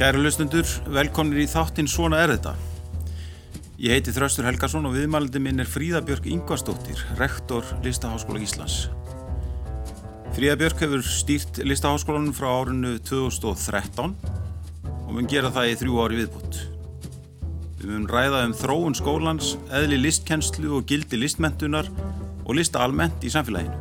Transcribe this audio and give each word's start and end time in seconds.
Kæru 0.00 0.22
lustundur, 0.24 0.64
velkonir 0.88 1.42
í 1.42 1.44
þáttinn 1.44 1.88
Svona 1.92 2.22
er 2.24 2.30
þetta. 2.32 2.54
Ég 3.84 3.98
heiti 3.98 4.14
Þraustur 4.16 4.46
Helgarsson 4.48 4.88
og 4.88 4.94
viðmælandi 4.94 5.42
minn 5.44 5.60
er 5.60 5.68
Fríðabjörg 5.68 6.24
Ingvarsdóttir, 6.32 7.02
rektor 7.18 7.68
Listaháskóla 7.84 8.40
Íslands. 8.40 8.86
Fríðabjörg 10.38 10.80
hefur 10.86 11.04
stýrt 11.04 11.60
Listaháskólanum 11.68 12.32
frá 12.32 12.48
árinu 12.48 12.94
2013 13.10 14.14
og 14.86 15.12
mun 15.18 15.28
gera 15.28 15.52
það 15.52 15.68
í 15.68 15.76
þrjú 15.82 16.00
ári 16.06 16.22
viðbútt. 16.22 16.62
Við 17.82 17.92
mun 17.92 18.08
ræða 18.08 18.40
um 18.46 18.56
þróun 18.56 18.96
skólans, 18.96 19.52
eðli 19.68 20.00
listkennslu 20.00 20.78
og 20.78 20.88
gildi 20.88 21.20
listmentunar 21.20 21.92
og 22.46 22.56
lista 22.56 22.80
almennt 22.80 23.20
í 23.20 23.34
samfélaginu. 23.36 23.76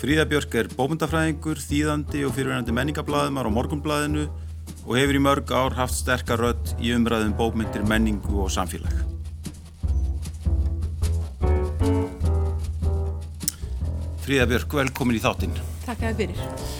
Fríðabjörg 0.00 0.58
er 0.62 0.72
bómyndafræðingur, 0.72 1.60
þýðandi 1.60 2.24
og 2.24 2.32
fyrirverandi 2.40 2.72
menningablaðumar 2.80 3.52
á 3.52 3.56
morgunblaðinu 3.60 4.28
og 4.86 4.94
hefur 4.94 5.18
í 5.18 5.22
mörg 5.22 5.50
ár 5.50 5.74
haft 5.74 5.98
sterkar 5.98 6.38
rödd 6.38 6.72
í 6.78 6.92
umræðum 6.94 7.34
bókmyndir, 7.38 7.82
menningu 7.90 8.38
og 8.44 8.52
samfélag. 8.54 8.94
Fríða 14.22 14.46
Björk, 14.50 14.72
velkomin 14.74 15.18
í 15.18 15.22
þáttinn. 15.22 15.54
Takk 15.86 16.02
að 16.02 16.06
þið 16.08 16.20
byrjir. 16.22 16.76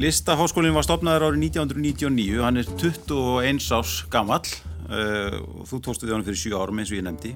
Listaháskólinn 0.00 0.76
var 0.76 0.86
stopnaður 0.86 1.26
árið 1.30 1.42
1999, 1.50 2.36
hann 2.44 2.60
er 2.60 2.68
21 2.80 3.64
árs 3.76 3.96
gammal 4.12 4.44
uh, 4.44 5.40
og 5.60 5.66
þú 5.68 5.80
tóstu 5.84 6.06
við 6.06 6.14
hann 6.16 6.24
fyrir 6.28 6.40
7 6.44 6.54
árum 6.60 6.80
eins 6.80 6.92
og 6.92 7.00
ég 7.00 7.04
nefndi 7.04 7.34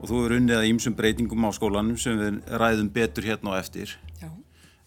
og 0.00 0.08
þú 0.08 0.22
er 0.24 0.34
unnið 0.38 0.56
að 0.56 0.70
ímsum 0.70 0.94
breytingum 0.96 1.44
á 1.44 1.50
skólanum 1.52 1.98
sem 2.00 2.16
við 2.16 2.38
ræðum 2.60 2.88
betur 2.92 3.26
hérna 3.26 3.52
og 3.52 3.58
eftir. 3.60 3.92
Já. 4.20 4.30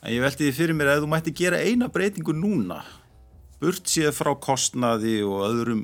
En 0.01 0.13
ég 0.15 0.23
veldi 0.23 0.47
því 0.47 0.57
fyrir 0.57 0.77
mér 0.77 0.95
að 0.95 1.03
þú 1.03 1.09
mætti 1.11 1.33
gera 1.37 1.61
eina 1.61 1.91
breytingu 1.93 2.33
núna 2.33 2.79
burt 3.63 3.89
séð 3.89 4.11
frá 4.17 4.33
kostnaði 4.43 5.21
og 5.25 5.45
öðrum 5.47 5.83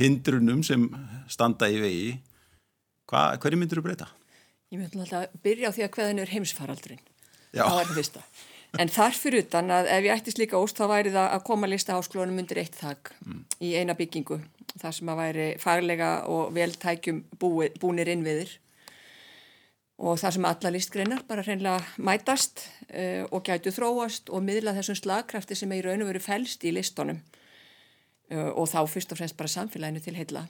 hindrunum 0.00 0.62
sem 0.66 0.88
standa 1.32 1.70
í 1.72 1.80
vegi 1.82 2.08
Hva, 3.06 3.36
hverju 3.38 3.58
myndir 3.60 3.78
þú 3.78 3.86
breyta? 3.86 4.08
Ég 4.74 4.80
myndi 4.80 4.98
alltaf 4.98 5.28
að 5.28 5.40
byrja 5.44 5.70
á 5.70 5.74
því 5.74 5.82
að 5.84 5.92
hverðin 5.94 6.22
er 6.24 6.32
heimsfaraldrin 6.32 7.02
Já. 7.54 7.62
það 7.62 7.76
var 7.76 7.88
það 7.90 7.98
fyrsta 8.00 8.22
en 8.82 8.92
þarfur 8.92 9.38
utan 9.38 9.72
að 9.72 9.88
ef 9.94 10.06
ég 10.06 10.14
ætti 10.16 10.34
slíka 10.34 10.60
óst 10.60 10.78
þá 10.78 10.86
væri 10.90 11.12
það 11.14 11.28
að 11.36 11.44
koma 11.46 11.70
listaháskólunum 11.70 12.42
undir 12.42 12.60
eitt 12.60 12.76
þak 12.76 13.12
mm. 13.24 13.42
í 13.62 13.72
eina 13.78 13.96
byggingu 13.96 14.40
þar 14.76 14.96
sem 14.96 15.12
að 15.12 15.20
væri 15.22 15.46
faglega 15.62 16.10
og 16.32 16.50
veltækjum 16.56 17.22
búi, 17.40 17.70
búnir 17.80 18.10
innviðir 18.12 18.56
og 19.96 20.18
það 20.20 20.36
sem 20.36 20.48
alla 20.50 20.72
listgreinar 20.74 21.24
bara 21.28 21.44
hreinlega 21.46 21.80
mætast 21.96 22.66
uh, 22.90 23.24
og 23.30 23.46
gætu 23.48 23.72
þróast 23.72 24.28
og 24.28 24.44
miðla 24.44 24.76
þessum 24.76 25.00
slagkrafti 25.00 25.56
sem 25.56 25.72
er 25.72 25.80
í 25.80 25.86
raun 25.88 26.04
og 26.04 26.12
veru 26.12 26.22
fælst 26.24 26.66
í 26.68 26.74
listunum 26.74 27.22
uh, 28.32 28.52
og 28.52 28.68
þá 28.72 28.82
fyrst 28.90 29.12
og 29.12 29.22
fremst 29.22 29.38
bara 29.38 29.52
samfélaginu 29.52 30.04
til 30.04 30.18
heila 30.18 30.44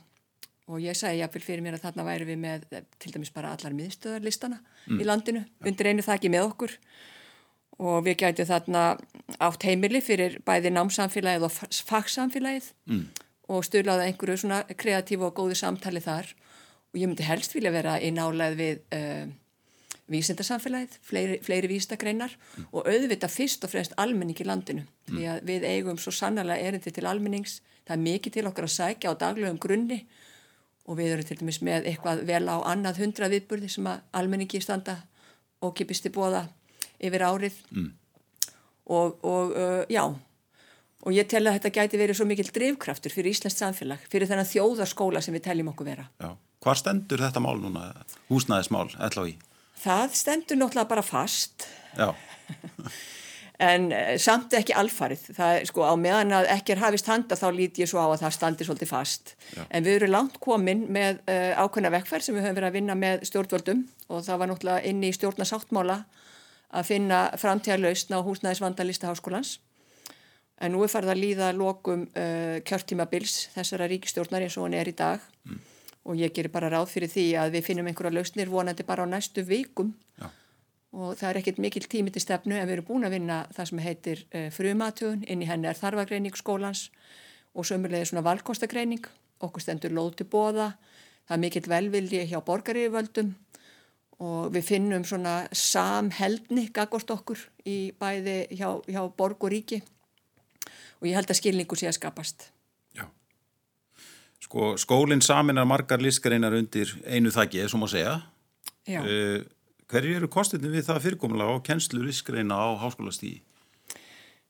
og 0.66 0.82
ég 0.82 0.96
sagði 0.98 1.20
jáfnvel 1.22 1.44
fyrir 1.44 1.62
mér 1.64 1.76
að 1.78 1.84
þarna 1.84 2.06
væri 2.08 2.26
við 2.26 2.40
með 2.42 2.64
eh, 2.74 2.86
til 3.02 3.12
dæmis 3.14 3.32
bara 3.34 3.52
allar 3.54 3.74
miðstöðarlistana 3.76 4.58
mm. 4.58 4.98
í 4.98 5.06
landinu, 5.06 5.42
undir 5.62 5.90
einu 5.90 6.04
þakki 6.06 6.32
með 6.32 6.48
okkur. 6.48 6.74
Og 7.86 8.00
við 8.06 8.18
gætu 8.22 8.46
þarna 8.48 8.82
átt 9.44 9.66
heimili 9.68 10.00
fyrir 10.02 10.38
bæði 10.46 10.72
námsamfélagið 10.74 11.46
og 11.46 11.54
fagsamfélagið 11.90 12.70
mm. 12.88 13.04
og 13.52 13.66
styrlaði 13.68 14.08
einhverju 14.08 14.42
svona 14.42 14.62
kreatífu 14.80 15.28
og 15.28 15.36
góði 15.36 15.58
samtali 15.60 16.02
þar. 16.02 16.32
Og 16.90 17.02
ég 17.02 17.10
myndi 17.10 17.26
helst 17.28 17.54
vilja 17.54 17.74
vera 17.74 17.98
í 18.00 18.10
nálega 18.16 18.58
við 18.58 18.82
uh, 18.96 19.26
vísindarsamfélagið, 20.12 20.98
fleiri, 21.02 21.38
fleiri 21.42 21.70
vísindagreinar 21.70 22.34
mm. 22.36 22.68
og 22.70 22.86
auðvita 22.86 23.30
fyrst 23.30 23.64
og 23.66 23.72
fremst 23.72 23.96
almenning 24.00 24.38
í 24.38 24.46
landinu 24.46 24.84
mm. 24.84 25.16
því 25.16 25.26
að 25.32 25.40
við 25.50 25.66
eigum 25.70 25.98
svo 25.98 26.14
sannarlega 26.14 26.68
erindi 26.68 26.92
til 26.94 27.06
almennings, 27.10 27.58
það 27.86 27.96
er 27.96 28.04
mikið 28.04 28.36
til 28.36 28.46
okkar 28.50 28.68
að 28.68 28.74
sækja 28.76 29.12
á 29.12 29.20
daglegum 29.22 29.58
grunni 29.62 30.04
og 30.86 31.00
við 31.00 31.16
erum 31.16 31.26
til 31.26 31.38
dæmis 31.40 31.58
með 31.66 31.90
eitthvað 31.90 32.22
vel 32.28 32.44
á 32.46 32.56
annað 32.70 33.02
hundra 33.02 33.30
viðburði 33.32 33.72
sem 33.74 33.90
að 33.90 34.04
almenningi 34.20 34.62
standa 34.62 35.00
og 35.64 35.74
kipist 35.74 36.06
í 36.06 36.14
bóða 36.14 36.46
yfir 37.02 37.26
árið 37.26 37.58
mm. 37.74 37.90
og, 38.94 39.18
og 39.26 39.56
uh, 39.58 39.82
já 39.90 40.04
og 41.06 41.14
ég 41.14 41.28
tel 41.30 41.44
að 41.46 41.58
þetta 41.58 41.74
gæti 41.74 42.00
verið 42.00 42.18
svo 42.18 42.26
mikil 42.26 42.48
drivkraftur 42.50 43.14
fyrir 43.14 43.34
Íslands 43.34 43.58
samfélag, 43.60 44.02
fyrir 44.10 44.26
þennan 44.30 44.48
þjóðarskóla 44.50 45.22
sem 45.22 45.36
við 45.36 45.44
teljum 45.46 45.70
okkur 45.70 45.86
vera. 45.86 46.08
Já. 46.18 46.32
Hvar 46.66 46.80
stendur 46.80 47.22
þetta 47.22 47.42
mál 47.44 47.60
núna, 47.62 47.92
húsnæðismál, 48.30 48.88
LHI? 49.12 49.36
Það 49.80 50.16
stendur 50.16 50.60
náttúrulega 50.60 50.90
bara 50.90 51.04
fast. 51.04 51.66
Já. 51.96 52.12
en 53.70 53.88
uh, 53.92 54.14
samt 54.20 54.56
ekki 54.58 54.76
alfarið. 54.76 55.28
Það 55.36 55.60
sko 55.70 55.86
á 55.88 55.94
meðan 56.00 56.34
að 56.38 56.50
ekki 56.56 56.76
er 56.76 56.82
hafist 56.84 57.10
handa 57.10 57.38
þá 57.38 57.46
lít 57.56 57.80
ég 57.80 57.90
svo 57.90 58.02
á 58.02 58.08
að 58.08 58.24
það 58.24 58.36
standir 58.38 58.68
svolítið 58.68 58.92
fast. 58.92 59.36
Já. 59.56 59.62
En 59.70 59.86
við 59.86 60.00
erum 60.00 60.14
langt 60.14 60.40
komin 60.44 60.86
með 60.92 61.22
uh, 61.24 61.52
ákveðna 61.62 61.92
vekkferð 61.98 62.28
sem 62.28 62.36
við 62.36 62.46
höfum 62.46 62.60
verið 62.60 62.70
að 62.70 62.78
vinna 62.80 62.98
með 62.98 63.28
stjórnvöldum 63.30 63.84
og 64.08 64.26
það 64.26 64.42
var 64.42 64.52
náttúrulega 64.52 64.90
inni 64.92 65.12
í 65.12 65.16
stjórnasáttmála 65.16 66.00
að 66.76 66.90
finna 66.90 67.20
framtíðarlausna 67.38 68.18
á 68.20 68.26
húsnæðisvandalista 68.26 69.08
háskólans 69.10 69.56
en 70.60 70.72
nú 70.72 70.82
er 70.84 70.92
farið 70.92 71.12
að 71.12 71.22
líða 71.22 71.52
lokum 71.56 72.06
uh, 72.16 72.58
kjörtímabils 72.66 73.46
þessara 73.54 73.88
ríkistjórnar 73.90 74.46
eins 74.46 74.56
og 74.56 74.66
hann 74.66 74.78
er 74.80 74.90
í 74.90 74.96
dag 74.96 75.22
mm. 75.46 75.58
Og 76.06 76.18
ég 76.18 76.32
gerir 76.34 76.52
bara 76.54 76.70
ráð 76.70 76.92
fyrir 76.94 77.10
því 77.10 77.26
að 77.42 77.56
við 77.56 77.66
finnum 77.66 77.88
einhverja 77.90 78.14
lausnir 78.14 78.50
vonandi 78.50 78.86
bara 78.86 79.04
á 79.04 79.06
næstu 79.10 79.42
vikum. 79.46 79.94
Ja. 80.20 80.30
og 80.96 81.16
það 81.18 81.28
er 81.28 81.38
ekkert 81.40 81.58
mikil 81.60 81.84
tími 81.92 82.12
til 82.14 82.22
stefnu 82.22 82.54
en 82.56 82.68
við 82.68 82.78
erum 82.78 82.86
búin 82.88 83.04
að 83.04 83.16
vinna 83.18 83.42
það 83.52 83.66
sem 83.68 83.80
heitir 83.84 84.20
uh, 84.30 84.46
frumatun, 84.54 85.24
inn 85.28 85.42
í 85.42 85.48
henni 85.48 85.68
er 85.68 85.76
þarfagreining 85.76 86.38
skólans 86.38 86.86
og 87.52 87.66
sömurlega 87.68 88.06
svona 88.08 88.24
valkostagreining, 88.24 89.04
okkur 89.44 89.60
stendur 89.60 89.92
lóti 89.92 90.24
bóða, 90.24 90.70
það 91.26 91.36
er 91.36 91.42
mikill 91.42 91.68
velvildi 91.68 92.22
hjá 92.30 92.38
borgaríföldum 92.46 93.34
og 94.24 94.52
við 94.54 94.68
finnum 94.70 95.04
svona 95.04 95.36
samheldni 95.52 96.70
gagvort 96.72 97.10
okkur 97.12 97.42
í 97.68 97.92
bæði 98.00 98.46
hjá, 98.56 98.70
hjá 98.88 99.02
borg 99.16 99.44
og 99.44 99.52
ríki. 99.52 99.82
Og 101.00 101.10
ég 101.10 101.18
held 101.18 101.28
að 101.28 101.40
skilningu 101.42 101.76
sé 101.76 101.90
að 101.90 101.98
skapast. 101.98 102.48
Sko 104.56 104.70
skólinn 104.80 105.20
saminar 105.20 105.66
margar 105.68 106.00
lískreinar 106.00 106.54
undir 106.56 106.94
einu 107.04 107.28
þakki, 107.28 107.60
eða 107.60 107.72
svo 107.72 107.80
má 107.82 107.90
segja. 107.92 108.14
Já. 108.88 109.02
Uh, 109.02 109.42
hverju 109.92 110.16
eru 110.16 110.30
kostinu 110.32 110.70
við 110.72 110.86
það 110.86 111.02
fyrirkomulega 111.04 111.58
á 111.60 111.64
kennslu 111.66 112.00
lískreina 112.06 112.56
á 112.56 112.72
háskólastíði? 112.80 113.42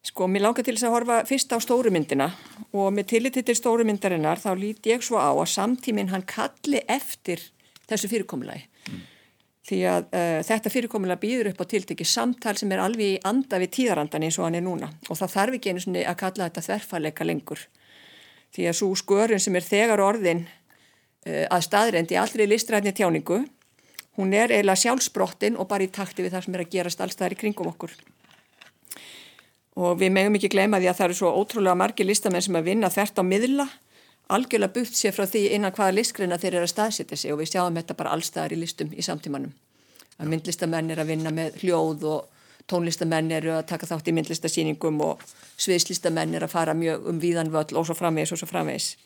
Sko, 0.06 0.28
mér 0.30 0.44
langar 0.44 0.62
til 0.62 0.76
þess 0.76 0.86
að 0.86 0.94
horfa 0.94 1.16
fyrst 1.26 1.50
á 1.50 1.58
stórumyndina 1.58 2.28
og 2.70 2.92
með 2.94 3.08
tilliti 3.16 3.42
til 3.42 3.56
stórumyndarinnar 3.58 4.38
þá 4.38 4.52
lít 4.54 4.86
ég 4.86 5.02
svo 5.02 5.18
á 5.18 5.34
að 5.34 5.50
samtíminn 5.50 6.12
hann 6.12 6.22
kalli 6.22 6.84
eftir 6.86 7.42
þessu 7.90 8.12
fyrirkomulagi. 8.12 8.68
Mm 8.86 9.02
því 9.66 9.80
að 9.90 10.04
uh, 10.14 10.40
þetta 10.46 10.72
fyrirkomulega 10.72 11.22
býður 11.22 11.50
upp 11.52 11.62
á 11.66 11.70
tiltekki 11.72 12.06
samtal 12.06 12.54
sem 12.58 12.72
er 12.74 12.82
alveg 12.82 13.16
í 13.16 13.22
anda 13.26 13.58
við 13.62 13.72
tíðarandan 13.80 14.26
eins 14.26 14.38
og 14.38 14.46
hann 14.46 14.58
er 14.60 14.64
núna 14.66 14.92
og 15.08 15.18
það 15.18 15.32
þarf 15.34 15.58
ekki 15.58 15.72
einu 15.72 15.82
svona 15.82 16.04
að 16.06 16.20
kalla 16.22 16.48
þetta 16.48 16.64
þverfaleika 16.68 17.26
lengur 17.26 17.64
því 18.56 18.70
að 18.70 18.78
svo 18.80 18.90
skörun 18.98 19.42
sem 19.42 19.56
er 19.58 19.66
þegar 19.66 20.02
orðin 20.02 20.44
uh, 20.46 21.44
að 21.46 21.66
staðrendi 21.68 22.18
allri 22.20 22.48
listræðni 22.48 22.94
tjáningu 22.96 23.44
hún 24.16 24.32
er 24.32 24.50
eiginlega 24.50 24.82
sjálfsbrottin 24.82 25.58
og 25.60 25.68
bara 25.68 25.84
í 25.84 25.92
takti 25.92 26.24
við 26.24 26.36
það 26.36 26.46
sem 26.46 26.56
er 26.56 26.64
að 26.64 26.72
gerast 26.74 27.02
allstaðar 27.04 27.36
í 27.36 27.40
kringum 27.44 27.72
okkur 27.74 27.94
og 29.76 29.98
við 30.00 30.14
megum 30.16 30.38
ekki 30.38 30.54
gleyma 30.56 30.80
því 30.80 30.88
að 30.88 31.00
það 31.00 31.10
eru 31.10 31.18
svo 31.18 31.34
ótrúlega 31.36 31.76
margi 31.76 32.06
listamenn 32.06 32.44
sem 32.44 32.56
að 32.56 32.70
vinna 32.70 32.92
þert 32.92 33.20
á 33.20 33.24
miðla 33.28 33.66
algjörlega 34.32 34.74
bútt 34.74 34.96
sér 34.98 35.14
frá 35.14 35.26
því 35.28 35.42
innan 35.54 35.74
hvaða 35.74 35.94
listgreina 35.94 36.38
þeir 36.40 36.56
eru 36.56 36.66
að 36.66 36.72
staðsetja 36.72 37.18
sig 37.20 37.34
og 37.34 37.40
við 37.40 37.52
sjáum 37.52 37.76
þetta 37.78 37.96
bara 37.98 38.14
allstaðar 38.16 38.56
í 38.56 38.60
listum 38.60 38.90
í 38.90 39.04
samtímanum. 39.06 39.52
Að 40.16 40.32
myndlistamenn 40.32 40.90
er 40.90 41.02
að 41.02 41.12
vinna 41.12 41.32
með 41.34 41.60
hljóð 41.62 42.06
og 42.10 42.35
tónlistamenn 42.70 43.30
eru 43.32 43.54
að 43.56 43.68
taka 43.70 43.86
þátt 43.86 44.10
í 44.10 44.16
myndlistasýningum 44.16 45.00
og 45.06 45.22
sviðslistamenn 45.62 46.34
er 46.34 46.46
að 46.46 46.54
fara 46.54 46.74
mjög 46.74 47.06
um 47.12 47.22
víðan 47.22 47.52
völl 47.54 47.78
og 47.78 47.86
svo 47.86 47.96
framvegs 47.98 48.34
og 48.34 48.42
svo 48.42 48.50
framvegs. 48.50 48.96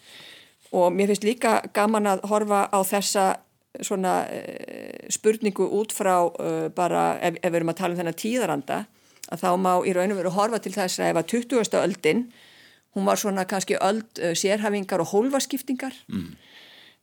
Og 0.72 0.92
mér 0.94 1.10
finnst 1.10 1.26
líka 1.26 1.60
gaman 1.74 2.06
að 2.06 2.26
horfa 2.30 2.66
á 2.70 2.78
þessa 2.86 3.26
svona 3.78 4.24
uh, 4.26 5.06
spurningu 5.12 5.66
út 5.78 5.92
frá 5.94 6.16
uh, 6.26 6.68
bara 6.74 7.18
ef, 7.22 7.38
ef 7.38 7.50
við 7.52 7.60
erum 7.60 7.72
að 7.72 7.80
tala 7.80 7.94
um 7.94 8.00
þennan 8.00 8.18
tíðaranda 8.18 8.78
að 9.30 9.42
þá 9.44 9.50
má 9.62 9.72
í 9.86 9.94
raun 9.94 10.14
og 10.14 10.18
veru 10.18 10.32
horfa 10.34 10.58
til 10.62 10.74
þess 10.74 10.98
að 10.98 11.12
ef 11.12 11.20
að 11.20 11.28
20. 11.36 11.76
öldin 11.84 12.24
hún 12.98 13.06
var 13.06 13.20
svona 13.20 13.46
kannski 13.46 13.78
öll 13.78 14.02
uh, 14.02 14.32
sérhafingar 14.34 15.04
og 15.04 15.12
hólfaskiptingar 15.12 15.94
mm. 16.10 16.32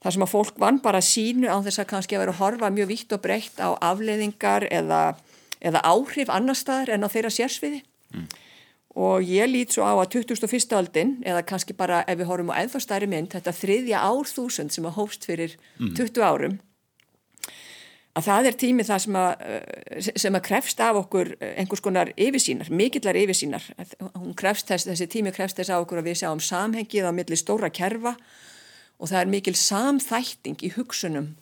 þar 0.04 0.18
sem 0.18 0.27
að 0.27 0.33
fólk 0.33 0.59
vann 0.59 0.81
bara 0.83 1.04
sínu 1.04 1.48
á 1.48 1.57
þess 1.63 1.83
að 1.83 1.89
kannski 1.94 2.18
að 2.18 2.25
vera 2.25 2.36
að 2.36 2.42
horfa 2.42 2.74
mjög 2.75 2.92
vítt 2.92 3.15
og 3.15 3.24
breytt 3.24 3.63
á 3.63 3.71
afleiðingar 3.80 4.68
eða, 4.68 5.01
eða 5.62 5.83
áhrif 5.86 6.30
annar 6.33 6.57
staðar 6.57 6.95
en 6.95 7.07
á 7.07 7.09
þeirra 7.12 7.33
sérsviði 7.33 7.81
mm. 8.13 8.27
og 9.01 9.25
ég 9.25 9.50
lít 9.51 9.75
svo 9.75 9.88
á 9.88 9.94
að 9.98 10.19
2001. 10.19 10.69
aldin 10.77 11.18
eða 11.25 11.45
kannski 11.48 11.75
bara 11.77 12.04
ef 12.07 12.19
við 12.19 12.30
horfum 12.31 12.54
á 12.54 12.59
eðfastæri 12.63 13.09
mynd 13.09 13.33
þetta 13.36 13.56
þriðja 13.56 14.06
árþúsund 14.06 14.75
sem 14.75 14.88
að 14.88 14.98
hófst 15.01 15.27
fyrir 15.30 15.57
mm. 15.80 15.94
20 15.98 16.25
árum 16.25 16.57
að 18.18 18.25
það 18.25 18.50
er 18.50 18.57
tími 18.57 18.86
það 18.88 19.01
sem 19.04 19.18
að, 19.19 19.44
eh, 19.45 20.09
sem 20.24 20.38
að 20.38 20.45
krefst 20.48 20.81
af 20.81 21.00
okkur 21.04 21.33
eh, 21.38 21.54
einhvers 21.62 21.83
konar 21.86 22.12
yfirsýnar, 22.18 22.71
mikillar 22.74 23.18
yfirsýnar. 23.19 23.65
Þess, 23.77 24.88
þessi 24.89 25.09
tími 25.12 25.33
krefst 25.36 25.59
þess 25.59 25.74
af 25.74 25.86
okkur 25.86 26.01
að 26.01 26.09
við 26.09 26.21
sjáum 26.24 26.42
samhengið 26.42 27.09
á 27.09 27.12
milli 27.13 27.38
stóra 27.38 27.69
kerfa 27.69 28.15
og 28.98 29.12
það 29.12 29.19
er 29.21 29.33
mikil 29.33 29.56
samþætting 29.57 30.63
í 30.65 30.74
hugsunum 30.74 31.36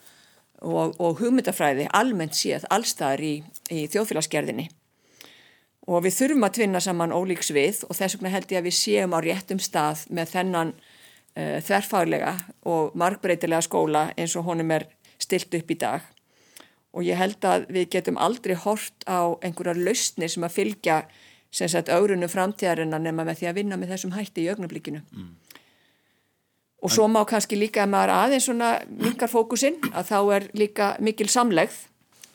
og, 0.65 0.97
og 0.99 1.21
hugmyndafræði 1.21 1.87
almennt 1.93 2.37
séð 2.37 2.65
allstaðar 2.73 3.23
í, 3.23 3.35
í 3.69 3.85
þjóðfélagsgerðinni. 3.93 4.67
Og 5.85 6.01
við 6.01 6.17
þurfum 6.17 6.47
að 6.47 6.55
tvinna 6.57 6.81
saman 6.81 7.13
ólíks 7.13 7.53
við 7.53 7.83
og 7.85 7.93
þess 7.93 8.17
vegna 8.17 8.33
held 8.33 8.51
ég 8.51 8.61
að 8.61 8.67
við 8.67 8.77
séum 8.79 9.13
á 9.13 9.19
réttum 9.21 9.61
stað 9.61 10.07
með 10.09 10.31
þennan 10.33 10.73
uh, 10.73 11.59
þverfaglega 11.61 12.33
og 12.65 12.97
markbreytilega 12.97 13.67
skóla 13.67 14.07
eins 14.17 14.33
og 14.35 14.49
honum 14.49 14.73
er 14.73 14.89
stilt 15.21 15.53
upp 15.53 15.71
í 15.71 15.77
dag 15.79 16.11
og 16.95 17.03
ég 17.03 17.19
held 17.19 17.43
að 17.45 17.67
við 17.75 17.89
getum 17.97 18.19
aldrei 18.21 18.55
hort 18.57 19.05
á 19.05 19.35
einhverjar 19.43 19.79
lausnir 19.79 20.31
sem 20.31 20.45
að 20.47 20.55
fylgja 20.55 20.99
sem 21.55 21.69
sagt 21.71 21.91
aurunum 21.91 22.31
framtíðarinnar 22.31 23.03
nema 23.03 23.25
með 23.27 23.41
því 23.41 23.49
að 23.49 23.57
vinna 23.59 23.79
með 23.79 23.93
þessum 23.93 24.15
hætti 24.15 24.45
í 24.45 24.49
augnablikinu. 24.51 25.01
Mm. 25.11 25.33
Og 26.85 26.93
svo 26.93 27.07
má 27.09 27.21
kannski 27.25 27.57
líka 27.57 27.83
að 27.83 27.91
maður 27.95 28.13
aðeins 28.13 28.47
svona 28.49 28.71
mingar 28.89 29.31
fókusinn 29.31 29.79
að 29.91 30.09
þá 30.11 30.17
er 30.37 30.47
líka 30.53 30.89
mikil 31.01 31.29
samlegð 31.31 31.77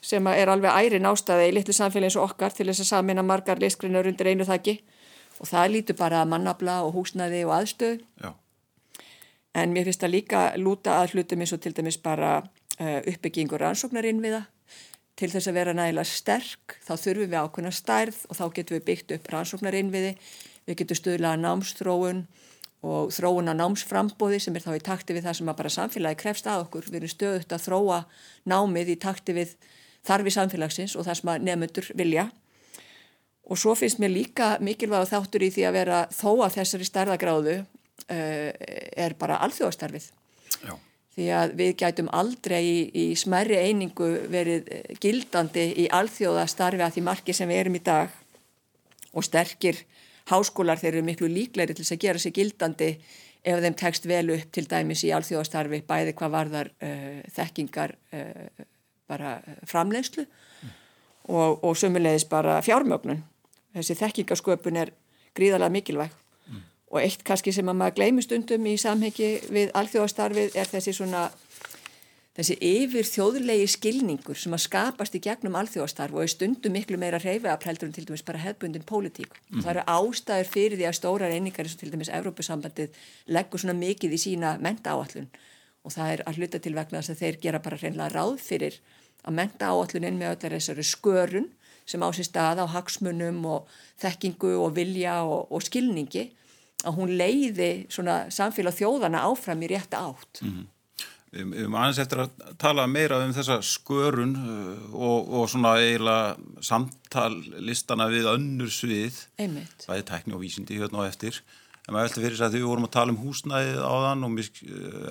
sem 0.02 0.26
er 0.32 0.50
alveg 0.50 0.74
æri 0.74 1.00
nástaði 1.02 1.50
í 1.50 1.54
litlu 1.54 1.76
samfélagi 1.76 2.10
eins 2.10 2.18
og 2.18 2.30
okkar 2.30 2.54
til 2.56 2.66
þess 2.70 2.82
að 2.82 2.92
samina 2.94 3.22
margar 3.22 3.60
listgrinnar 3.60 4.08
undir 4.08 4.32
einu 4.32 4.46
þakki 4.48 4.80
og 5.40 5.48
það 5.48 5.74
lítur 5.74 5.98
bara 6.00 6.22
að 6.24 6.32
mannabla 6.32 6.80
og 6.86 6.96
húsnaði 6.96 7.44
og 7.46 7.52
aðstöð. 7.60 8.00
Já. 8.20 8.32
En 9.54 9.74
mér 9.74 9.86
finnst 9.88 10.02
það 10.02 10.14
líka 10.14 10.40
lúta 10.56 11.00
að 11.02 11.14
hlutum 11.14 11.44
eins 11.44 11.52
og 11.54 11.62
til 11.62 11.74
dæmis 11.76 12.00
bara 12.00 12.40
Eh, 12.80 13.02
uppbyggingur 13.12 13.60
rannsóknarinn 13.60 14.22
við 14.24 14.38
það. 14.38 14.44
Til 15.20 15.28
þess 15.28 15.50
að 15.50 15.56
vera 15.58 15.72
nægilega 15.76 16.08
sterk 16.08 16.78
þá 16.80 16.92
þurfum 16.96 17.26
við 17.28 17.40
ákveðna 17.42 17.72
stærð 17.76 18.20
og 18.24 18.38
þá 18.38 18.44
getum 18.56 18.76
við 18.78 18.86
byggt 18.86 19.12
upp 19.16 19.26
rannsóknarinn 19.34 19.90
við. 19.92 20.06
Við 20.64 20.78
getum 20.80 20.96
stuðlaða 20.96 21.40
námsþróun 21.42 22.22
og 22.86 23.12
þróun 23.12 23.52
á 23.52 23.54
námsframbóði 23.58 24.40
sem 24.40 24.56
er 24.56 24.64
þá 24.64 24.72
í 24.76 24.84
takti 24.84 25.16
við 25.16 25.26
það 25.28 25.38
sem 25.38 25.50
að 25.52 25.58
bara 25.58 25.72
samfélagi 25.74 26.20
krefst 26.22 26.48
að 26.48 26.64
okkur. 26.64 26.88
Við 26.88 27.00
erum 27.00 27.12
stöðut 27.12 27.54
að 27.56 27.64
þróa 27.66 27.98
námið 28.48 28.94
í 28.94 28.98
takti 29.00 29.36
við 29.36 29.56
þarfi 30.08 30.34
samfélagsins 30.36 30.96
og 30.96 31.08
það 31.08 31.18
sem 31.20 31.32
að 31.32 31.48
nefnundur 31.48 31.90
vilja. 32.00 32.28
Og 33.50 33.58
svo 33.60 33.74
finnst 33.76 34.00
mér 34.00 34.14
líka 34.14 34.52
mikilvæg 34.62 35.10
þáttur 35.10 35.44
í 35.44 35.50
því 35.52 35.66
að 35.68 35.76
vera 35.76 36.04
þó 36.14 36.30
að 36.46 36.54
þessari 36.60 36.86
stærðagráðu 36.88 37.56
uh, 37.60 38.48
er 38.96 39.18
bara 39.20 39.42
alþjóðastarfið. 39.44 40.12
Já 40.64 40.74
því 41.20 41.28
að 41.36 41.54
við 41.58 41.72
gætum 41.82 42.10
aldrei 42.16 42.60
í, 42.62 42.78
í 42.94 43.06
smerri 43.18 43.58
einingu 43.58 44.08
verið 44.30 44.70
eh, 44.72 44.92
gildandi 45.02 45.66
í 45.82 45.88
alþjóðastarfi 45.92 46.84
að 46.86 46.96
því 46.96 47.06
marki 47.08 47.36
sem 47.36 47.50
við 47.50 47.64
erum 47.64 47.78
í 47.78 47.82
dag 47.84 48.14
og 49.10 49.26
sterkir 49.26 49.82
háskólar 50.30 50.80
þeir 50.80 50.94
eru 50.94 51.06
miklu 51.06 51.30
líklegri 51.30 51.76
til 51.76 51.84
þess 51.84 51.96
að 51.96 52.04
gera 52.06 52.22
sig 52.22 52.36
gildandi 52.36 52.90
ef 53.40 53.62
þeim 53.64 53.76
tekst 53.80 54.08
vel 54.08 54.26
upp 54.36 54.52
til 54.52 54.66
dæmis 54.68 55.04
í 55.06 55.12
alþjóðastarfi 55.16 55.82
bæði 55.88 56.14
hvað 56.18 56.34
varðar 56.36 56.72
uh, 56.84 57.20
þekkingar 57.36 57.96
uh, 58.14 58.64
bara 59.10 59.38
framleiðslu 59.68 60.26
mm. 60.26 60.72
og, 61.34 61.64
og 61.64 61.76
sömulegis 61.78 62.28
bara 62.30 62.60
fjármögnun 62.64 63.22
þessi 63.74 63.96
þekkingasköpun 63.98 64.82
er 64.82 64.92
gríðarlega 65.36 65.76
mikilvæg 65.76 66.18
og 66.90 66.98
eitt 67.04 67.22
kannski 67.26 67.52
sem 67.54 67.68
að 67.70 67.78
maður 67.78 67.96
gleymur 68.00 68.26
stundum 68.26 68.66
í 68.66 68.74
samhengi 68.80 69.30
við 69.54 69.70
alþjóðastarfið 69.78 70.56
er 70.58 70.70
þessi 70.70 70.94
svona 70.96 71.28
þessi 72.38 72.56
yfir 72.62 73.06
þjóðlegi 73.08 73.66
skilningur 73.74 74.38
sem 74.38 74.54
að 74.54 74.64
skapast 74.64 75.16
í 75.18 75.22
gegnum 75.24 75.58
alþjóðastarf 75.58 76.14
og 76.14 76.24
er 76.24 76.32
stundum 76.32 76.76
miklu 76.76 76.98
meira 77.00 77.18
reyfiðaprældur 77.22 77.90
en 77.90 77.94
til 77.96 78.06
dæmis 78.06 78.24
bara 78.26 78.42
hefbundin 78.44 78.86
pólitík. 78.86 79.34
Mm. 79.50 79.64
Það 79.64 79.70
eru 79.74 79.86
ástæður 79.96 80.50
fyrir 80.54 80.78
því 80.78 80.88
að 80.88 80.98
stóra 81.00 81.30
reyningar 81.30 81.66
eins 81.66 81.76
og 81.76 81.82
til 81.82 81.92
dæmis 81.94 82.12
Evrópusambandið 82.14 83.00
leggur 83.34 83.62
svona 83.62 83.76
mikið 83.80 84.14
í 84.14 84.22
sína 84.22 84.54
menta 84.62 84.94
áallun 84.94 85.30
og 85.82 85.94
það 85.96 86.14
er 86.14 86.24
að 86.28 86.40
hluta 86.40 86.60
til 86.62 86.74
vegna 86.76 87.00
þess 87.00 87.14
að 87.14 87.22
þeir 87.24 87.40
gera 87.44 87.62
bara 87.64 87.80
reynlega 87.80 88.14
ráð 88.14 88.36
fyrir 88.44 88.80
að 89.24 89.36
menta 89.36 89.70
áallunin 89.72 90.18
með 90.20 90.36
öllar 90.36 90.56
þessari 90.56 90.86
skörun 90.86 91.48
sem 91.88 92.02
á 92.04 92.08
sér 92.14 92.28
stað 92.28 92.62
á 92.62 92.66
hagsmunum 92.70 93.40
og 93.48 93.70
þekkingu 94.00 94.52
og 94.60 94.76
vilja 94.76 95.22
og, 95.26 95.48
og 95.50 95.64
skilningi 95.66 96.28
að 96.86 96.96
hún 96.96 97.16
leiði 97.18 97.70
svona 97.92 98.22
samfélag 98.32 98.76
þjóðana 98.78 99.24
áfram 99.28 99.64
í 99.66 99.70
rétta 99.72 100.04
átt. 100.08 100.44
Mm. 100.44 100.68
Við 101.30 101.52
höfum 101.60 101.76
aðeins 101.78 102.00
eftir 102.02 102.20
að 102.24 102.30
tala 102.58 102.88
meira 102.90 103.20
um 103.22 103.32
þessa 103.34 103.60
skörun 103.62 104.32
uh, 104.34 104.94
og, 104.98 105.28
og 105.38 105.44
svona 105.52 105.76
eiginlega 105.78 106.64
samtallistana 106.66 108.08
við 108.10 108.26
önnur 108.32 108.72
svið. 108.74 109.20
Einmitt. 109.38 109.86
Er 109.86 110.02
tekni 110.08 110.34
og 110.34 110.42
vísindi 110.42 110.80
hérna 110.80 111.04
og 111.04 111.06
eftir. 111.06 111.38
En 111.86 111.94
maður 111.94 112.08
veldi 112.08 112.24
fyrir 112.24 112.34
þess 112.34 112.46
að 112.48 112.58
við 112.58 112.66
vorum 112.66 112.88
að 112.88 112.94
tala 112.98 113.14
um 113.14 113.20
húsnæðið 113.22 113.78
á 113.78 113.94
þann 114.08 114.26
og 114.26 114.42
uh, 114.42 114.50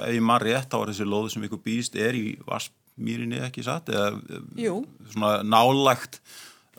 ef 0.09 0.13
ég 0.17 0.27
maður 0.27 0.47
rétt 0.49 0.77
er 0.81 0.91
þessi 0.91 1.07
loðu 1.07 1.33
sem 1.33 1.47
ykkur 1.47 1.63
býst 1.69 1.97
er 1.99 2.19
í 2.19 2.25
Vaspmýrinni 2.49 3.41
ekki 3.47 3.63
satt 3.69 3.91
eða 3.95 4.11
uh, 4.19 4.45
Jú. 4.59 4.77
svona 5.15 5.39
nálagt 5.47 6.19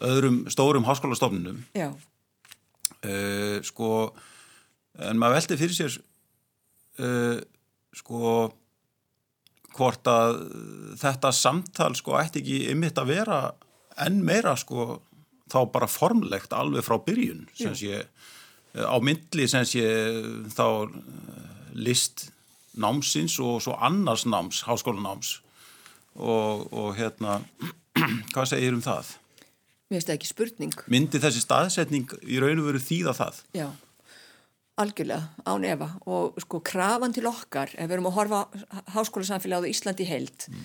öðrum 0.05 0.43
stórum 0.53 0.85
háskólastofnunum. 0.85 1.65
Já. 1.77 1.89
Uh, 3.01 3.57
sko 3.65 4.11
en 5.01 5.17
maður 5.17 5.41
veldi 5.41 5.61
fyrir 5.65 5.77
sér 5.81 6.01
uh, 7.01 7.41
sko 7.97 8.51
hvort 9.77 10.11
að 10.11 10.41
þetta 11.01 11.33
samtal 11.35 11.93
sko 11.99 12.17
ætti 12.21 12.43
ekki 12.43 12.59
ymitt 12.73 12.99
að 13.01 13.13
vera 13.15 13.39
enn 14.01 14.21
meira 14.27 14.57
sko 14.59 15.01
þá 15.51 15.61
bara 15.73 15.91
formlegt 15.91 16.55
alveg 16.57 16.87
frá 16.87 16.99
byrjun 17.05 17.47
sem 17.59 17.75
sé 17.79 18.05
á 18.75 18.97
myndli 19.03 19.49
sem 19.51 19.67
sé 19.67 19.85
þá 20.55 20.91
list 21.75 22.29
námsins 22.81 23.37
og 23.43 23.59
svo 23.65 23.75
annars 23.83 24.27
náms, 24.31 24.63
háskólanáms 24.67 25.41
og, 26.15 26.71
og 26.71 26.95
hérna 26.99 27.41
hvað 28.35 28.53
segir 28.53 28.77
um 28.77 28.85
það? 28.85 29.17
Mér 29.91 29.99
finnst 29.99 30.11
það 30.11 30.17
ekki 30.17 30.29
spurning. 30.29 30.75
Myndi 30.87 31.19
þessi 31.19 31.41
staðsetning 31.43 32.13
í 32.23 32.39
raun 32.43 32.61
og 32.63 32.69
veru 32.71 32.83
þýða 32.83 33.15
það? 33.19 33.41
Já 33.59 33.69
Algjörlega, 34.81 35.29
án 35.45 35.65
efa 35.69 35.89
og 36.09 36.39
sko 36.41 36.61
krafan 36.65 37.13
til 37.13 37.27
okkar, 37.29 37.73
ef 37.75 37.89
við 37.89 37.97
erum 37.99 38.09
að 38.09 38.17
horfa 38.17 38.41
háskólasamfélagið 38.95 39.69
á 39.69 39.73
Íslandi 39.73 40.07
heilt, 40.09 40.47
mm. 40.49 40.63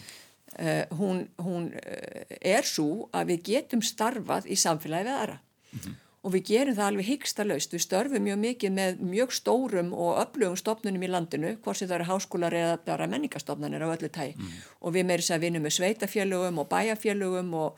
uh, 0.55 0.95
hún, 1.00 1.22
hún 1.41 1.67
uh, 1.74 2.38
er 2.39 2.67
svo 2.67 3.10
að 3.15 3.34
við 3.34 3.45
getum 3.50 3.84
starfað 3.84 4.48
í 4.48 4.57
samfélagi 4.60 5.10
við 5.10 5.15
aðra 5.15 5.38
mm 5.39 5.79
-hmm. 5.79 5.98
og 6.22 6.34
við 6.36 6.45
gerum 6.51 6.77
það 6.77 6.88
alveg 6.91 7.10
hyggsta 7.10 7.48
laust, 7.48 7.74
við 7.74 7.86
störfum 7.88 8.24
mjög 8.24 8.39
mikið 8.45 8.72
með 8.72 9.01
mjög 9.01 9.36
stórum 9.39 9.91
og 9.93 10.22
öflugum 10.24 10.57
stofnunum 10.57 11.03
í 11.03 11.12
landinu, 11.12 11.57
hvort 11.63 11.77
sem 11.77 11.88
það 11.88 11.95
eru 11.95 12.10
háskólar 12.12 12.53
eða 12.53 12.77
bara 12.86 13.07
menningastofnunir 13.07 13.84
á 13.84 13.93
öllu 13.95 14.10
tægi 14.10 14.36
mm. 14.38 14.48
og 14.81 14.93
við 14.93 15.05
meirins 15.05 15.31
að 15.31 15.43
vinum 15.43 15.62
með 15.63 15.77
sveitafjölugum 15.79 16.60
og 16.60 16.69
bæjafjölugum 16.69 17.53
og 17.53 17.77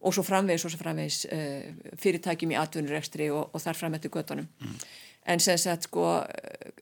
og 0.00 0.14
svo 0.14 0.22
framvegis 0.22 0.62
svo 0.62 0.78
framvegis 0.78 1.26
uh, 1.26 1.74
fyrirtækjum 1.98 2.52
í 2.54 2.58
atvinnurekstri 2.58 3.30
og, 3.34 3.50
og 3.52 3.60
þar 3.60 3.74
fram 3.74 3.94
eftir 3.94 4.10
göttunum. 4.10 4.46
Mm 4.60 4.74
en 5.28 5.42
sem 5.44 5.58
sagt 5.60 5.88
sko 5.88 6.06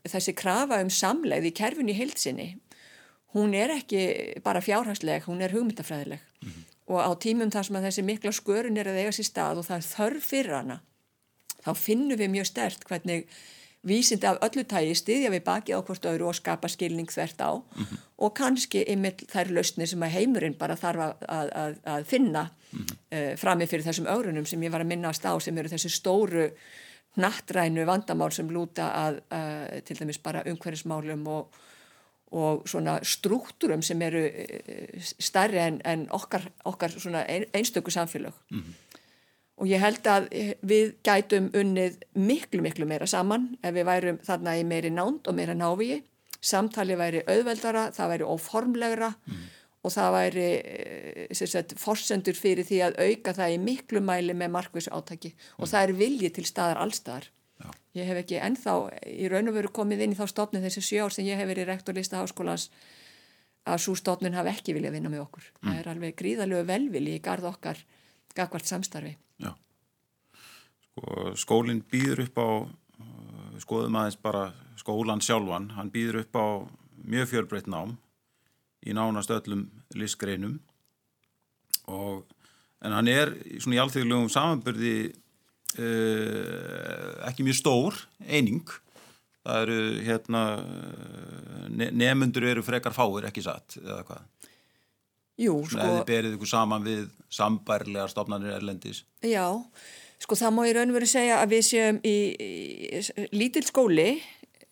þessi 0.06 0.34
krafa 0.38 0.80
um 0.84 0.92
samleið 0.92 1.50
í 1.50 1.56
kerfin 1.56 1.90
í 1.90 1.98
heilsinni 1.98 2.48
hún 3.36 3.54
er 3.58 3.74
ekki 3.74 4.06
bara 4.44 4.62
fjárhagsleg, 4.64 5.26
hún 5.28 5.42
er 5.44 5.52
hugmyndafræðileg 5.52 6.20
mm 6.20 6.48
-hmm. 6.48 6.62
og 6.94 7.00
á 7.02 7.10
tímum 7.20 7.50
þar 7.50 7.66
sem 7.66 7.76
að 7.76 7.86
þessi 7.88 8.02
mikla 8.02 8.32
skörun 8.32 8.78
er 8.78 8.88
að 8.88 9.00
eiga 9.02 9.12
sér 9.12 9.28
stað 9.30 9.58
og 9.58 9.66
það 9.66 9.76
er 9.76 9.90
þörf 9.96 10.24
fyrir 10.30 10.56
hana 10.56 10.80
þá 11.64 11.72
finnum 11.74 12.18
við 12.18 12.30
mjög 12.30 12.46
stert 12.46 12.84
hvernig 12.84 13.26
vísindi 13.86 14.26
af 14.26 14.38
öllu 14.42 14.64
tægi 14.64 14.94
stiðja 14.94 15.30
við 15.30 15.44
baki 15.46 15.74
á 15.74 15.80
hvort 15.80 16.06
öðru 16.06 16.30
og 16.30 16.34
skapa 16.34 16.68
skilning 16.68 17.10
þvert 17.10 17.40
á 17.42 17.52
mm 17.54 17.84
-hmm. 17.84 17.98
og 18.18 18.34
kannski 18.34 18.82
yfir 18.82 19.14
þær 19.32 19.50
lausni 19.50 19.86
sem 19.86 20.02
að 20.02 20.14
heimurinn 20.16 20.58
bara 20.58 20.76
þarf 20.76 21.00
að, 21.00 21.14
að, 21.28 21.76
að 21.84 22.04
finna 22.04 22.50
mm 22.72 22.78
-hmm. 22.78 22.96
uh, 23.16 23.36
framið 23.36 23.68
fyrir 23.68 23.84
þessum 23.84 24.06
ögrunum 24.06 24.46
sem 24.46 24.62
ég 24.62 24.72
var 24.72 24.80
að 24.80 24.86
minnast 24.86 25.24
á 25.24 25.32
sem 25.40 25.58
eru 25.58 25.68
þessi 25.68 25.90
stóru 25.90 26.50
nattrænu 27.16 27.86
vandamál 27.88 28.32
sem 28.34 28.48
lúta 28.52 28.90
að, 28.94 29.20
að 29.32 29.80
til 29.88 30.00
dæmis 30.00 30.18
bara 30.22 30.44
umhverfismálum 30.46 31.26
og, 31.32 31.60
og 32.36 32.66
svona 32.68 32.98
struktúrum 33.04 33.82
sem 33.86 34.02
eru 34.02 34.24
eh, 34.26 34.96
starri 35.00 35.62
en, 35.62 35.80
en 35.84 36.06
okkar, 36.14 36.48
okkar 36.64 36.96
ein, 37.24 37.46
einstöku 37.54 37.90
samfélag 37.90 38.32
mm 38.50 38.58
-hmm. 38.58 39.00
og 39.56 39.66
ég 39.66 39.78
held 39.78 40.06
að 40.06 40.28
við 40.62 40.94
gætum 41.02 41.50
unnið 41.54 41.98
miklu 42.14 42.62
miklu 42.62 42.86
meira 42.86 43.06
saman 43.06 43.56
ef 43.62 43.74
við 43.74 43.84
værum 43.84 44.18
þarna 44.18 44.58
í 44.58 44.64
meiri 44.64 44.90
nánd 44.90 45.28
og 45.28 45.34
meira 45.34 45.54
návíi 45.54 46.02
samtali 46.40 46.94
væri 46.94 47.22
auðveldara, 47.26 47.90
það 47.90 48.08
væri 48.08 48.24
óformlegra. 48.24 49.08
Mm 49.26 49.34
-hmm 49.34 49.55
og 49.86 49.94
það 49.94 50.12
væri 50.16 50.46
eh, 50.56 51.38
sagt, 51.38 51.76
forsendur 51.78 52.36
fyrir 52.38 52.66
því 52.66 52.82
að 52.88 53.00
auka 53.06 53.34
það 53.36 53.54
í 53.54 53.62
miklu 53.62 54.02
mæli 54.02 54.34
með 54.34 54.52
markvísu 54.56 54.92
átaki 54.94 55.32
mm. 55.32 55.56
og 55.62 55.70
það 55.70 55.86
er 55.86 55.96
viljið 56.00 56.36
til 56.36 56.46
staðar 56.48 56.82
allstaðar. 56.82 57.28
Já. 57.56 57.68
Ég 57.96 58.10
hef 58.10 58.20
ekki 58.20 58.40
ennþá 58.42 58.74
í 59.08 59.28
raun 59.32 59.50
og 59.50 59.56
veru 59.56 59.72
komið 59.78 60.04
inn 60.04 60.16
í 60.16 60.18
þá 60.18 60.26
stofni 60.32 60.62
þessi 60.64 60.82
sjó 60.84 61.06
ár 61.06 61.14
sem 61.14 61.28
ég 61.28 61.38
hef 61.40 61.48
verið 61.48 61.70
rektorlista 61.70 62.20
háskólans 62.20 62.68
að 63.66 63.82
svo 63.82 63.94
stofnun 63.98 64.36
hafi 64.36 64.52
ekki 64.52 64.74
vilja 64.76 64.92
vinna 64.94 65.10
með 65.12 65.24
okkur. 65.24 65.46
Mm. 65.60 65.68
Það 65.68 65.78
er 65.78 65.92
alveg 65.94 66.18
gríðalegu 66.18 66.66
velvili 66.68 67.14
í 67.16 67.22
garð 67.22 67.48
okkar 67.52 67.80
gagvart 68.36 68.68
samstarfi. 68.68 69.14
Já. 69.42 69.52
Sko, 70.86 71.30
skólinn 71.38 71.84
býður 71.90 72.26
upp 72.26 72.42
á, 72.42 72.48
skoðum 73.62 73.98
aðeins 74.02 74.18
bara 74.20 74.50
skólan 74.76 75.22
sjálfan, 75.24 75.70
hann 75.78 75.90
býður 75.94 76.20
upp 76.24 76.36
á 76.36 76.46
mjög 77.06 77.32
fjölbreytt 77.32 77.70
nám 77.70 77.96
í 78.84 78.94
nánast 78.96 79.32
öllum 79.34 79.66
listgreinum. 79.96 80.58
Og 81.92 82.24
en 82.84 82.96
hann 82.96 83.10
er 83.10 83.32
svona 83.60 83.78
í 83.78 83.82
alþjóðlegum 83.82 84.32
samanbyrði 84.32 84.96
uh, 85.78 87.28
ekki 87.28 87.46
mjög 87.46 87.60
stór 87.60 88.00
eining. 88.26 88.66
Það 89.46 89.62
eru 89.62 89.80
hérna 90.02 90.40
ne 91.70 91.90
nefnundur 91.94 92.48
eru 92.50 92.64
frekar 92.66 92.94
fáir 92.94 93.28
ekki 93.28 93.44
satt 93.46 93.78
eða 93.78 94.02
hvað? 94.08 94.24
Jú, 95.36 95.58
sko 95.68 95.78
eða 95.78 95.98
þið 95.98 96.08
berið 96.08 96.34
ykkur 96.38 96.48
saman 96.48 96.86
við 96.86 97.04
sambærlegar 97.36 98.10
stofnarnir 98.10 98.56
erlendis. 98.56 99.02
Já, 99.20 99.52
sko 100.22 100.38
það 100.38 100.54
má 100.56 100.62
ég 100.64 100.76
raun 100.78 100.92
og 100.94 100.96
verið 100.96 101.12
segja 101.12 101.42
að 101.42 101.52
við 101.52 101.66
séum 101.68 102.00
í, 102.00 102.16
í 102.40 103.28
lítil 103.36 103.62
skóli 103.68 104.08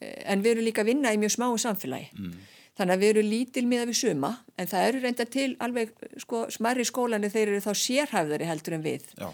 en 0.00 0.42
við 0.44 0.54
erum 0.54 0.66
líka 0.66 0.82
að 0.84 0.90
vinna 0.92 1.12
í 1.14 1.20
mjög 1.20 1.34
smáu 1.36 1.58
samfélagi. 1.60 2.08
Mm. 2.16 2.34
Þannig 2.78 2.94
að 2.94 3.02
við 3.04 3.12
erum 3.12 3.30
lítil 3.30 3.66
miða 3.70 3.86
við 3.90 4.00
suma 4.00 4.32
en 4.58 4.70
það 4.70 4.88
eru 4.88 5.02
reynda 5.04 5.26
til 5.30 5.50
alveg 5.62 5.94
sko 6.22 6.44
smarri 6.54 6.86
skólani 6.88 7.30
þeir 7.32 7.52
eru 7.52 7.62
þá 7.64 7.72
sérhæfðari 7.84 8.50
heldur 8.50 8.78
en 8.78 8.84
við 8.84 9.06
Já. 9.18 9.28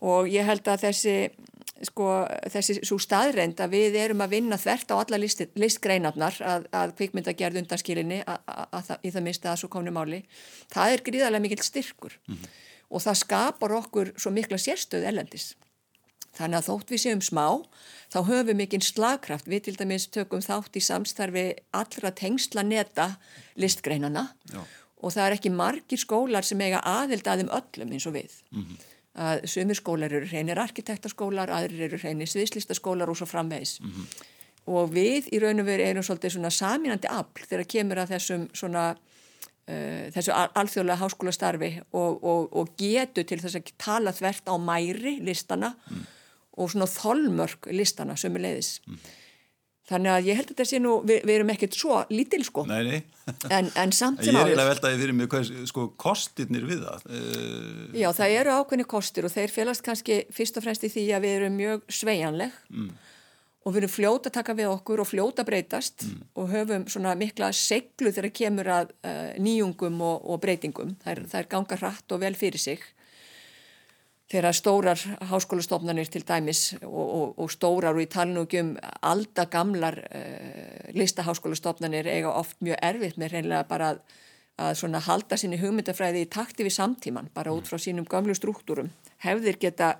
og 0.00 0.30
ég 0.30 0.46
held 0.46 0.70
að 0.70 0.86
þessi 0.86 1.16
sko 1.84 2.06
þessi 2.52 2.78
svo 2.86 2.96
staðreind 3.02 3.58
að 3.60 3.74
við 3.74 3.98
erum 4.00 4.22
að 4.24 4.36
vinna 4.38 4.56
þvert 4.60 4.92
á 4.92 4.96
alla 4.96 5.18
list, 5.20 5.42
listgreinarnar 5.58 6.38
að, 6.40 6.68
að 6.72 6.94
kvikmynda 6.96 7.34
gerð 7.36 7.60
undanskilinni 7.60 8.22
í 8.22 9.10
það 9.12 9.26
minnst 9.26 9.44
að 9.44 9.60
svo 9.60 9.70
komni 9.72 9.92
máli 9.92 10.22
það 10.72 10.94
er 10.94 11.04
gríðarlega 11.10 11.44
mikil 11.44 11.60
styrkur 11.66 12.16
mm 12.16 12.34
-hmm. 12.34 12.56
og 12.88 13.04
það 13.04 13.22
skapar 13.24 13.76
okkur 13.82 14.14
svo 14.16 14.32
mikla 14.32 14.56
sérstöð 14.56 15.04
ellendis 15.10 15.54
þannig 16.36 16.58
að 16.60 16.68
þótt 16.70 16.90
við 16.94 17.02
séum 17.04 17.22
smá 17.24 17.46
þá 18.12 18.18
höfum 18.30 18.56
mikinn 18.60 18.84
slagkraft 18.84 19.48
við 19.48 19.62
til 19.66 19.76
dæmis 19.76 20.08
tökum 20.14 20.44
þátt 20.44 20.76
í 20.76 20.84
samstarfi 20.84 21.46
allra 21.72 22.12
tengsla 22.12 22.62
neta 22.62 23.16
listgreinana 23.56 24.28
Já. 24.52 24.60
og 25.00 25.12
það 25.12 25.24
er 25.26 25.38
ekki 25.38 25.54
margir 25.54 25.98
skólar 26.00 26.44
sem 26.44 26.60
eiga 26.60 26.84
aðild 26.84 27.26
aðeim 27.26 27.50
öllum 27.50 27.96
eins 27.96 28.06
og 28.06 28.14
við 28.20 28.36
mm 28.50 28.62
-hmm 28.62 28.92
að 29.16 29.46
sumir 29.48 29.78
skólar 29.78 30.12
eru 30.12 30.28
reynir 30.28 30.60
arkitektaskólar, 30.60 31.50
aðrir 31.52 31.86
eru 31.88 32.00
reynir 32.02 32.28
sviðslistaskólar 32.30 33.10
og 33.10 33.18
svo 33.18 33.28
framvegs 33.28 33.78
mm 33.80 33.90
-hmm. 33.90 34.24
og 34.66 34.92
við 34.92 35.28
í 35.32 35.40
raun 35.40 35.60
og 35.60 35.66
veru 35.66 35.82
erum 35.82 36.02
svolítið 36.02 36.36
svona 36.36 36.50
saminandi 36.50 37.08
afl 37.08 37.46
þegar 37.48 37.64
kemur 37.64 37.98
að 37.98 38.10
þessum 38.10 38.48
svona 38.52 38.96
uh, 39.68 40.04
þessu 40.12 40.32
alþjóðlega 40.32 41.00
háskóla 41.00 41.32
starfi 41.32 41.80
og, 41.92 42.24
og, 42.24 42.56
og 42.56 42.76
getu 42.76 43.24
til 43.24 43.40
þess 43.40 43.56
að 43.56 43.72
tala 43.78 44.12
þvert 44.12 44.48
á 44.52 44.54
mæri 44.58 45.20
listana 45.20 45.74
mm. 45.90 46.06
Og 46.56 46.72
svona 46.72 46.88
þolmörk 46.90 47.70
listana 47.76 48.16
sömu 48.18 48.42
leiðis 48.42 48.78
mm. 48.86 49.00
Þannig 49.86 50.10
að 50.10 50.24
ég 50.26 50.38
held 50.40 50.48
að 50.48 50.50
þetta 50.50 50.64
sé 50.66 50.78
nú, 50.82 50.92
við, 51.06 51.18
við 51.28 51.36
erum 51.36 51.50
ekkert 51.52 51.76
svo 51.78 51.98
lítil 52.10 52.40
sko. 52.42 52.64
Nei, 52.66 52.80
nei. 52.88 53.34
En, 53.54 53.68
en 53.78 53.92
samt 53.94 54.24
sem 54.24 54.34
áður. 54.34 54.40
Ég 54.40 54.40
er 54.40 54.48
eiginlega 54.50 54.70
veltaði 54.72 54.98
fyrir 54.98 55.14
mig 55.14 55.28
hvað 55.30 55.50
sko 55.70 55.84
kostirnir 56.02 56.66
við 56.66 56.80
það. 56.82 57.04
Uh... 57.06 57.84
Já, 57.94 58.08
það 58.18 58.34
eru 58.40 58.56
ákveðni 58.56 58.86
kostir 58.90 59.28
og 59.28 59.34
þeir 59.34 59.54
félast 59.54 59.84
kannski 59.86 60.16
fyrst 60.34 60.58
og 60.58 60.66
fremst 60.66 60.88
í 60.88 60.90
því 60.90 61.04
að 61.14 61.26
við 61.28 61.36
erum 61.36 61.60
mjög 61.60 61.86
sveianleg 62.00 62.58
mm. 62.74 62.90
og 63.62 63.76
við 63.76 63.80
erum 63.84 63.94
fljóta 63.94 64.32
að 64.32 64.36
taka 64.40 64.58
við 64.58 64.72
okkur 64.72 65.04
og 65.04 65.10
fljóta 65.12 65.46
breytast 65.46 66.08
mm. 66.08 66.26
og 66.34 66.50
höfum 66.56 66.90
svona 66.90 67.14
mikla 67.22 67.52
seglu 67.54 68.10
þegar 68.10 68.34
kemur 68.42 68.74
að 68.80 68.90
uh, 69.06 69.38
nýjungum 69.38 70.02
og, 70.02 70.26
og 70.26 70.42
breytingum. 70.42 70.96
Það 71.04 71.14
er, 71.14 71.24
það 71.30 71.44
er 71.44 71.50
ganga 71.54 71.82
hratt 71.84 72.18
og 72.18 72.26
vel 72.26 72.34
fyrir 72.34 72.66
sig 72.66 72.82
þegar 74.30 74.56
stórar 74.58 75.02
háskólastofnanir 75.30 76.08
til 76.10 76.24
dæmis 76.26 76.74
og, 76.82 77.06
og, 77.06 77.34
og 77.38 77.50
stórar 77.52 77.94
og 77.94 78.02
í 78.02 78.08
talinu 78.10 78.42
ekki 78.46 78.62
um 78.64 78.72
aldagamlar 79.06 80.00
uh, 80.02 80.92
listaháskólastofnanir 80.98 82.08
eiga 82.10 82.32
oft 82.34 82.58
mjög 82.64 82.80
erfitt 82.82 83.20
með 83.22 83.36
reynilega 83.36 83.68
bara 83.70 83.92
að, 83.94 84.00
að 84.58 85.04
halda 85.06 85.38
sinni 85.38 85.60
hugmyndafræði 85.60 86.24
í 86.26 86.30
takti 86.32 86.66
við 86.66 86.74
samtíman 86.74 87.30
bara 87.34 87.54
út 87.54 87.70
frá 87.70 87.78
sínum 87.78 88.08
gamlu 88.10 88.34
struktúrum 88.34 88.90
hefðir 89.22 89.60
geta 89.62 89.94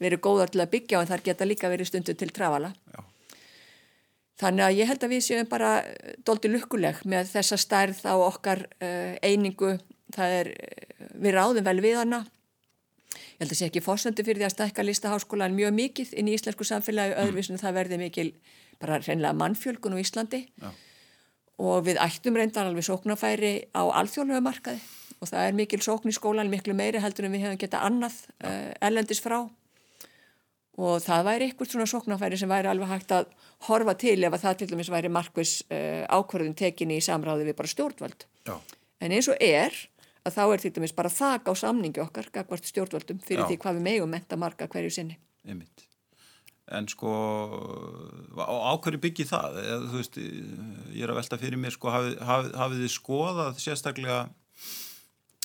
verið 0.00 0.22
góðar 0.24 0.52
til 0.52 0.62
að 0.64 0.72
byggja 0.72 1.02
en 1.02 1.10
þar 1.10 1.26
geta 1.26 1.48
líka 1.48 1.68
verið 1.72 1.90
stundu 1.90 2.14
til 2.16 2.32
trafala. 2.32 2.72
Já. 2.92 3.04
þannig 4.40 4.64
að 4.64 4.78
ég 4.78 4.88
held 4.88 5.04
að 5.04 5.12
við 5.12 5.22
séum 5.24 5.46
bara 5.48 5.70
doldi 6.24 6.48
lukkuleg 6.52 6.98
með 7.08 7.30
þessa 7.32 7.56
stærð 7.60 8.02
á 8.04 8.14
okkar 8.20 8.66
uh, 8.80 9.16
einingu. 9.24 9.78
Það 10.12 10.34
er, 10.40 10.50
við 11.16 11.34
ráðum 11.34 11.64
vel 11.66 11.80
við 11.82 11.96
hana 11.98 12.20
ég 13.36 13.44
held 13.44 13.52
að 13.52 13.58
sé 13.58 13.68
ekki 13.68 13.84
fórsöndu 13.84 14.24
fyrir 14.24 14.40
því 14.40 14.48
að 14.48 14.54
stækka 14.54 14.84
listaháskólan 14.86 15.56
mjög 15.56 15.74
mikið 15.76 16.14
inn 16.16 16.30
í 16.30 16.36
íslensku 16.38 16.64
samfélagi 16.64 17.12
mm. 17.12 17.22
öðruvísinu 17.22 17.60
það 17.60 17.76
verði 17.76 17.98
mikil 18.00 18.28
bara 18.80 19.00
reynilega 19.02 19.36
mannfjölgun 19.36 19.96
á 19.96 20.00
Íslandi 20.00 20.40
Já. 20.56 20.70
og 21.60 21.84
við 21.84 22.00
ættum 22.00 22.38
reyndar 22.40 22.68
alveg 22.68 22.86
sóknarfæri 22.88 23.52
á 23.76 23.82
alþjóðlega 24.00 24.44
markaði 24.44 24.80
og 25.20 25.30
það 25.30 25.48
er 25.48 25.56
mikil 25.56 25.80
sókn 25.84 26.12
í 26.12 26.16
skólan 26.16 26.52
miklu 26.52 26.76
meiri 26.76 27.00
heldur 27.00 27.28
en 27.28 27.36
við 27.36 27.46
hefum 27.46 27.60
getað 27.60 27.86
annað 27.88 28.18
uh, 28.24 28.48
eh, 28.50 28.72
ellendis 28.88 29.20
frá 29.24 29.38
og 30.76 31.00
það 31.00 31.28
væri 31.30 31.48
eitthvað 31.48 31.72
svona 31.72 31.88
sóknarfæri 31.88 32.40
sem 32.40 32.52
væri 32.52 32.68
alveg 32.68 32.90
hægt 32.90 33.12
að 33.16 33.30
horfa 33.68 33.96
til 34.00 34.18
ef 34.28 34.36
að 34.36 34.42
það 34.44 34.58
til 34.60 34.70
dæmis 34.72 34.92
væri 34.92 35.12
markvis 35.12 35.52
uh, 35.68 36.04
ákvörðun 36.12 36.56
tekinni 36.56 37.00
í 37.00 37.04
samráði 37.04 37.48
við 37.48 37.58
bara 37.60 37.72
stjórnvöld 37.72 38.26
Já. 38.48 38.56
en 39.00 39.16
eins 39.16 39.30
og 39.32 39.40
er 39.40 39.76
að 40.26 40.36
þá 40.36 40.44
er 40.44 40.62
til 40.62 40.72
dæmis 40.76 40.94
bara 40.96 41.12
þak 41.12 41.50
á 41.50 41.52
samningi 41.56 42.02
okkar 42.02 42.30
gagvart 42.34 42.66
stjórnvöldum 42.66 43.20
fyrir 43.24 43.44
Já. 43.44 43.48
því 43.50 43.58
hvað 43.62 43.78
við 43.78 43.86
megum 43.86 44.10
menta 44.16 44.38
marga 44.40 44.68
hverju 44.70 44.94
sinni. 44.98 45.18
Einmitt. 45.46 45.86
En 46.66 46.88
sko 46.90 47.10
ákverju 48.34 48.98
byggi 49.04 49.28
það? 49.28 49.60
Þú 49.86 50.00
veist, 50.00 50.16
ég 50.18 51.04
er 51.06 51.12
að 51.12 51.20
velta 51.20 51.38
fyrir 51.38 51.60
mér 51.62 51.76
sko 51.76 51.92
hafið, 51.94 52.16
hafið, 52.26 52.56
hafið 52.58 52.80
þið 52.82 52.92
skoðað 52.96 53.60
sérstaklega 53.62 54.16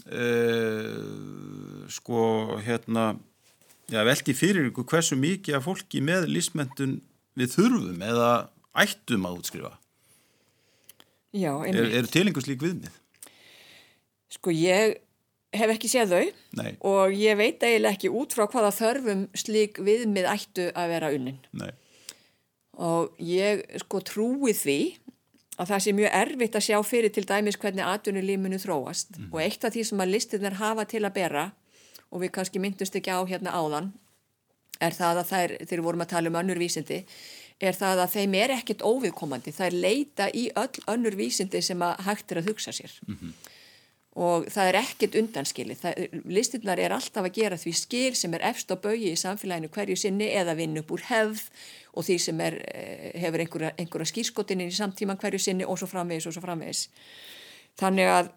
uh, 0.09 1.03
sko 1.93 2.23
hérna 2.65 3.05
já, 3.91 4.01
velti 4.07 4.33
fyrir 4.37 4.71
ykkur 4.71 4.87
hversu 4.89 5.19
mikið 5.19 5.59
af 5.59 5.67
fólki 5.67 6.01
með 6.01 6.25
lísmentun 6.31 6.97
við 7.37 7.53
þurfum 7.53 8.01
eða 8.07 8.31
ættum 8.81 9.29
að 9.29 9.37
útskrifa? 9.43 9.75
Já, 11.31 11.53
einmitt. 11.53 11.85
Er, 11.85 12.01
er 12.01 12.09
tilengus 12.11 12.49
lík 12.49 12.65
viðmið? 12.65 12.97
Sko 14.31 14.53
ég 14.55 14.97
hef 15.51 15.73
ekki 15.73 15.89
séð 15.91 16.13
þau 16.15 16.25
Nei. 16.61 16.73
og 16.87 17.15
ég 17.15 17.37
veit 17.39 17.63
eiginlega 17.63 17.97
ekki 17.97 18.11
út 18.15 18.35
frá 18.35 18.45
hvaða 18.47 18.71
þörfum 18.75 19.23
slík 19.37 19.81
viðmið 19.83 20.27
ættu 20.31 20.67
að 20.71 20.93
vera 20.93 21.11
unnin. 21.15 21.39
Nei. 21.51 21.71
Og 22.81 23.17
ég 23.19 23.65
sko 23.83 23.99
trúi 24.07 24.55
því 24.55 24.79
að 25.59 25.73
það 25.73 25.83
sé 25.83 25.95
mjög 25.97 26.15
erfitt 26.21 26.55
að 26.57 26.67
sjá 26.69 26.77
fyrir 26.87 27.13
til 27.13 27.25
dæmis 27.27 27.59
hvernig 27.59 27.83
atvinnulíminu 27.85 28.61
þróast 28.63 29.17
mm. 29.17 29.27
og 29.33 29.43
eitt 29.43 29.67
af 29.67 29.75
því 29.75 29.83
sem 29.89 30.03
að 30.05 30.13
listinir 30.15 30.57
hafa 30.61 30.87
til 30.89 31.03
að 31.03 31.17
bera 31.19 31.49
og 32.09 32.23
við 32.23 32.33
kannski 32.37 32.63
myndust 32.63 32.95
ekki 32.97 33.11
á 33.11 33.19
hérna 33.27 33.51
áðan 33.51 33.91
er 34.81 34.95
það 34.95 35.21
að 35.21 35.29
þær, 35.29 35.51
þegar 35.59 35.81
við 35.81 35.85
vorum 35.85 36.03
að 36.07 36.13
tala 36.15 36.31
um 36.31 36.37
önnur 36.39 36.57
vísindi, 36.57 37.03
er 37.61 37.75
það 37.77 37.99
að 38.01 38.13
þeim 38.15 38.35
er 38.39 38.53
ekkit 38.55 38.81
óviðkomandi. 38.81 39.51
Er 39.61 39.75
leita 39.75 40.25
í 40.33 40.47
öll 40.57 40.85
önnur 40.89 41.13
vísindi 41.19 41.61
sem 41.61 41.83
að 41.85 41.99
hægt 42.07 42.33
er 42.33 42.39
að 42.41 42.49
hugsa 42.49 42.73
sér. 42.73 42.95
Mm 43.05 43.19
-hmm 43.19 43.51
og 44.19 44.47
það 44.51 44.69
er 44.69 44.77
ekkert 44.81 45.15
undanskilið. 45.21 45.85
Listinnar 46.27 46.79
er 46.83 46.91
alltaf 46.91 47.23
að 47.23 47.37
gera 47.37 47.59
því 47.59 47.73
skil 47.79 48.15
sem 48.19 48.33
er 48.35 48.43
efst 48.49 48.71
á 48.71 48.75
baui 48.75 49.11
í 49.11 49.19
samfélaginu 49.19 49.71
hverju 49.71 49.95
sinni 49.95 50.27
eða 50.35 50.57
vinn 50.59 50.75
upp 50.81 50.91
úr 50.91 51.05
hefð 51.07 51.45
og 51.95 52.07
því 52.07 52.17
sem 52.19 52.41
er, 52.43 52.57
eh, 52.73 53.21
hefur 53.23 53.39
einhverja, 53.39 53.71
einhverja 53.77 54.11
skýrskotinni 54.11 54.67
í 54.67 54.75
samtíman 54.75 55.19
hverju 55.19 55.39
sinni 55.39 55.63
og 55.63 55.79
svo 55.79 55.87
framvegis 55.87 56.27
og 56.27 56.35
svo 56.35 56.43
framvegis. 56.43 56.89
Þannig 57.79 58.11
að 58.11 58.31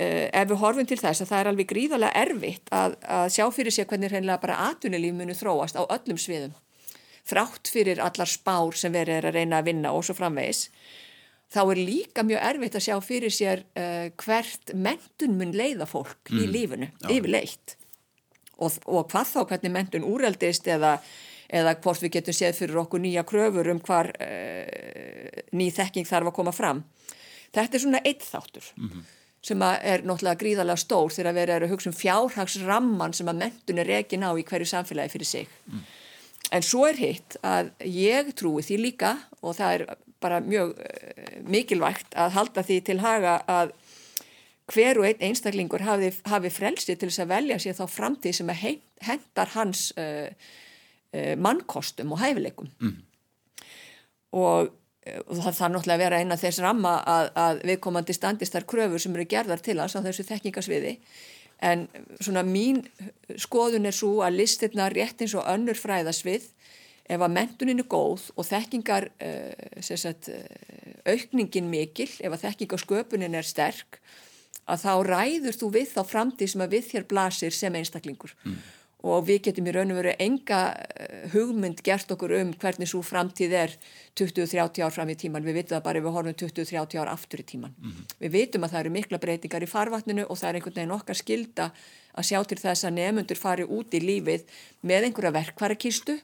eh, 0.00 0.30
ef 0.32 0.48
við 0.48 0.60
horfum 0.64 0.88
til 0.88 1.00
þess 1.00 1.20
að 1.20 1.28
það 1.28 1.40
er 1.40 1.52
alveg 1.52 1.68
gríðarlega 1.68 2.24
erfitt 2.24 2.72
að, 2.72 2.96
að 3.04 3.28
sjá 3.36 3.44
fyrir 3.52 3.72
sig 3.76 3.86
hvernig 3.86 4.10
hreinlega 4.10 4.40
bara 4.40 4.58
atunilíf 4.70 5.14
munu 5.14 5.36
þróast 5.36 5.76
á 5.76 5.84
öllum 5.84 6.16
sviðum 6.16 6.56
þrátt 7.30 7.70
fyrir 7.70 8.00
allar 8.02 8.28
spár 8.28 8.76
sem 8.78 8.92
verið 8.92 9.20
er 9.20 9.28
að 9.30 9.38
reyna 9.38 9.60
að 9.60 9.70
vinna 9.70 9.92
og 9.94 10.04
svo 10.06 10.16
framvegis 10.18 10.68
þá 11.50 11.60
er 11.64 11.82
líka 11.82 12.24
mjög 12.26 12.44
erfitt 12.50 12.78
að 12.78 12.86
sjá 12.86 12.96
fyrir 13.02 13.34
sér 13.34 13.64
uh, 13.74 14.06
hvert 14.22 14.74
mentun 14.74 15.36
mun 15.38 15.54
leiða 15.56 15.88
fólk 15.90 16.30
mm. 16.30 16.40
í 16.42 16.48
lífunu, 16.50 16.90
Já. 17.02 17.10
yfirleitt 17.16 17.76
og, 18.60 18.76
og 18.86 19.08
hvað 19.10 19.32
þá 19.34 19.40
hvernig 19.52 19.74
mentun 19.74 20.06
úreldist 20.06 20.68
eða, 20.70 20.96
eða 21.48 21.76
hvort 21.82 22.04
við 22.04 22.18
getum 22.18 22.36
séð 22.36 22.58
fyrir 22.60 22.82
okkur 22.84 23.02
nýja 23.02 23.24
kröfur 23.28 23.70
um 23.72 23.80
hvar 23.86 24.12
uh, 24.14 25.40
ný 25.56 25.70
þekking 25.74 26.08
þarf 26.08 26.30
að 26.30 26.36
koma 26.38 26.54
fram 26.54 26.84
þetta 27.50 27.76
er 27.76 27.82
svona 27.82 28.02
eitt 28.06 28.26
þáttur 28.26 28.68
mm 28.76 28.90
-hmm. 28.90 29.08
sem 29.42 29.62
er 29.62 30.04
náttúrulega 30.04 30.42
gríðarlega 30.42 30.84
stór 30.84 31.10
þegar 31.16 31.34
við 31.34 31.48
erum 31.48 31.68
að 31.68 31.72
hugsa 31.74 31.90
um 31.90 31.96
fjárhagsramman 32.02 33.16
sem 33.16 33.28
að 33.28 33.40
mentun 33.42 33.82
er 33.82 33.90
rekin 33.90 34.26
á 34.26 34.30
í 34.38 34.44
hverju 34.44 34.66
samfélagi 34.66 35.12
fyrir 35.16 35.26
sig 35.26 35.48
mm. 35.66 35.82
en 36.52 36.62
svo 36.62 36.86
er 36.86 36.96
hitt 36.96 37.36
að 37.42 37.72
ég 37.84 38.30
trúi 38.34 38.62
því 38.62 38.78
líka 38.78 39.16
og 39.42 39.56
það 39.56 39.74
er 39.74 39.96
bara 40.22 40.40
mjög 40.44 40.76
uh, 40.78 41.36
mikilvægt 41.48 42.16
að 42.18 42.34
halda 42.38 42.64
því 42.66 42.80
til 42.86 42.98
haga 43.04 43.40
að 43.48 43.74
hver 44.70 45.00
og 45.00 45.06
einn 45.08 45.24
einstaklingur 45.30 45.82
hafi, 45.82 46.12
hafi 46.30 46.50
frelsi 46.54 46.94
til 46.94 47.08
þess 47.08 47.24
að 47.24 47.32
velja 47.32 47.60
sér 47.62 47.78
þá 47.78 47.84
framtíð 47.90 48.36
sem 48.38 48.52
hendar 49.06 49.54
hans 49.56 49.88
uh, 49.98 50.28
uh, 50.30 51.34
mannkostum 51.40 52.14
og 52.14 52.22
hæfileikum 52.22 52.70
mm. 52.78 52.94
og, 54.38 54.70
og 55.26 55.34
það 55.40 55.58
þarf 55.58 55.74
náttúrulega 55.74 55.96
að 55.96 56.04
vera 56.04 56.22
eina 56.22 56.38
þess 56.40 56.62
ramma 56.62 56.94
að, 57.02 57.32
að 57.34 57.66
viðkomandi 57.72 58.16
standist 58.16 58.56
þar 58.56 58.68
kröfur 58.70 59.02
sem 59.02 59.18
eru 59.18 59.28
gerðar 59.34 59.64
til 59.64 59.78
hans 59.82 59.98
á 59.98 60.04
þessu 60.04 60.28
þekkingasviði 60.30 60.96
en 61.60 61.86
svona 62.20 62.42
mín 62.46 62.84
skoðun 63.40 63.88
er 63.88 63.96
svo 63.96 64.20
að 64.24 64.38
listirna 64.40 64.88
rétt 64.92 65.20
eins 65.20 65.36
og 65.36 65.48
önnur 65.50 65.78
fræðasvið 65.78 66.46
ef 67.10 67.26
að 67.26 67.34
mentunin 67.34 67.82
er 67.82 67.90
góð 67.90 68.28
og 68.38 68.46
þekkingar 68.46 69.10
uh, 69.10 69.80
sagt, 69.90 70.30
aukningin 71.08 71.70
mikil, 71.70 72.10
ef 72.20 72.36
að 72.36 72.44
þekkingasköpunin 72.46 73.38
er 73.38 73.46
sterk 73.46 73.98
að 74.70 74.84
þá 74.84 74.92
ræður 75.06 75.56
þú 75.56 75.70
við 75.76 75.88
þá 75.94 76.02
framtíð 76.08 76.52
sem 76.52 76.64
að 76.64 76.76
við 76.76 76.84
þér 76.90 77.08
blasir 77.10 77.56
sem 77.56 77.76
einstaklingur 77.78 78.34
mm. 78.44 78.58
og 79.10 79.24
við 79.28 79.40
getum 79.48 79.70
í 79.70 79.74
raun 79.74 79.94
og 79.94 80.00
veru 80.00 80.12
enga 80.22 80.60
eh, 80.76 81.24
hugmynd 81.32 81.82
gert 81.86 82.12
okkur 82.14 82.36
um 82.38 82.52
hvernig 82.60 82.90
svo 82.90 83.02
framtíð 83.06 83.56
er 83.62 83.74
20-30 84.18 84.84
ár 84.84 84.94
fram 84.94 85.10
í 85.12 85.16
tíman, 85.18 85.46
við 85.46 85.60
vitum 85.60 85.76
það 85.76 85.86
bara 85.88 86.02
ef 86.02 86.06
við 86.06 86.16
horfum 86.18 86.38
20-30 86.44 87.00
ár 87.02 87.12
aftur 87.14 87.42
í 87.42 87.48
tíman. 87.54 87.74
Mm. 87.80 88.06
Við 88.24 88.36
vitum 88.36 88.66
að 88.66 88.74
það 88.74 88.84
eru 88.84 88.94
mikla 88.98 89.22
breytingar 89.22 89.66
í 89.66 89.70
farvatninu 89.70 90.28
og 90.28 90.40
það 90.40 90.50
er 90.50 90.60
einhvern 90.60 90.78
veginn 90.78 90.96
okkar 90.98 91.20
skilda 91.20 91.70
að 92.10 92.30
sjá 92.30 92.40
til 92.44 92.60
þess 92.60 92.86
að 92.86 92.96
nefnundur 92.98 93.40
fari 93.40 93.66
út 93.66 93.94
í 93.94 94.02
lífið 94.02 94.46
með 94.86 95.10
einhverja 95.10 95.36
verkvarakistu 95.38 96.18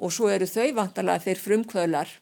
og 0.00 0.12
svo 0.14 0.30
eru 0.32 0.48
þau 0.48 0.68
vantalega 0.80 1.24
þeir 1.26 1.40
frumkvölar 1.44 2.18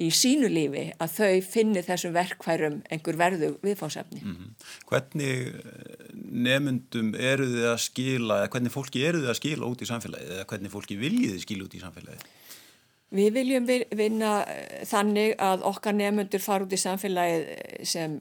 í 0.00 0.08
sínu 0.14 0.48
lífi 0.50 0.84
að 1.02 1.14
þau 1.16 1.40
finni 1.44 1.82
þessum 1.84 2.14
verkværum 2.14 2.78
einhver 2.92 3.18
verðu 3.18 3.50
viðfáðsefni. 3.64 4.20
Mm 4.22 4.36
-hmm. 4.36 4.68
Hvernig 4.86 5.48
eh, 5.48 6.04
nefnundum 6.46 7.14
eru 7.14 7.48
þið 7.50 7.66
að 7.72 7.80
skila, 7.84 8.38
eða 8.40 8.52
hvernig 8.54 8.74
fólki 8.74 9.02
eru 9.06 9.24
þið 9.24 9.32
að 9.32 9.40
skila 9.40 9.66
út 9.66 9.82
í 9.82 9.90
samfélagið 9.90 10.36
eða 10.36 10.46
hvernig 10.52 10.74
fólki 10.74 11.00
viljið 11.00 11.34
þið 11.34 11.42
skila 11.44 11.66
út 11.66 11.74
í 11.74 11.82
samfélagið? 11.82 12.24
Við 13.10 13.32
viljum 13.34 13.66
vinna 13.98 14.32
eh, 14.46 14.86
þannig 14.86 15.34
að 15.42 15.66
okkar 15.72 15.94
nefnundur 15.98 16.44
fara 16.44 16.64
út 16.64 16.72
í 16.72 16.80
samfélagið 16.80 17.46
eh, 17.56 17.84
sem, 17.84 18.18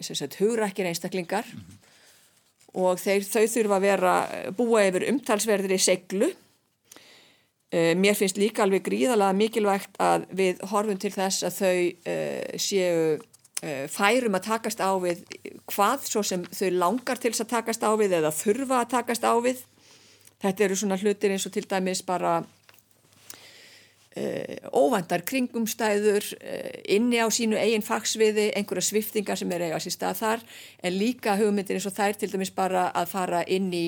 sem 0.00 0.38
hugrakir 0.38 0.86
einstaklingar 0.86 1.46
mm 1.48 1.60
-hmm. 1.60 1.78
og 2.74 3.00
þeir, 3.00 3.24
þau 3.24 3.46
þurfa 3.46 3.76
að 3.76 3.86
vera 3.88 4.14
búa 4.52 4.84
yfir 4.84 5.08
umtalsverðir 5.08 5.80
í 5.80 5.80
seglu 5.80 6.34
mér 7.72 8.14
finnst 8.14 8.38
líka 8.38 8.62
alveg 8.62 8.84
gríðalega 8.86 9.34
mikilvægt 9.34 9.96
að 9.98 10.26
við 10.38 10.60
horfum 10.70 10.98
til 11.02 11.10
þess 11.10 11.46
að 11.48 11.56
þau 11.56 11.78
uh, 12.12 12.58
séu 12.62 12.98
uh, 13.18 13.86
færum 13.90 14.38
að 14.38 14.46
takast 14.46 14.78
á 14.78 14.94
við 15.02 15.24
hvað 15.66 16.04
svo 16.06 16.22
sem 16.22 16.44
þau 16.46 16.70
langar 16.78 17.18
til 17.18 17.34
að 17.34 17.50
takast 17.50 17.82
á 17.82 17.90
við 17.98 18.20
eða 18.20 18.30
þurfa 18.30 18.84
að 18.84 18.92
takast 18.94 19.26
á 19.26 19.34
við. 19.42 19.64
Þetta 20.44 20.64
eru 20.68 20.76
svona 20.78 21.00
hlutir 21.00 21.34
eins 21.34 21.48
og 21.48 21.56
til 21.56 21.66
dæmis 21.66 22.04
bara 22.06 22.44
óvandar 24.72 25.20
kringumstæður 25.28 26.24
inni 26.88 27.18
á 27.20 27.28
sínu 27.28 27.58
eigin 27.60 27.84
fagsviði, 27.84 28.46
einhverja 28.56 28.86
sviftingar 28.86 29.36
sem 29.36 29.50
er 29.52 29.66
eiga 29.66 29.80
sér 29.84 29.92
stað 29.92 30.20
þar 30.22 30.44
en 30.80 30.96
líka 30.96 31.34
hugmyndir 31.36 31.76
eins 31.76 31.88
og 31.90 31.92
þær 31.98 32.16
til 32.16 32.30
dæmis 32.32 32.52
bara 32.56 32.86
að 32.96 33.10
fara 33.12 33.42
inn 33.44 33.68
í 33.76 33.84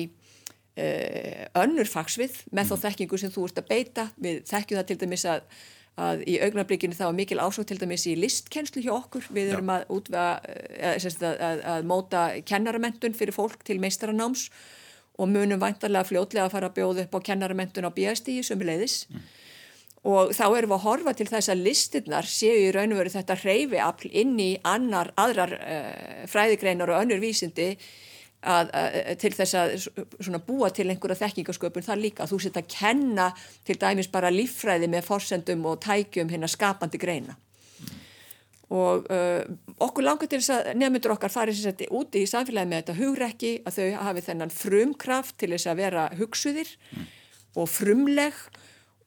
önnur 1.59 1.89
fagsvið 1.89 2.39
með 2.53 2.71
þá 2.71 2.75
mm. 2.75 2.81
þekkingu 2.85 3.19
sem 3.19 3.33
þú 3.33 3.49
ert 3.49 3.61
að 3.61 3.69
beita 3.69 4.07
við 4.21 4.41
þekkjum 4.49 4.79
það 4.79 4.87
til 4.89 4.97
dæmis 5.03 5.25
að, 5.27 5.45
að 5.99 6.23
í 6.29 6.35
augnablikinu 6.45 6.97
þá 6.97 7.05
er 7.09 7.17
mikil 7.17 7.39
ásók 7.41 7.67
til 7.69 7.79
dæmis 7.81 8.05
í 8.07 8.15
listkennslu 8.19 8.83
hjá 8.85 8.93
okkur 8.95 9.27
við 9.35 9.55
erum 9.55 9.71
að, 9.73 9.87
útvega, 9.95 10.55
eh, 10.77 11.09
að, 11.31 11.63
að 11.73 11.89
móta 11.89 12.25
kennaramentun 12.47 13.17
fyrir 13.17 13.35
fólk 13.35 13.65
til 13.67 13.79
meistaranáms 13.83 14.47
og 15.19 15.27
munum 15.27 15.59
vantarlega 15.59 16.07
fljótlega 16.07 16.47
að 16.47 16.55
fara 16.55 16.71
að 16.71 16.79
bjóða 16.79 17.05
upp 17.05 17.19
á 17.19 17.27
kennaramentun 17.27 17.89
á 17.89 17.95
BSD 17.95 18.39
sem 18.47 18.61
er 18.63 18.71
leiðis 18.71 18.99
mm. 19.09 19.23
og 20.13 20.35
þá 20.37 20.45
erum 20.47 20.71
við 20.71 20.77
að 20.77 20.85
horfa 20.85 21.15
til 21.19 21.27
þess 21.33 21.51
að 21.51 21.65
listinnar 21.65 22.29
séu 22.29 22.67
í 22.69 22.69
raun 22.75 22.95
og 22.95 23.01
veru 23.01 23.17
þetta 23.17 23.39
hreyfi 23.41 23.81
inn 24.21 24.37
í 24.39 24.53
annar, 24.63 25.11
aðrar 25.19 25.57
uh, 25.59 26.21
fræðigreinar 26.31 26.93
og 26.93 27.03
önnur 27.03 27.19
vísindi 27.19 27.73
Að, 28.39 28.69
að, 28.71 28.93
til 29.19 29.33
þess 29.35 29.55
að 29.59 30.35
búa 30.47 30.69
til 30.71 30.85
einhverja 30.87 31.25
þekkingasköpun 31.25 31.83
þar 31.83 31.99
líka. 31.99 32.27
Þú 32.29 32.37
setja 32.39 32.61
að 32.63 32.69
kenna 32.71 33.25
til 33.67 33.75
dæmis 33.81 34.07
bara 34.07 34.31
líffræði 34.31 34.87
með 34.87 35.09
forsendum 35.09 35.65
og 35.67 35.81
tækjum 35.83 36.31
hérna 36.31 36.47
skapandi 36.47 37.01
greina. 37.01 37.35
Og 38.69 39.07
uh, 39.09 39.41
okkur 39.81 40.05
langar 40.05 40.29
til 40.29 40.39
þess 40.39 40.53
að 40.53 40.71
nefndur 40.77 41.15
okkar 41.15 41.33
farið 41.33 41.57
sér 41.63 41.85
úti 41.89 42.21
í 42.21 42.29
samfélagi 42.29 42.69
með 42.69 42.83
þetta 42.83 42.97
hugrekki 42.99 43.53
að 43.65 43.79
þau 43.79 44.03
hafi 44.05 44.25
þennan 44.27 44.53
frumkraft 44.53 45.37
til 45.41 45.49
þess 45.55 45.71
að 45.71 45.79
vera 45.81 46.03
hugsuðir 46.19 46.75
og 47.57 47.71
frumleg 47.73 48.37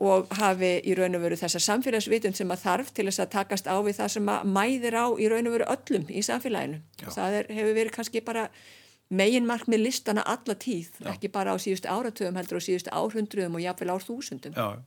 og 0.02 0.32
hafi 0.34 0.72
í 0.82 0.96
raun 0.98 1.14
og 1.14 1.22
veru 1.22 1.38
þessa 1.38 1.60
samfélagsvitund 1.62 2.34
sem 2.34 2.50
að 2.50 2.64
þarf 2.64 2.90
til 2.90 3.06
þess 3.06 3.22
að 3.22 3.32
takast 3.36 3.68
á 3.70 3.76
við 3.86 4.00
það 4.00 4.14
sem 4.16 4.30
að 4.34 4.48
mæðir 4.56 4.96
á 4.98 5.06
í 5.14 5.28
raun 5.30 5.46
og 5.46 5.54
veru 5.54 5.68
öllum 5.76 6.08
í 6.10 6.22
samfélaginu. 6.26 6.80
Já. 6.98 7.08
það 7.14 7.36
er, 7.38 7.50
hefur 7.54 7.76
verið 7.78 7.94
kannski 7.94 8.24
bara 8.26 8.48
megin 9.12 9.46
markmið 9.48 9.85
listana 9.87 10.25
alla 10.29 10.57
tíð, 10.57 10.94
Já. 11.01 11.11
ekki 11.12 11.31
bara 11.33 11.53
á 11.53 11.57
síðustu 11.61 11.90
áratöðum 11.90 12.38
heldur 12.40 12.61
á 12.61 12.62
síðustu 12.64 12.92
áhrundruðum 12.92 13.59
og 13.59 13.64
jáfnveil 13.64 13.92
árþúsundum. 13.96 14.57
Já, 14.57 14.81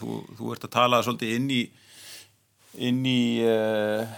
þú, 0.00 0.22
þú 0.38 0.54
ert 0.54 0.64
að 0.68 0.74
tala 0.78 1.02
svolítið 1.04 1.34
inn 1.36 1.50
í, 1.52 1.60
inn 2.88 3.02
í 3.08 3.20
uh, 3.44 4.16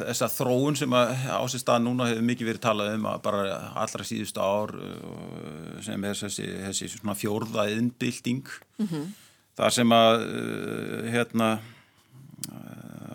þessa 0.00 0.28
þróun 0.34 0.76
sem 0.78 0.92
á 0.92 1.40
sér 1.48 1.64
stað 1.64 1.82
núna 1.86 2.10
hefur 2.10 2.28
mikið 2.28 2.52
verið 2.52 2.64
talað 2.68 2.94
um 2.98 3.08
að 3.10 3.24
bara 3.24 3.58
allra 3.80 4.06
síðustu 4.06 4.44
ár 4.44 4.76
uh, 4.76 5.74
sem 5.86 6.04
er 6.04 6.22
þessi, 6.22 6.46
þessi 6.68 6.92
svona 6.94 7.16
fjórða 7.16 7.68
innbilding, 7.72 8.54
mm 8.76 8.86
-hmm. 8.92 9.10
þar 9.56 9.78
sem 9.80 9.96
að 9.96 10.24
uh, 10.28 11.10
hérna 11.16 11.52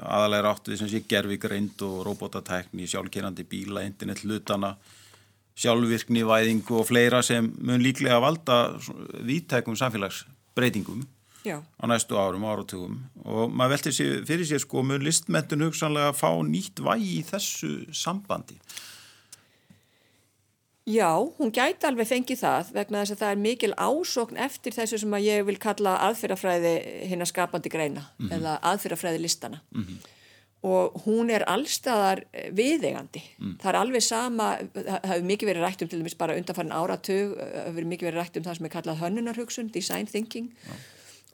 aðalega 0.05 0.45
rátt 0.45 0.67
við 0.69 0.81
sem 0.81 0.89
sé 0.89 1.01
gerfigreind 1.09 1.81
og 1.85 2.03
robotatækni, 2.05 2.87
sjálfkerandi 2.89 3.45
bíla, 3.49 3.85
internet 3.85 4.21
hlutana 4.25 4.75
sjálfvirkni, 5.55 6.23
væðingu 6.27 6.79
og 6.81 6.87
fleira 6.89 7.21
sem 7.23 7.47
mun 7.63 7.83
líklega 7.83 8.19
valda 8.23 8.57
vítækum 9.23 9.77
samfélagsbreytingum 9.79 11.05
Já. 11.45 11.61
á 11.61 11.83
næstu 11.87 12.17
árum, 12.17 12.43
áratugum 12.43 12.97
og 13.23 13.53
maður 13.53 13.75
veltir 13.75 13.93
sér, 13.95 14.25
fyrir 14.25 14.47
sér 14.49 14.59
sko 14.63 14.83
mun 14.83 15.03
listmentun 15.05 15.63
hugsanlega 15.67 16.11
að 16.11 16.19
fá 16.19 16.31
nýtt 16.43 16.81
vægi 16.83 17.21
í 17.21 17.23
þessu 17.29 17.71
sambandi 17.93 18.59
Já, 20.85 21.17
hún 21.39 21.49
gæti 21.49 21.87
alveg 21.87 22.09
fengið 22.11 22.43
það 22.43 22.73
vegna 22.75 22.99
þess 23.01 23.15
að 23.15 23.21
það 23.21 23.31
er 23.31 23.39
mikil 23.45 23.71
ásókn 23.73 24.41
eftir 24.41 24.75
þessu 24.75 24.99
sem 25.01 25.15
að 25.17 25.25
ég 25.25 25.47
vil 25.47 25.55
kalla 25.61 25.95
aðfyrrafræði 26.09 26.75
hinn 27.09 27.25
að 27.25 27.31
skapandi 27.31 27.71
greina 27.73 28.03
mm 28.03 28.27
-hmm. 28.27 28.35
eða 28.35 28.59
aðfyrrafræði 28.73 29.23
listana 29.23 29.61
mm 29.71 29.83
-hmm 29.83 30.14
og 30.65 30.95
hún 31.05 31.29
er 31.33 31.45
allstaðar 31.49 32.23
eh, 32.33 32.49
viðegandi. 32.55 33.21
Mm. 33.37 33.57
Það 33.61 33.71
er 33.71 33.79
alveg 33.81 34.05
sama, 34.05 34.47
það 34.73 35.09
hefur 35.11 35.27
mikið 35.29 35.51
verið 35.51 35.65
rætt 35.65 35.83
um 35.83 35.91
til 35.91 36.01
dæmis 36.01 36.17
bara 36.17 36.37
undanfarn 36.39 36.73
áratug, 36.73 37.35
það 37.37 37.51
eh, 37.51 37.67
hefur 37.69 37.89
mikið 37.91 38.09
verið 38.09 38.21
rætt 38.21 38.39
um 38.39 38.47
það 38.47 38.57
sem 38.59 38.69
er 38.69 38.73
kallað 38.77 39.03
hönnunarhugsun, 39.03 39.69
design 39.75 40.09
thinking 40.09 40.49
ja. 40.65 40.79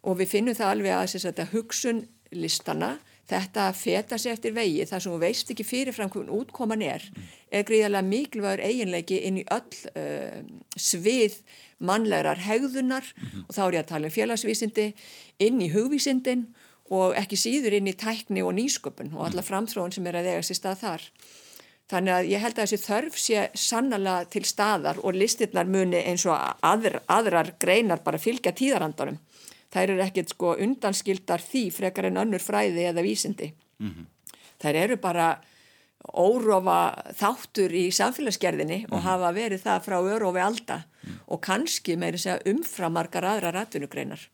og 0.03 0.19
við 0.19 0.33
finnum 0.35 0.57
það 0.57 0.75
alveg 0.75 0.97
að 0.97 1.15
þetta 1.27 1.47
hugsun 1.53 2.03
listana, 2.31 2.93
þetta 3.31 3.69
feta 3.75 4.17
sér 4.19 4.35
eftir 4.35 4.55
vegi, 4.55 4.85
það 4.87 5.03
sem 5.03 5.13
þú 5.13 5.19
veist 5.21 5.51
ekki 5.53 5.67
fyrirfram 5.67 6.11
hvernig 6.11 6.35
útkoman 6.35 6.83
er, 6.83 7.03
mm. 7.11 7.33
er 7.55 7.67
gríðarlega 7.67 8.07
mikilvægur 8.07 8.63
eiginleiki 8.67 9.19
inn 9.27 9.39
í 9.39 9.45
öll 9.51 9.77
uh, 9.95 10.41
svið 10.79 11.37
mannlegar 11.81 12.39
hegðunar 12.39 13.03
mm 13.03 13.27
-hmm. 13.27 13.45
og 13.47 13.55
þá 13.55 13.61
er 13.61 13.73
ég 13.73 13.83
að 13.83 13.91
tala 13.91 14.07
um 14.07 14.15
félagsvísindi, 14.15 14.87
inn 15.39 15.61
í 15.61 15.71
hugvísindin 15.71 16.45
og 16.47 16.70
ekki 17.15 17.38
síður 17.39 17.77
inn 17.77 17.88
í 17.88 17.95
tækni 17.97 18.43
og 18.43 18.54
nýsköpun 18.58 19.13
og 19.15 19.30
alla 19.30 19.43
framþróun 19.45 19.93
sem 19.95 20.08
er 20.08 20.19
að 20.19 20.32
eiga 20.32 20.43
sér 20.43 20.60
stað 20.60 20.82
þar. 20.82 21.06
Þannig 21.91 22.13
að 22.15 22.30
ég 22.32 22.39
held 22.39 22.58
að 22.60 22.67
þessi 22.67 22.86
þörf 22.86 23.17
sé 23.19 23.41
sannlega 23.58 24.30
til 24.32 24.43
staðar 24.47 24.99
og 25.04 25.17
listirnar 25.17 25.67
muni 25.67 25.99
eins 26.08 26.23
og 26.27 26.36
aðr, 26.63 27.01
aðrar 27.12 27.54
greinar 27.60 28.04
bara 28.06 28.19
fylgja 28.21 28.54
tíðarandarum. 28.56 29.19
Þær 29.71 29.93
eru 29.93 30.04
ekkert 30.04 30.32
sko 30.32 30.56
undanskildar 30.60 31.43
því 31.43 31.63
frekar 31.75 32.08
en 32.08 32.19
önnur 32.23 32.43
fræði 32.43 32.88
eða 32.91 33.04
vísindi. 33.04 33.51
Mm 33.80 33.91
-hmm. 33.91 34.06
Þær 34.62 34.75
eru 34.84 34.97
bara 34.97 35.27
órófa 36.01 37.12
þáttur 37.13 37.71
í 37.71 37.91
samfélagsgerðinni 37.91 38.77
mm 38.77 38.86
-hmm. 38.86 38.93
og 38.93 38.99
mhm. 38.99 39.08
hafa 39.08 39.32
verið 39.32 39.62
það 39.63 39.84
frá 39.86 39.97
örófi 40.01 40.41
alda 40.41 40.77
mm 40.77 41.10
-hmm. 41.10 41.17
og 41.27 41.41
kannski 41.41 41.95
meiri 41.95 42.17
segja 42.17 42.39
umframarkar 42.45 43.23
aðra 43.23 43.51
ratvinugreinar. 43.51 44.30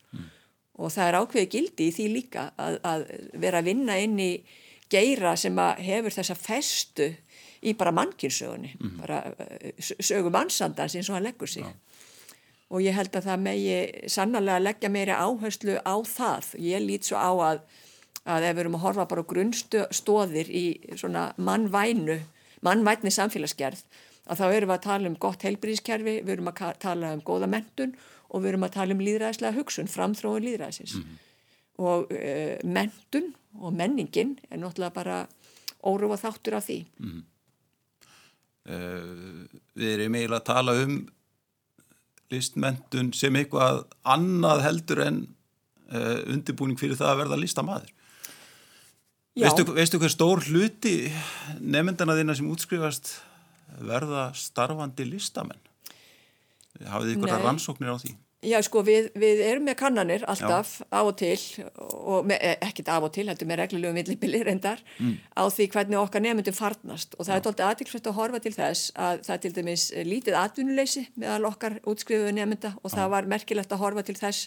Og 0.78 0.92
það 0.94 1.08
er 1.08 1.18
ákveði 1.18 1.50
gildi 1.50 1.88
í 1.88 1.94
því 1.94 2.08
líka 2.12 2.50
að, 2.56 2.76
að 2.86 3.04
vera 3.34 3.58
að 3.58 3.70
vinna 3.72 3.96
inn 3.98 4.18
í 4.22 4.32
geira 4.90 5.34
sem 5.36 5.58
hefur 5.58 6.14
þessa 6.14 6.36
festu 6.38 7.08
í 7.62 7.74
bara 7.74 7.92
mannkinsögunni 7.92 8.70
mm 8.78 8.88
-hmm. 8.88 9.00
bara 9.00 9.22
sögu 9.78 10.30
mannsandans 10.30 10.94
eins 10.94 11.08
og 11.10 11.14
hann 11.14 11.26
leggur 11.26 11.48
sig 11.48 11.62
ja. 11.62 11.72
og 12.70 12.82
ég 12.82 12.94
held 12.94 13.16
að 13.16 13.24
það 13.24 13.38
megi 13.40 14.08
sannlega 14.08 14.58
leggja 14.58 14.88
meiri 14.88 15.12
áherslu 15.12 15.78
á 15.82 15.94
það 16.04 16.54
ég 16.58 16.80
lít 16.80 17.04
svo 17.04 17.16
á 17.18 17.32
að, 17.50 17.58
að 18.24 18.42
ef 18.42 18.56
við 18.56 18.60
erum 18.60 18.74
að 18.74 18.80
horfa 18.86 19.04
bara 19.04 19.22
grunnstóðir 19.22 20.50
í 20.50 20.80
svona 20.96 21.32
mannvænu 21.36 22.20
mannvætni 22.60 23.10
samfélagsgerð 23.10 23.82
að 24.26 24.38
þá 24.38 24.46
erum 24.52 24.68
við 24.68 24.76
að 24.76 24.86
tala 24.86 25.08
um 25.08 25.16
gott 25.16 25.42
heilbríðiskerfi, 25.42 26.22
við 26.22 26.32
erum 26.32 26.48
að 26.48 26.78
tala 26.78 27.12
um 27.12 27.22
góða 27.24 27.46
mentun 27.46 27.94
og 28.28 28.42
við 28.42 28.52
erum 28.52 28.66
að 28.66 28.76
tala 28.76 28.94
um 28.94 29.02
líðræðislega 29.04 29.56
hugsun, 29.56 29.90
framþróun 29.90 30.44
líðræðisins. 30.44 30.94
Mm 30.94 31.02
-hmm. 31.02 31.24
Og 31.78 32.12
uh, 32.12 32.56
mentun 32.64 33.34
og 33.54 33.72
menningin 33.72 34.38
er 34.50 34.58
náttúrulega 34.58 34.94
bara 34.94 35.26
órufa 35.82 36.16
þáttur 36.16 36.56
af 36.56 36.66
því. 36.66 36.86
Mm 36.98 37.10
-hmm. 37.10 37.22
uh, 38.72 39.46
við 39.74 39.92
erum 39.94 40.14
eiginlega 40.14 40.40
að 40.40 40.44
tala 40.44 40.82
um 40.84 41.08
listmentun 42.30 43.12
sem 43.12 43.36
eitthvað 43.36 43.84
annað 44.04 44.62
heldur 44.62 45.00
en 45.06 45.28
uh, 45.92 46.32
undirbúning 46.34 46.78
fyrir 46.78 46.96
það 46.96 47.12
að 47.12 47.20
verða 47.22 47.40
listamæður. 47.40 47.94
Veistu, 49.38 49.64
veistu 49.70 49.98
hver 50.02 50.10
stór 50.10 50.42
hluti 50.50 51.12
nefndana 51.60 52.16
þína 52.18 52.34
sem 52.34 52.50
útskrifast 52.50 53.12
verða 53.86 54.32
starfandi 54.34 55.06
listamenn? 55.06 55.67
Hafið 56.86 57.14
ykkur 57.16 57.36
rannsóknir 57.42 57.94
á 57.94 57.98
því? 57.98 58.14
Já, 58.46 58.60
sko, 58.62 58.84
við, 58.86 59.08
við 59.18 59.40
erum 59.42 59.64
með 59.66 59.74
kannanir 59.80 60.22
alltaf 60.30 60.76
Já. 60.78 60.84
á 60.94 61.00
og 61.02 61.16
til 61.18 61.34
og 61.74 62.28
með, 62.30 62.38
eh, 62.38 62.60
ekkert 62.68 62.90
af 62.94 63.06
og 63.08 63.10
til, 63.16 63.24
heldur 63.26 63.48
með 63.50 63.58
reglulegu 63.64 63.96
millibili 63.96 64.44
reyndar 64.46 64.78
mm. 65.00 65.16
á 65.34 65.42
því 65.50 65.66
hvernig 65.72 65.98
okkar 65.98 66.22
nefndum 66.22 66.54
farnast 66.54 67.16
og 67.18 67.26
það 67.26 67.32
Já. 67.32 67.38
er 67.40 67.44
tóltið 67.48 67.66
aðtilsvægt 67.66 68.06
að 68.06 68.18
horfa 68.20 68.40
til 68.44 68.54
þess 68.54 68.92
að 68.94 69.24
það 69.26 69.34
er 69.34 69.42
til 69.42 69.52
dæmis 69.56 69.88
lítið 70.06 70.38
atvinnuleysi 70.38 71.04
meðal 71.18 71.50
okkar 71.50 71.80
útskrifuðu 71.82 72.36
nefnda 72.38 72.76
og 72.78 72.94
það 72.94 73.08
Já. 73.08 73.12
var 73.16 73.30
merkilegt 73.34 73.74
að 73.74 73.82
horfa 73.82 74.06
til 74.06 74.18
þess 74.22 74.46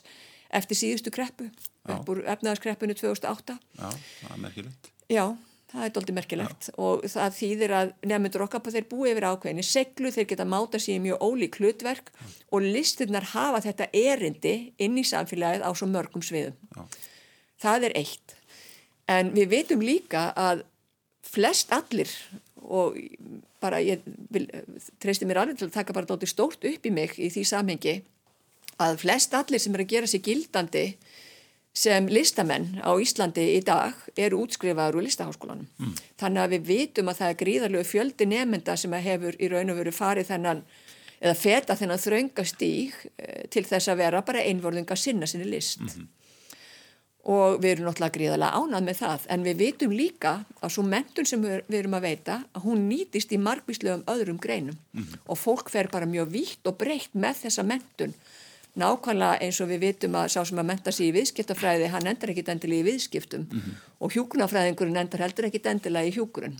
eftir 0.62 0.80
síðustu 0.86 1.12
kreppu, 1.12 1.52
upp 1.92 2.12
úr 2.12 2.24
efnaðarskreppunu 2.32 2.96
2008. 2.96 3.60
Já, 3.76 3.90
það 3.92 4.32
er 4.32 4.44
merkilegt. 4.48 4.92
Já, 5.12 5.26
það 5.72 5.86
er 5.86 5.94
doldið 5.96 6.18
merkilegt 6.18 6.70
Já. 6.70 6.74
og 6.84 7.06
það 7.14 7.38
þýðir 7.38 7.74
að 7.78 7.94
nefnundur 8.12 8.46
okkar 8.46 8.64
på 8.66 8.74
þeir 8.76 8.88
búi 8.92 9.12
yfir 9.12 9.28
ákveðinni 9.30 9.66
seglu, 9.66 10.12
þeir 10.12 10.28
geta 10.32 10.48
máta 10.48 10.82
sér 10.82 10.98
í 10.98 11.04
mjög 11.06 11.24
ólík 11.24 11.60
hlutverk 11.62 12.12
Já. 12.12 12.28
og 12.52 12.68
listurnar 12.68 13.30
hafa 13.32 13.64
þetta 13.68 13.90
erindi 13.96 14.56
inn 14.82 15.00
í 15.00 15.06
samfélagið 15.08 15.66
á 15.66 15.72
svo 15.72 15.90
mörgum 15.92 16.26
sviðum. 16.26 16.58
Já. 16.76 16.84
Það 17.62 17.88
er 17.90 17.98
eitt. 18.02 18.36
En 19.12 19.34
við 19.36 19.52
veitum 19.52 19.84
líka 19.86 20.30
að 20.40 20.66
flest 21.32 21.72
allir 21.76 22.12
og 22.62 22.98
bara 23.62 23.82
ég 23.84 24.02
vil, 24.34 24.48
treysti 25.02 25.28
mér 25.30 25.44
alveg 25.44 25.60
til 25.60 25.70
að 25.70 25.76
taka 25.76 25.96
bara 25.96 26.10
doldið 26.10 26.32
stórt 26.32 26.66
upp 26.68 26.88
í 26.88 26.94
mig 26.94 27.18
í 27.22 27.30
því 27.34 27.44
samhengi 27.48 27.96
að 28.82 29.02
flest 29.04 29.36
allir 29.38 29.62
sem 29.62 29.76
er 29.76 29.84
að 29.84 29.94
gera 29.94 30.10
sér 30.10 30.24
gildandi 30.26 30.86
sem 31.74 32.08
listamenn 32.12 32.82
á 32.84 32.92
Íslandi 33.00 33.46
í 33.56 33.60
dag 33.64 33.96
eru 34.20 34.44
útskrifaður 34.44 35.00
úr 35.00 35.06
listaháskólanum. 35.08 35.68
Mm. 35.80 35.94
Þannig 36.20 36.44
að 36.44 36.56
við 36.56 36.66
vitum 36.68 37.12
að 37.12 37.20
það 37.22 37.30
er 37.30 37.38
gríðarlegu 37.42 37.88
fjöldi 37.88 38.28
nefnda 38.28 38.76
sem 38.78 38.94
hefur 38.94 39.38
í 39.40 39.52
raun 39.52 39.72
og 39.72 39.80
veru 39.80 39.94
farið 39.96 40.34
þennan 40.34 40.66
eða 41.22 41.38
feta 41.38 41.78
þennan 41.78 42.02
þraungastíg 42.02 42.98
eh, 43.16 43.46
til 43.54 43.64
þess 43.68 43.92
að 43.92 44.02
vera 44.04 44.24
bara 44.26 44.44
einvorðinga 44.44 44.98
sinna 44.98 45.30
sinni 45.30 45.48
list. 45.48 45.80
Mm 45.80 45.88
-hmm. 45.94 46.10
Og 47.32 47.62
við 47.62 47.72
erum 47.72 47.86
náttúrulega 47.86 48.18
gríðarlega 48.18 48.58
ánað 48.58 48.84
með 48.84 48.98
það 48.98 49.26
en 49.30 49.44
við 49.46 49.58
vitum 49.58 49.92
líka 49.94 50.32
að 50.60 50.72
svo 50.74 50.84
mentun 50.84 51.26
sem 51.26 51.42
við 51.42 51.78
erum 51.78 51.94
að 51.94 52.08
veita 52.08 52.44
að 52.54 52.64
hún 52.66 52.88
nýtist 52.90 53.32
í 53.32 53.38
margvíslegum 53.38 54.04
öðrum 54.08 54.40
greinum 54.42 54.76
mm 54.92 55.04
-hmm. 55.04 55.20
og 55.26 55.38
fólk 55.38 55.70
fer 55.70 55.88
bara 55.88 56.06
mjög 56.06 56.32
vítt 56.32 56.68
og 56.68 56.78
breytt 56.78 57.14
með 57.14 57.36
þessa 57.46 57.64
mentun 57.64 58.14
nákvæmlega 58.80 59.42
eins 59.44 59.60
og 59.62 59.70
við 59.72 59.84
vitum 59.86 60.16
að 60.16 60.32
sá 60.32 60.42
sem 60.48 60.60
að 60.62 60.70
menta 60.70 60.94
sér 60.96 61.10
í 61.10 61.16
viðskiptafræði 61.18 61.92
hann 61.92 62.08
endar 62.08 62.32
ekkit 62.32 62.54
endilega 62.54 62.86
í 62.86 62.88
viðskiptum. 62.92 63.48
Mm 63.50 63.60
-hmm. 63.60 63.78
og 64.00 64.16
hjúkunafræðingurinn 64.16 65.02
endar 65.04 65.24
heldur 65.26 65.50
ekkit 65.50 65.66
endilega 65.66 66.08
í 66.08 66.16
hjúkurinn 66.16 66.60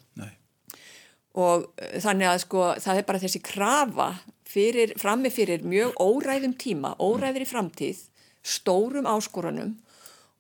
og 1.38 1.70
eh, 1.78 2.00
þannig 2.04 2.28
að 2.28 2.42
sko 2.46 2.66
það 2.84 2.98
er 2.98 3.08
bara 3.08 3.22
þessi 3.24 3.42
krafa 3.46 4.10
fyrir, 4.52 4.96
frammi 5.00 5.32
fyrir 5.32 5.64
mjög 5.64 5.96
óræðum 6.02 6.58
tíma, 6.60 6.96
óræðir 7.00 7.46
í 7.46 7.50
framtíð 7.50 8.04
stórum 8.44 9.08
áskoranum 9.08 9.78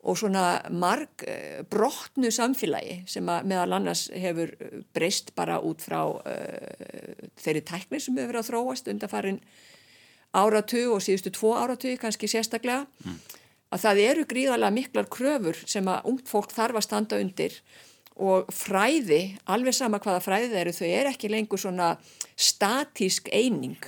og 0.02 0.18
svona 0.18 0.64
marg 0.74 1.24
uh, 1.30 1.62
brotnu 1.70 2.32
samfélagi 2.34 3.04
sem 3.06 3.28
að 3.30 3.52
meðal 3.52 3.76
annars 3.78 4.08
hefur 4.10 4.56
breyst 4.96 5.30
bara 5.38 5.60
út 5.62 5.84
frá 5.86 6.00
uh, 6.10 7.28
þeirri 7.38 7.62
tækni 7.62 8.00
sem 8.02 8.18
hefur 8.18 8.34
verið 8.34 8.42
að 8.42 8.50
þróast 8.50 8.90
undan 8.90 9.12
áratug 10.38 10.96
og 10.96 11.04
síðustu 11.04 11.34
tvo 11.36 11.54
áratug 11.60 12.00
kannski 12.02 12.30
sérstaklega 12.32 12.86
mm. 13.06 13.22
að 13.76 13.86
það 13.86 14.04
eru 14.08 14.28
gríðarlega 14.30 14.78
miklar 14.78 15.10
kröfur 15.12 15.64
sem 15.66 15.88
að 15.92 16.12
ungt 16.12 16.30
fólk 16.32 16.54
þarf 16.56 16.80
að 16.80 16.88
standa 16.88 17.22
undir 17.22 17.58
og 18.22 18.50
fræði, 18.54 19.38
alveg 19.50 19.74
sama 19.74 19.98
hvaða 20.04 20.22
fræði 20.22 20.58
eru, 20.60 20.74
þau 20.76 20.88
er 20.88 21.10
ekki 21.10 21.30
lengur 21.32 21.62
svona 21.62 21.94
statísk 22.36 23.32
eining 23.34 23.80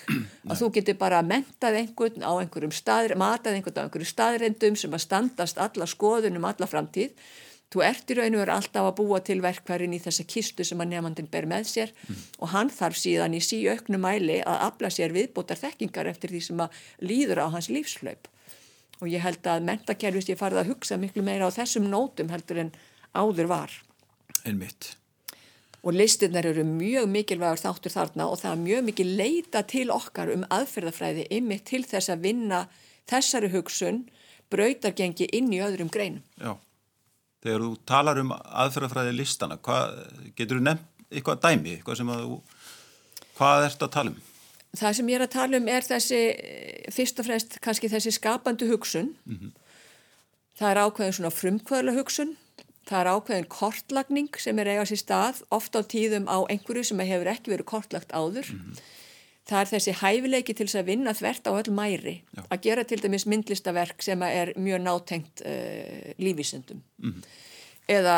að 0.47 0.61
þú 0.61 0.69
getur 0.77 0.97
bara 0.97 1.21
mentað 1.25 1.81
einhvern 1.81 2.23
á 2.23 2.31
einhverjum 2.39 2.73
staðir, 2.73 3.17
matað 3.19 3.59
einhvern 3.59 3.83
á 3.83 3.85
einhverjum 3.85 4.09
staðrendum 4.09 4.79
sem 4.79 4.95
að 4.95 5.05
standast 5.05 5.59
alla 5.61 5.87
skoðunum 5.89 6.47
alla 6.49 6.69
framtíð 6.69 7.11
Þú 7.73 7.81
ert 7.81 8.11
í 8.13 8.15
raun 8.19 8.35
og 8.37 8.43
veru 8.43 8.53
alltaf 8.53 8.85
að 8.85 8.97
búa 8.99 9.19
til 9.25 9.39
verkværin 9.41 9.95
í 9.97 9.99
þessa 10.03 10.23
kistu 10.29 10.65
sem 10.67 10.81
að 10.83 10.91
nefnandin 10.91 11.29
ber 11.31 11.47
með 11.49 11.63
sér 11.71 11.93
mm. 11.95 12.17
og 12.45 12.51
hann 12.51 12.69
þarf 12.69 12.99
síðan 13.01 13.33
í 13.33 13.39
síu 13.41 13.71
auknu 13.73 13.97
mæli 13.97 14.35
að 14.45 14.65
afla 14.67 14.91
sér 14.93 15.15
viðbótar 15.15 15.57
þekkingar 15.57 16.11
eftir 16.11 16.29
því 16.29 16.41
sem 16.45 16.59
að 16.61 16.75
líður 17.01 17.41
á 17.41 17.45
hans 17.55 17.71
lífslaup. 17.73 18.27
Og 19.01 19.09
ég 19.09 19.23
held 19.25 19.49
að 19.49 19.65
mentakerfist 19.65 20.29
ég 20.29 20.37
farið 20.37 20.61
að 20.61 20.69
hugsa 20.69 20.99
miklu 21.01 21.23
meira 21.25 21.47
á 21.49 21.55
þessum 21.55 21.87
nótum 21.89 22.29
heldur 22.29 22.59
en 22.61 22.69
áður 23.17 23.49
var. 23.49 23.73
En 24.45 24.59
mitt. 24.61 24.91
Og 25.81 25.97
listinnar 25.97 26.45
eru 26.45 26.61
mjög 26.67 27.07
mikilvægur 27.09 27.63
þáttur 27.63 27.95
þarna 27.95 28.27
og 28.29 28.37
það 28.43 28.51
er 28.51 28.61
mjög 28.67 28.83
mikil 28.91 29.07
leita 29.17 29.63
til 29.65 29.87
okkar 29.95 30.29
um 30.35 30.45
aðferðafræði 30.53 31.25
ymmið 31.39 31.65
til 31.71 31.81
þess 31.89 32.13
að 32.13 32.29
vinna 32.29 32.61
þessari 33.09 33.49
hugsun 33.55 34.03
brautargengi 34.53 35.25
inn 35.33 35.49
í 35.57 35.63
öðrum 35.65 35.89
greinum. 35.89 36.21
Já 36.37 36.53
þegar 37.43 37.65
þú 37.65 37.71
talar 37.89 38.19
um 38.21 38.33
aðferðafræði 38.33 39.15
listana, 39.17 39.57
hvað, 39.63 39.97
getur 40.37 40.59
þú 40.59 40.67
nefnt 40.69 41.07
eitthvað 41.13 41.41
dæmi, 41.43 41.73
eitthvað 41.77 41.99
sem 41.99 42.13
að 42.13 42.21
þú, 42.23 42.37
hvað 43.37 43.65
ert 43.67 43.83
að 43.85 43.91
tala 43.97 44.13
um? 44.13 44.21
Það 44.73 44.95
sem 44.97 45.09
ég 45.11 45.19
er 45.19 45.25
að 45.27 45.33
tala 45.35 45.59
um 45.59 45.67
er 45.69 45.85
þessi, 45.85 46.21
fyrst 46.95 47.19
og 47.21 47.27
fremst 47.27 47.59
kannski 47.61 47.91
þessi 47.91 48.15
skapandi 48.15 48.69
hugsun, 48.71 49.11
mm 49.25 49.35
-hmm. 49.35 49.51
það 50.57 50.71
er 50.71 50.81
ákveðin 50.85 51.17
svona 51.17 51.37
frumkvöðla 51.39 51.93
hugsun, 51.99 52.35
það 52.89 52.99
er 52.99 53.11
ákveðin 53.13 53.49
kortlagning 53.49 54.39
sem 54.39 54.59
er 54.59 54.67
eigast 54.67 54.95
í 54.95 54.97
stað, 54.97 55.43
ofta 55.51 55.79
á 55.79 55.83
tíðum 55.85 56.25
á 56.25 56.37
einhverju 56.49 56.83
sem 56.83 56.99
hefur 56.99 57.27
ekki 57.27 57.53
verið 57.53 57.65
kortlagt 57.65 58.11
áður, 58.11 58.49
mm 58.49 58.59
-hmm. 58.59 58.81
Það 59.43 59.59
er 59.59 59.69
þessi 59.73 59.93
hæfileiki 59.99 60.53
til 60.55 60.67
þess 60.69 60.79
að 60.79 60.89
vinna 60.91 61.13
þvert 61.17 61.49
á 61.49 61.51
öll 61.51 61.73
mæri, 61.75 62.13
Já. 62.31 62.43
að 62.47 62.61
gera 62.63 62.85
til 62.87 63.01
dæmis 63.03 63.25
myndlistaverk 63.27 64.05
sem 64.05 64.23
er 64.23 64.53
mjög 64.55 64.79
nátengt 64.85 65.43
uh, 65.43 66.13
lífísundum 66.17 66.79
mm 66.79 67.11
-hmm. 67.11 67.25
eða, 67.87 68.17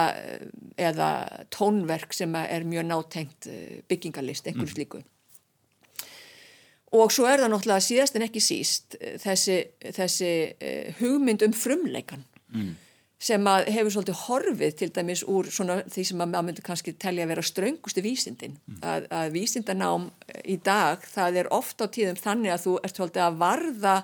eða 0.77 1.09
tónverk 1.49 2.13
sem 2.13 2.35
er 2.35 2.63
mjög 2.63 2.85
nátengt 2.85 3.47
uh, 3.47 3.81
byggingarlist, 3.87 4.47
einhvers 4.47 4.77
mm 4.77 4.83
-hmm. 4.83 5.03
Og 6.91 7.11
svo 7.11 7.25
er 7.25 7.39
það 7.39 7.51
náttúrulega 7.51 7.79
síðast 7.79 8.15
en 8.15 8.21
ekki 8.21 8.39
síst 8.39 8.95
uh, 9.01 9.17
þessi, 9.17 9.63
þessi 9.81 10.53
uh, 10.61 10.93
hugmynd 10.99 11.41
um 11.41 11.53
frumleikan. 11.53 12.23
Mm 12.53 12.75
sem 13.25 13.47
að 13.49 13.69
hefur 13.73 13.93
svolítið 13.95 14.19
horfið 14.25 14.75
til 14.79 14.89
dæmis 14.93 15.23
úr 15.31 15.49
svona 15.53 15.79
því 15.89 16.03
sem 16.09 16.21
að 16.21 16.31
maður 16.31 16.47
myndi 16.49 16.65
kannski 16.65 16.93
telja 17.01 17.25
að 17.25 17.31
vera 17.33 17.45
ströngustu 17.49 18.03
vísindin 18.05 18.57
mm. 18.57 18.81
að, 18.85 19.07
að 19.19 19.31
vísindanám 19.33 20.09
í 20.43 20.57
dag 20.65 21.05
það 21.09 21.39
er 21.41 21.51
ofta 21.55 21.89
á 21.89 21.93
tíðum 21.95 22.19
þannig 22.21 22.53
að 22.53 22.65
þú 22.65 22.75
ert 22.81 22.99
svolítið 22.99 23.23
að 23.25 23.39
varða 23.41 23.95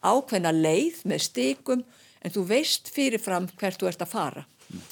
ákveðna 0.00 0.54
leið 0.56 1.02
með 1.12 1.26
stikum 1.26 1.84
en 2.20 2.34
þú 2.34 2.46
veist 2.48 2.88
fyrirfram 2.94 3.50
hvert 3.60 3.80
þú 3.80 3.90
ert 3.90 4.06
að 4.06 4.14
fara 4.14 4.46
mm. 4.46 4.86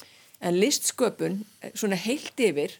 en 0.49 0.61
listsköpun 0.61 1.41
svona 1.73 1.99
heilt 1.99 2.45
yfir 2.45 2.77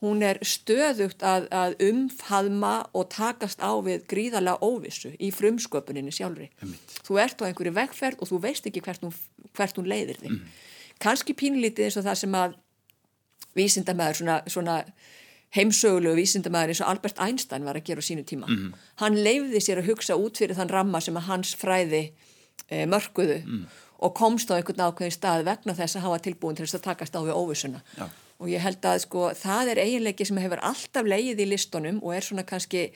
hún 0.00 0.22
er 0.24 0.40
stöðugt 0.46 1.20
að, 1.26 1.46
að 1.52 1.76
umfadma 1.90 2.72
og 2.96 3.10
takast 3.12 3.60
á 3.60 3.72
við 3.84 4.06
gríðarlega 4.08 4.64
óvissu 4.64 5.12
í 5.20 5.28
frumsköpuninni 5.34 6.12
sjálfri. 6.14 6.48
Emitt. 6.64 6.96
Þú 7.04 7.20
ert 7.20 7.44
á 7.44 7.48
einhverju 7.48 7.74
vegferð 7.76 8.24
og 8.24 8.30
þú 8.30 8.40
veist 8.46 8.68
ekki 8.68 8.82
hvert 8.84 9.04
hún, 9.04 9.12
hvert 9.56 9.76
hún 9.76 9.90
leiðir 9.90 10.20
þig. 10.22 10.38
Mm. 10.38 10.54
Kanski 11.04 11.36
pínlítið 11.36 11.88
eins 11.88 11.98
og 12.00 12.06
það 12.06 12.20
sem 12.22 12.36
að 12.40 12.54
vísindamæður, 13.58 14.20
svona, 14.20 14.38
svona 14.48 14.78
heimsögulegu 15.56 16.16
vísindamæður 16.16 16.72
eins 16.72 16.80
og 16.80 16.94
Albert 16.94 17.20
Einstein 17.20 17.68
var 17.68 17.76
að 17.76 17.90
gera 17.90 18.00
á 18.00 18.08
sínu 18.08 18.24
tíma. 18.24 18.48
Mm. 18.48 18.72
Hann 19.04 19.20
leiði 19.20 19.60
sér 19.60 19.82
að 19.82 19.92
hugsa 19.92 20.16
út 20.16 20.40
fyrir 20.40 20.56
þann 20.56 20.72
ramma 20.72 21.04
sem 21.04 21.20
að 21.20 21.28
hans 21.28 21.52
fræði 21.60 22.06
e, 22.70 22.86
mörguðu 22.88 23.42
mm. 23.44 23.68
og 24.06 24.16
komst 24.16 24.48
á 24.48 24.56
einhvern 24.56 24.80
ákveðin 24.88 25.18
stað 25.18 25.44
vegna 25.50 25.76
þess 25.76 26.00
að 26.00 26.08
hafa 26.08 26.24
tilbúin 26.24 26.56
til 26.56 26.64
þess 26.64 26.80
að 26.80 26.86
takast 26.88 27.16
á 27.16 27.20
við 27.20 27.36
óvissuna. 27.36 27.84
Já 28.00 28.08
og 28.40 28.48
ég 28.48 28.62
held 28.64 28.86
að 28.88 29.02
sko 29.04 29.28
það 29.36 29.74
er 29.74 29.82
eiginleiki 29.84 30.26
sem 30.26 30.40
hefur 30.40 30.62
alltaf 30.64 31.06
leið 31.06 31.44
í 31.44 31.50
listunum 31.52 32.00
og 32.00 32.16
er 32.16 32.26
svona 32.26 32.46
kannski 32.48 32.88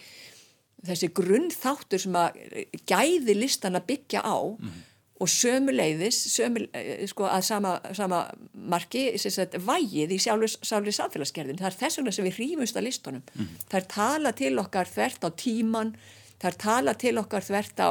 þessi 0.85 1.13
grunnþáttur 1.17 2.03
sem 2.03 2.17
að 2.19 2.41
gæði 2.89 3.37
listan 3.39 3.79
að 3.79 3.89
byggja 3.93 4.25
á. 4.25 4.37
Mm 4.57 4.83
og 5.23 5.31
sömu 5.31 5.73
leiðis 5.75 6.17
sömu, 6.33 6.67
eh, 6.75 7.07
sko, 7.07 7.29
að 7.31 7.45
sama, 7.47 7.75
sama 7.95 8.25
marki 8.53 9.07
sagt, 9.19 9.55
vægið 9.55 10.17
í 10.17 10.19
sjálfur 10.19 10.91
samfélagsgerðin 10.99 11.61
það 11.61 11.71
er 11.71 11.79
þess 11.79 12.01
vegna 12.01 12.15
sem 12.17 12.27
við 12.27 12.41
rýmumst 12.43 12.79
að 12.79 12.87
listunum 12.89 13.23
mm. 13.23 13.53
það 13.71 13.79
er 13.81 13.87
tala 13.95 14.35
til 14.35 14.59
okkar 14.59 14.91
þvert 14.91 15.25
á 15.25 15.31
tíman 15.39 15.95
það 16.43 16.51
er 16.51 16.59
tala 16.67 16.97
til 16.99 17.15
okkar 17.23 17.47
þvert 17.47 17.79
á 17.79 17.91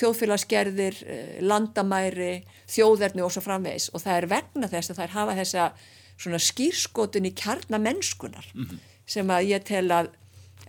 þjóðfélagsgerðir, 0.00 0.98
eh, 1.06 1.38
landamæri, 1.44 2.34
þjóðerni 2.70 3.24
og 3.24 3.32
svo 3.34 3.44
framvegs 3.46 3.90
og 3.94 4.02
það 4.02 4.18
er 4.18 4.30
vegna 4.34 4.70
þess 4.70 4.90
að 4.90 5.00
það 5.00 5.06
er 5.06 5.16
hafa 5.16 5.38
þessa 5.38 5.70
svona 6.20 6.40
skýrskotun 6.42 7.28
í 7.28 7.34
kjarnamennskunar 7.36 8.46
mm 8.54 8.64
-hmm. 8.64 8.80
sem 9.06 9.30
að 9.30 9.46
ég 9.50 9.64
tel 9.64 9.88
að 9.90 10.10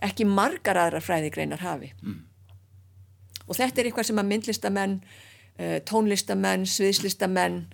ekki 0.02 0.26
margar 0.26 0.76
aðra 0.76 1.00
fræðigreinar 1.00 1.62
hafi. 1.62 1.92
Mm. 2.02 2.22
Og 3.46 3.56
þetta 3.56 3.80
er 3.80 3.86
eitthvað 3.86 4.08
sem 4.08 4.18
að 4.18 4.30
myndlistamenn, 4.30 5.02
eh, 5.58 5.80
tónlistamenn, 5.80 6.66
sviðslistamenn, 6.66 7.66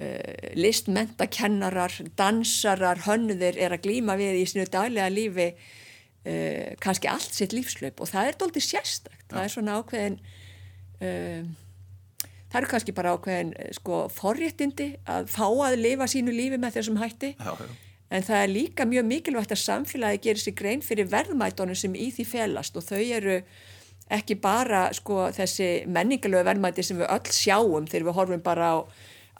eh, 0.00 0.56
listmentakennarar, 0.56 1.92
dansarar, 2.16 2.98
hönnuðir 3.06 3.56
er 3.56 3.70
að 3.70 3.82
glýma 3.86 4.16
við 4.16 4.42
í 4.42 4.46
sinu 4.46 4.66
daglega 4.66 5.08
lífi 5.08 5.54
kannski 6.80 7.08
allt 7.08 7.32
sitt 7.32 7.52
lífslaup 7.52 8.00
og 8.00 8.08
það 8.08 8.26
er 8.28 8.34
doldið 8.36 8.62
sérstakt. 8.62 9.24
Ja. 9.30 9.36
Það 9.36 9.44
er 9.44 9.48
svona 9.48 9.76
ákveðin 9.80 10.18
um, 11.00 11.56
það 12.50 12.60
eru 12.60 12.70
kannski 12.72 12.94
bara 12.96 13.14
ákveðin 13.16 13.52
eh, 13.58 13.70
sko 13.76 14.02
forréttindi 14.14 14.90
að 15.10 15.30
fá 15.32 15.46
að 15.46 15.78
lifa 15.84 16.08
sínu 16.10 16.34
lífi 16.34 16.58
með 16.60 16.78
þessum 16.78 16.98
hætti 17.00 17.34
já, 17.36 17.52
já. 17.54 17.68
en 18.10 18.26
það 18.26 18.44
er 18.44 18.54
líka 18.54 18.86
mjög 18.90 19.10
mikilvægt 19.10 19.54
að 19.54 19.62
samfélagi 19.64 20.22
gerir 20.26 20.42
sér 20.44 20.56
grein 20.58 20.82
fyrir 20.84 21.10
verðmætonum 21.10 21.78
sem 21.78 21.94
í 21.94 22.10
því 22.16 22.26
felast 22.32 22.78
og 22.78 22.86
þau 22.86 22.98
eru 23.02 23.38
ekki 24.10 24.36
bara 24.42 24.88
sko 24.96 25.28
þessi 25.34 25.70
menningalögu 25.86 26.48
verðmæti 26.48 26.84
sem 26.86 26.98
við 26.98 27.12
öll 27.14 27.34
sjáum 27.34 27.86
þegar 27.86 28.08
við 28.08 28.18
horfum 28.18 28.42
bara 28.42 28.74
á 28.74 28.78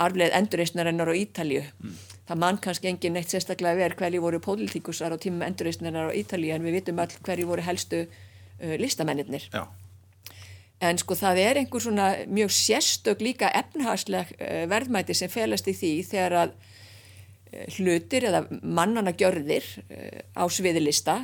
arfleð 0.00 0.32
endurreysnarinnar 0.38 1.10
á 1.10 1.14
Ítalju 1.18 1.64
mm. 1.66 1.98
það 2.30 2.40
mann 2.44 2.60
kannski 2.62 2.92
engin 2.92 3.18
neitt 3.18 3.34
sérstaklega 3.34 3.82
verð 3.82 3.98
hverju 3.98 4.22
voru 4.22 4.40
pólitíkusar 4.40 5.12
á 5.12 5.18
tímum 5.18 5.42
endurreysnarinnar 5.48 6.14
á 6.14 6.18
Ítalju 6.22 6.54
en 6.54 6.64
við 6.64 6.78
vitum 6.78 7.02
öll 7.02 7.18
hverju 7.26 7.50
voru 7.50 7.66
helstu 7.66 8.06
uh, 8.06 8.76
listamennir 8.78 9.50
Já 9.50 9.66
En 10.80 11.00
sko 11.00 11.16
það 11.18 11.40
er 11.42 11.60
einhver 11.60 11.82
svona 11.84 12.06
mjög 12.30 12.52
sérstök 12.56 13.20
líka 13.24 13.50
efnhagsleg 13.56 14.32
eh, 14.38 14.64
verðmæti 14.70 15.16
sem 15.16 15.32
felast 15.32 15.68
í 15.68 15.74
því 15.76 15.90
þegar 16.08 16.36
að 16.44 16.54
eh, 17.52 17.66
hlutir 17.76 18.28
eða 18.30 18.46
mannana 18.62 19.12
gjörðir 19.12 19.66
eh, 19.88 20.22
á 20.32 20.44
sviðilista 20.48 21.18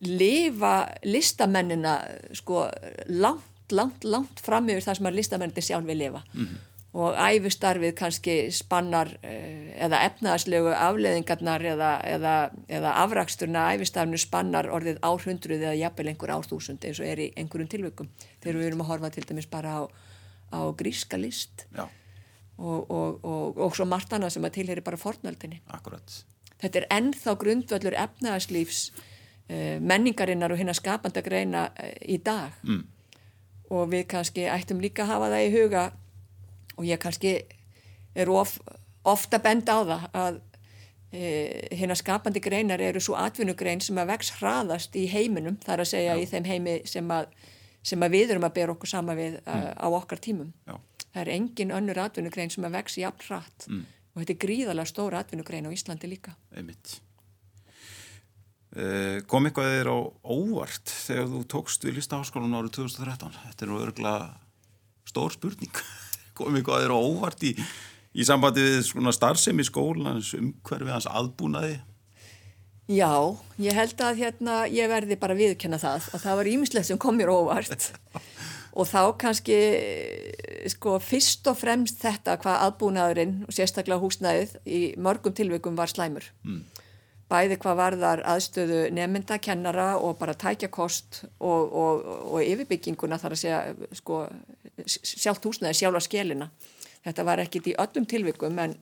lifa 0.00 0.86
listamennina 1.04 1.98
sko 2.36 2.66
langt, 3.08 3.72
langt, 3.72 4.04
langt 4.04 4.40
fram 4.44 4.68
yfir 4.68 4.84
það 4.84 4.98
sem 4.98 5.10
að 5.10 5.20
listamennir 5.20 5.64
sjálf 5.64 5.88
við 5.88 6.02
lifa. 6.04 6.24
Mm 6.32 6.48
-hmm 6.48 6.64
og 6.96 7.16
æfustarfið 7.20 7.92
kannski 7.98 8.34
spannar 8.56 9.10
eh, 9.26 9.74
eða 9.84 10.00
efnaðarslegu 10.06 10.70
afleðingarnar 10.72 11.64
eða, 11.74 11.90
eða, 12.08 12.34
eða 12.72 12.94
afraksturna 13.02 13.66
æfustarfinu 13.74 14.20
spannar 14.20 14.70
orðið 14.72 15.02
árhundruð 15.04 15.66
eða 15.66 15.74
jafnvel 15.76 16.08
einhver 16.12 16.32
árþúsund 16.38 16.86
eins 16.88 17.00
og 17.02 17.10
er 17.10 17.20
í 17.26 17.28
einhverjum 17.36 17.68
tilvökum 17.74 18.08
þegar 18.40 18.60
við 18.60 18.68
erum 18.70 18.84
að 18.86 18.90
horfa 18.92 19.10
til 19.12 19.26
dæmis 19.28 19.50
bara 19.52 19.74
á, 19.76 19.82
á 20.56 20.60
gríska 20.78 21.20
list 21.20 21.66
og, 21.76 21.90
og, 22.88 23.20
og, 23.20 23.60
og 23.66 23.76
svo 23.76 23.84
margt 23.88 24.16
annað 24.16 24.38
sem 24.38 24.48
að 24.48 24.56
tilheri 24.56 24.84
bara 24.84 25.00
fornöldinni. 25.00 25.60
Akkurat. 25.76 26.16
Þetta 26.62 26.80
er 26.80 26.88
ennþá 26.96 27.36
grundvöldur 27.42 27.98
efnaðarslífs 28.06 28.80
eh, 29.52 29.76
menningarinnar 29.84 30.54
og 30.54 30.62
hérna 30.62 30.72
skapanda 30.76 31.20
greina 31.20 31.68
eh, 31.76 31.92
í 32.16 32.16
dag 32.24 32.56
mm. 32.64 32.82
og 33.68 33.92
við 33.92 34.08
kannski 34.16 34.48
ættum 34.48 34.80
líka 34.80 35.04
að 35.04 35.12
hafa 35.12 35.32
það 35.34 35.44
í 35.44 35.54
huga 35.58 35.86
og 36.76 36.84
ég 36.86 37.00
kannski 37.00 37.38
er 38.16 38.30
of, 38.32 38.56
ofta 39.04 39.40
bend 39.42 39.68
á 39.68 39.78
það 39.80 40.06
að 40.12 40.38
e, 41.12 41.30
hérna 41.76 41.96
skapandi 41.98 42.42
greinar 42.44 42.82
eru 42.82 43.02
svo 43.02 43.16
atvinnugrein 43.20 43.82
sem 43.84 43.98
að 44.00 44.12
vex 44.14 44.32
hraðast 44.40 44.96
í 44.98 45.06
heiminum 45.12 45.58
þar 45.64 45.84
að 45.84 45.92
segja 45.94 46.16
Já. 46.16 46.22
í 46.22 46.28
þeim 46.30 46.50
heimi 46.50 46.76
sem 46.88 47.10
að, 47.12 47.32
sem 47.86 48.02
að 48.02 48.18
við 48.18 48.34
erum 48.34 48.48
að 48.48 48.56
bera 48.60 48.76
okkur 48.76 48.92
sama 48.92 49.16
við 49.18 49.40
mm. 49.42 49.66
á 49.76 49.86
okkar 49.88 50.22
tímum. 50.22 50.52
Já. 50.68 50.76
Það 51.06 51.22
er 51.22 51.32
engin 51.38 51.72
önnur 51.72 52.02
atvinnugrein 52.02 52.52
sem 52.52 52.66
að 52.68 52.78
vex 52.80 52.98
jafn 53.00 53.26
hratt 53.28 53.68
mm. 53.70 53.82
og 54.12 54.22
þetta 54.22 54.36
er 54.36 54.42
gríðalega 54.44 54.92
stóra 54.92 55.24
atvinnugrein 55.24 55.68
á 55.68 55.72
Íslandi 55.72 56.10
líka. 56.10 56.36
Einmitt. 56.56 56.98
Uh, 58.76 59.22
kom 59.24 59.46
eitthvað 59.48 59.70
þér 59.72 59.88
á 59.88 59.98
óvart 60.28 60.90
þegar 60.92 61.30
þú 61.30 61.38
tókst 61.48 61.86
við 61.86 61.96
listaháskólan 61.96 62.58
árið 62.58 62.74
2013? 62.76 63.38
Þetta 63.46 63.64
er 63.64 63.70
nú 63.70 63.78
örgulega 63.80 64.26
stór 65.08 65.32
spurning 65.32 65.80
komið 66.36 66.60
eitthvað 66.60 66.78
aðeins 66.78 67.10
óvart 67.10 67.44
í, 67.46 67.52
í 68.16 68.26
sambandi 68.28 68.64
við 68.64 68.78
svona 68.90 69.14
starfsemi 69.14 69.66
skólan 69.66 70.20
umhverfið 70.20 70.94
hans 70.94 71.10
aðbúnaði? 71.10 71.78
Já, 72.86 73.10
ég 73.58 73.74
held 73.74 74.02
að 74.06 74.20
hérna 74.20 74.60
ég 74.70 74.90
verði 74.90 75.18
bara 75.18 75.34
viðkjöna 75.34 75.80
það 75.82 76.06
að 76.14 76.22
það 76.22 76.38
var 76.40 76.50
ímislegt 76.52 76.90
sem 76.90 77.00
kom 77.02 77.18
mér 77.18 77.32
óvart. 77.34 77.90
Og 78.76 78.84
þá 78.84 79.16
kannski 79.16 79.56
sko 80.68 80.98
fyrst 81.00 81.48
og 81.48 81.56
fremst 81.56 82.02
þetta 82.02 82.34
hvað 82.42 82.62
aðbúnaðurinn 82.66 83.38
og 83.48 83.54
sérstaklega 83.56 84.02
húsnæðið 84.02 84.52
í 84.68 84.80
mörgum 85.00 85.32
tilveikum 85.34 85.78
var 85.78 85.88
slæmur. 85.88 86.28
Mm 86.44 86.66
bæði 87.30 87.58
hvað 87.62 87.78
varðar 87.80 88.22
aðstöðu 88.28 88.80
nefnda, 88.94 89.38
kennara 89.42 89.88
og 89.98 90.18
bara 90.20 90.34
tækjakost 90.38 91.24
og, 91.40 91.72
og, 91.72 92.04
og 92.30 92.42
yfirbygginguna 92.44 93.18
þar 93.18 93.34
að 93.34 93.42
segja 93.42 93.60
sko, 93.98 94.20
sjálft 94.86 95.48
húsnaði 95.48 95.80
sjálfa 95.80 96.04
skelina. 96.06 96.50
Þetta 97.06 97.26
var 97.26 97.42
ekkit 97.42 97.72
í 97.72 97.74
öllum 97.82 98.06
tilvikum 98.10 98.58
en 98.62 98.76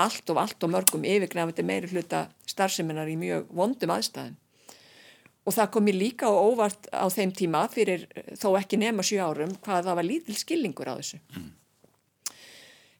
allt 0.00 0.32
og 0.32 0.40
allt 0.40 0.64
og 0.64 0.72
mörgum 0.74 1.04
yfirgnafandi 1.08 1.64
meiri 1.66 1.90
hluta 1.92 2.26
starfseminar 2.48 3.08
í 3.10 3.16
mjög 3.20 3.48
vondum 3.56 3.92
aðstæðum. 3.96 4.36
Og 5.48 5.56
það 5.56 5.70
komi 5.72 5.94
líka 5.96 6.28
og 6.28 6.52
óvart 6.52 6.88
á 6.92 7.08
þeim 7.08 7.32
tíma 7.36 7.64
fyrir 7.72 8.04
þó 8.36 8.52
ekki 8.58 8.78
nema 8.80 9.04
sjú 9.04 9.22
árum 9.24 9.56
hvað 9.64 9.88
það 9.88 9.98
var 9.98 10.06
lítil 10.06 10.36
skilningur 10.36 10.92
á 10.92 10.94
þessu. 11.00 11.20
Mm. 11.32 11.48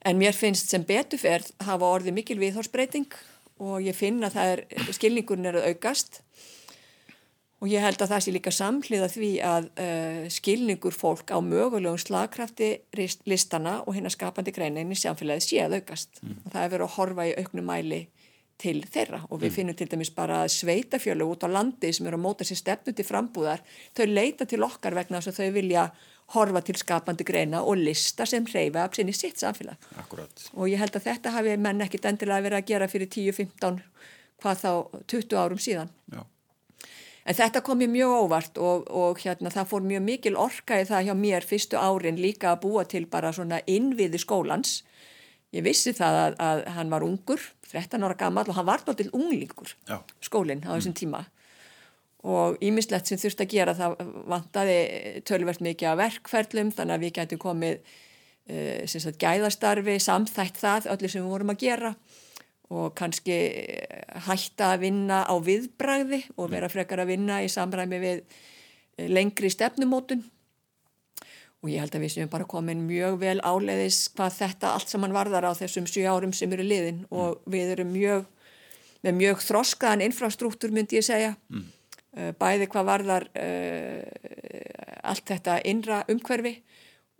En 0.09 0.17
mér 0.17 0.33
finnst 0.33 0.73
sem 0.73 0.85
betuferð 0.89 1.53
hafa 1.61 1.93
orðið 1.99 2.17
mikil 2.17 2.39
viðhorsbreyting 2.41 3.13
og 3.61 3.85
ég 3.85 3.97
finn 3.97 4.23
að 4.25 4.37
það 4.39 4.55
er, 4.55 4.65
skilningurinn 4.97 5.51
er 5.51 5.61
að 5.61 5.69
aukast 5.75 6.23
og 7.61 7.69
ég 7.69 7.85
held 7.85 8.01
að 8.01 8.15
það 8.15 8.23
sé 8.25 8.33
líka 8.33 8.53
samhliða 8.57 9.09
því 9.13 9.31
að 9.45 9.67
uh, 9.85 10.23
skilningur 10.33 10.97
fólk 10.97 11.33
á 11.33 11.39
mögulegum 11.45 12.01
slagkrafti 12.01 12.71
listana 13.29 13.81
og 13.85 13.97
hérna 13.97 14.13
skapandi 14.13 14.55
greinin 14.57 14.93
í 14.93 14.99
samfélagi 14.99 15.45
sé 15.45 15.61
að 15.65 15.81
aukast 15.81 16.23
mm. 16.23 16.39
og 16.45 16.55
það 16.55 16.63
er 16.63 16.73
verið 16.75 16.87
að 16.87 16.97
horfa 16.97 17.29
í 17.29 17.37
auknum 17.37 17.69
mæli 17.69 18.01
til 18.61 18.79
þeirra 18.85 19.23
og 19.29 19.41
við 19.41 19.51
mm. 19.51 19.57
finnum 19.57 19.77
til 19.77 19.89
dæmis 19.93 20.13
bara 20.17 20.43
að 20.45 20.55
sveitafjölu 20.57 21.29
út 21.33 21.45
á 21.45 21.49
landi 21.53 21.93
sem 21.97 22.09
eru 22.09 22.19
að 22.21 22.25
móta 22.25 22.47
sér 22.49 22.61
stefnu 22.61 22.97
til 22.97 23.07
frambúðar, 23.09 23.63
þau 23.97 24.07
leita 24.09 24.49
til 24.49 24.63
okkar 24.65 24.97
vegna 24.97 25.21
þess 25.21 25.33
að 25.33 25.41
þau 25.41 25.55
vilja 25.57 25.87
horfa 26.35 26.63
til 26.65 26.79
skapandi 26.79 27.27
greina 27.27 27.63
og 27.67 27.81
lista 27.81 28.27
sem 28.29 28.47
hreyfa 28.47 28.85
af 28.85 28.97
sinni 28.97 29.13
sitt 29.17 29.41
samfélag. 29.43 29.79
Akkurat. 29.99 30.45
Og 30.55 30.71
ég 30.71 30.81
held 30.81 30.97
að 30.97 31.07
þetta 31.09 31.35
hafi 31.35 31.57
menn 31.59 31.83
ekkit 31.85 32.07
endilega 32.11 32.47
verið 32.47 32.61
að 32.61 32.69
gera 32.71 32.91
fyrir 32.91 33.11
10-15, 33.11 33.81
hvað 34.43 34.61
þá 34.65 34.71
20 35.15 35.41
árum 35.41 35.63
síðan. 35.63 35.91
Já. 36.13 36.23
En 37.29 37.37
þetta 37.37 37.61
kom 37.63 37.79
mér 37.79 37.91
mjög 37.93 38.13
óvart 38.25 38.59
og, 38.59 38.87
og 38.91 39.19
hérna 39.21 39.51
það 39.53 39.73
fór 39.73 39.83
mjög 39.87 40.05
mikil 40.07 40.37
orka 40.41 40.79
í 40.81 40.87
það 40.89 41.11
hjá 41.11 41.15
mér 41.19 41.47
fyrstu 41.47 41.79
árin 41.79 42.19
líka 42.19 42.55
að 42.55 42.63
búa 42.65 42.87
til 42.89 43.05
bara 43.11 43.33
svona 43.37 43.61
innviði 43.69 44.19
skólans. 44.23 44.81
Ég 45.53 45.67
vissi 45.67 45.93
það 45.95 46.17
að, 46.23 46.39
að 46.47 46.63
hann 46.77 46.95
var 46.95 47.05
ungur, 47.05 47.43
13 47.71 48.07
ára 48.07 48.17
gammal 48.19 48.47
og 48.49 48.57
hann 48.57 48.67
var 48.71 48.83
náttúrulega 48.87 49.19
unglingur 49.19 49.75
Já. 49.87 49.99
skólinn 50.23 50.63
á 50.63 50.75
þessum 50.79 50.95
mm. 50.95 50.99
tíma 51.03 51.23
og 52.21 52.61
ímislegt 52.65 53.09
sem 53.09 53.21
þurft 53.21 53.45
að 53.45 53.53
gera 53.55 53.75
það 53.77 54.01
vantaði 54.29 54.79
tölvert 55.29 55.63
mikið 55.65 55.93
að 55.93 56.01
verkferðlum 56.03 56.73
þannig 56.77 56.97
að 56.97 57.05
við 57.05 57.15
getum 57.17 57.41
komið 57.41 57.79
uh, 57.81 58.83
sagt, 58.91 59.21
gæðastarfi, 59.23 59.97
samþætt 60.05 60.61
það 60.61 60.91
öllu 60.95 61.09
sem 61.09 61.25
við 61.25 61.33
vorum 61.33 61.55
að 61.55 61.63
gera 61.65 61.95
og 62.71 62.93
kannski 62.95 63.35
eh, 63.35 64.03
hætta 64.29 64.75
að 64.77 64.85
vinna 64.85 65.25
á 65.27 65.35
viðbræði 65.43 66.21
og 66.39 66.53
vera 66.53 66.69
frekar 66.71 67.03
að 67.03 67.17
vinna 67.17 67.41
í 67.43 67.49
samræmi 67.51 67.99
við 67.99 68.21
eh, 68.21 69.09
lengri 69.11 69.51
stefnumótun. 69.51 70.23
Og 71.61 71.73
ég 71.73 71.83
held 71.83 71.97
að 71.99 72.05
við 72.07 72.13
séum 72.15 72.31
bara 72.31 72.47
komin 72.47 72.85
mjög 72.87 73.19
vel 73.25 73.41
áleiðis 73.43 74.05
hvað 74.15 74.37
þetta 74.37 74.71
allt 74.77 74.93
saman 74.95 75.17
varðar 75.17 75.51
á 75.51 75.53
þessum 75.59 75.91
7 75.91 76.07
árum 76.07 76.31
sem 76.31 76.55
eru 76.55 76.65
liðin 76.65 77.03
og 77.11 77.43
við 77.51 77.75
erum 77.75 77.91
mjög 77.91 78.31
með 79.03 79.19
mjög 79.19 79.43
þroskaðan 79.49 80.07
infrastruktúr 80.07 80.71
myndi 80.77 81.01
ég 81.01 81.11
segja. 81.11 81.35
Mm 81.51 81.67
bæði 82.11 82.67
hvað 82.71 82.89
varðar 82.89 83.27
uh, 83.39 84.03
allt 85.07 85.27
þetta 85.31 85.61
innra 85.71 86.03
umhverfi 86.11 86.57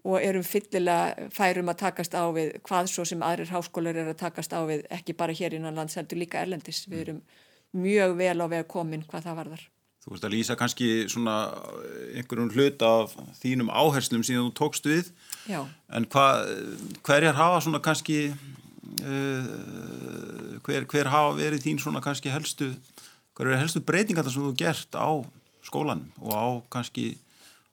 og 0.05 0.23
erum 0.25 0.45
fyllilega 0.47 1.29
færum 1.35 1.69
að 1.71 1.83
takast 1.83 2.15
á 2.17 2.25
við 2.33 2.55
hvað 2.65 2.89
svo 2.89 3.05
sem 3.09 3.23
aðrir 3.23 3.53
háskólar 3.53 3.99
er 4.01 4.09
að 4.11 4.23
takast 4.23 4.55
á 4.57 4.61
við 4.69 4.87
ekki 4.91 5.17
bara 5.17 5.37
hér 5.37 5.59
innan 5.59 5.77
lands 5.77 5.99
heldur 5.99 6.23
líka 6.23 6.41
erlendis. 6.41 6.87
Við 6.89 6.97
mm. 6.97 7.03
erum 7.05 7.21
mjög 7.85 8.17
vel 8.19 8.39
á 8.41 8.47
veg 8.51 8.67
komin 8.71 9.05
hvað 9.07 9.29
það 9.29 9.39
varðar. 9.43 9.67
Þú 10.01 10.15
veist 10.15 10.25
að 10.25 10.33
lýsa 10.33 10.57
kannski 10.57 10.87
svona 11.13 11.35
einhverjum 12.17 12.49
hlut 12.55 12.83
af 12.87 13.13
þínum 13.43 13.69
áherslum 13.69 14.23
síðan 14.25 14.49
þú 14.49 14.55
tókst 14.57 14.89
við 14.89 15.11
Já. 15.45 15.61
en 15.93 16.07
hva, 16.09 16.25
hverjar 17.05 17.37
hafa 17.37 17.59
svona 17.67 17.83
kannski 17.85 18.31
uh, 19.05 19.45
hver, 20.65 20.89
hver 20.89 21.13
hafa 21.13 21.37
verið 21.37 21.67
þín 21.67 21.83
svona 21.85 22.01
kannski 22.01 22.33
helstu 22.33 22.71
hver 23.41 23.55
er 23.55 23.63
helstu 23.63 23.81
breytingar 23.81 24.27
það 24.27 24.35
sem 24.35 24.45
þú 24.45 24.55
gert 24.61 24.97
á 25.01 25.09
skólanum 25.65 26.11
og 26.21 26.33
á 26.37 26.47
kannski 26.77 27.15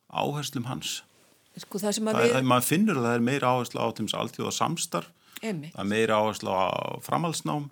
áherslum 0.07 0.67
hans 0.69 1.01
Sko 1.57 1.81
það 1.81 1.95
sem 1.97 2.07
að 2.07 2.19
að 2.19 2.27
við... 2.27 2.43
maður 2.47 2.67
finnur 2.67 2.99
að 2.99 3.07
það 3.07 3.15
er 3.17 3.25
meira 3.27 3.49
áherslu 3.51 3.81
á 3.81 3.87
til 3.97 4.05
alltíða 4.13 4.53
samstarf 4.53 5.09
Einmitt. 5.41 5.73
er 5.75 5.89
meira 5.89 6.21
áherslu 6.21 6.53
á 6.53 7.01
framhaldsnám 7.03 7.65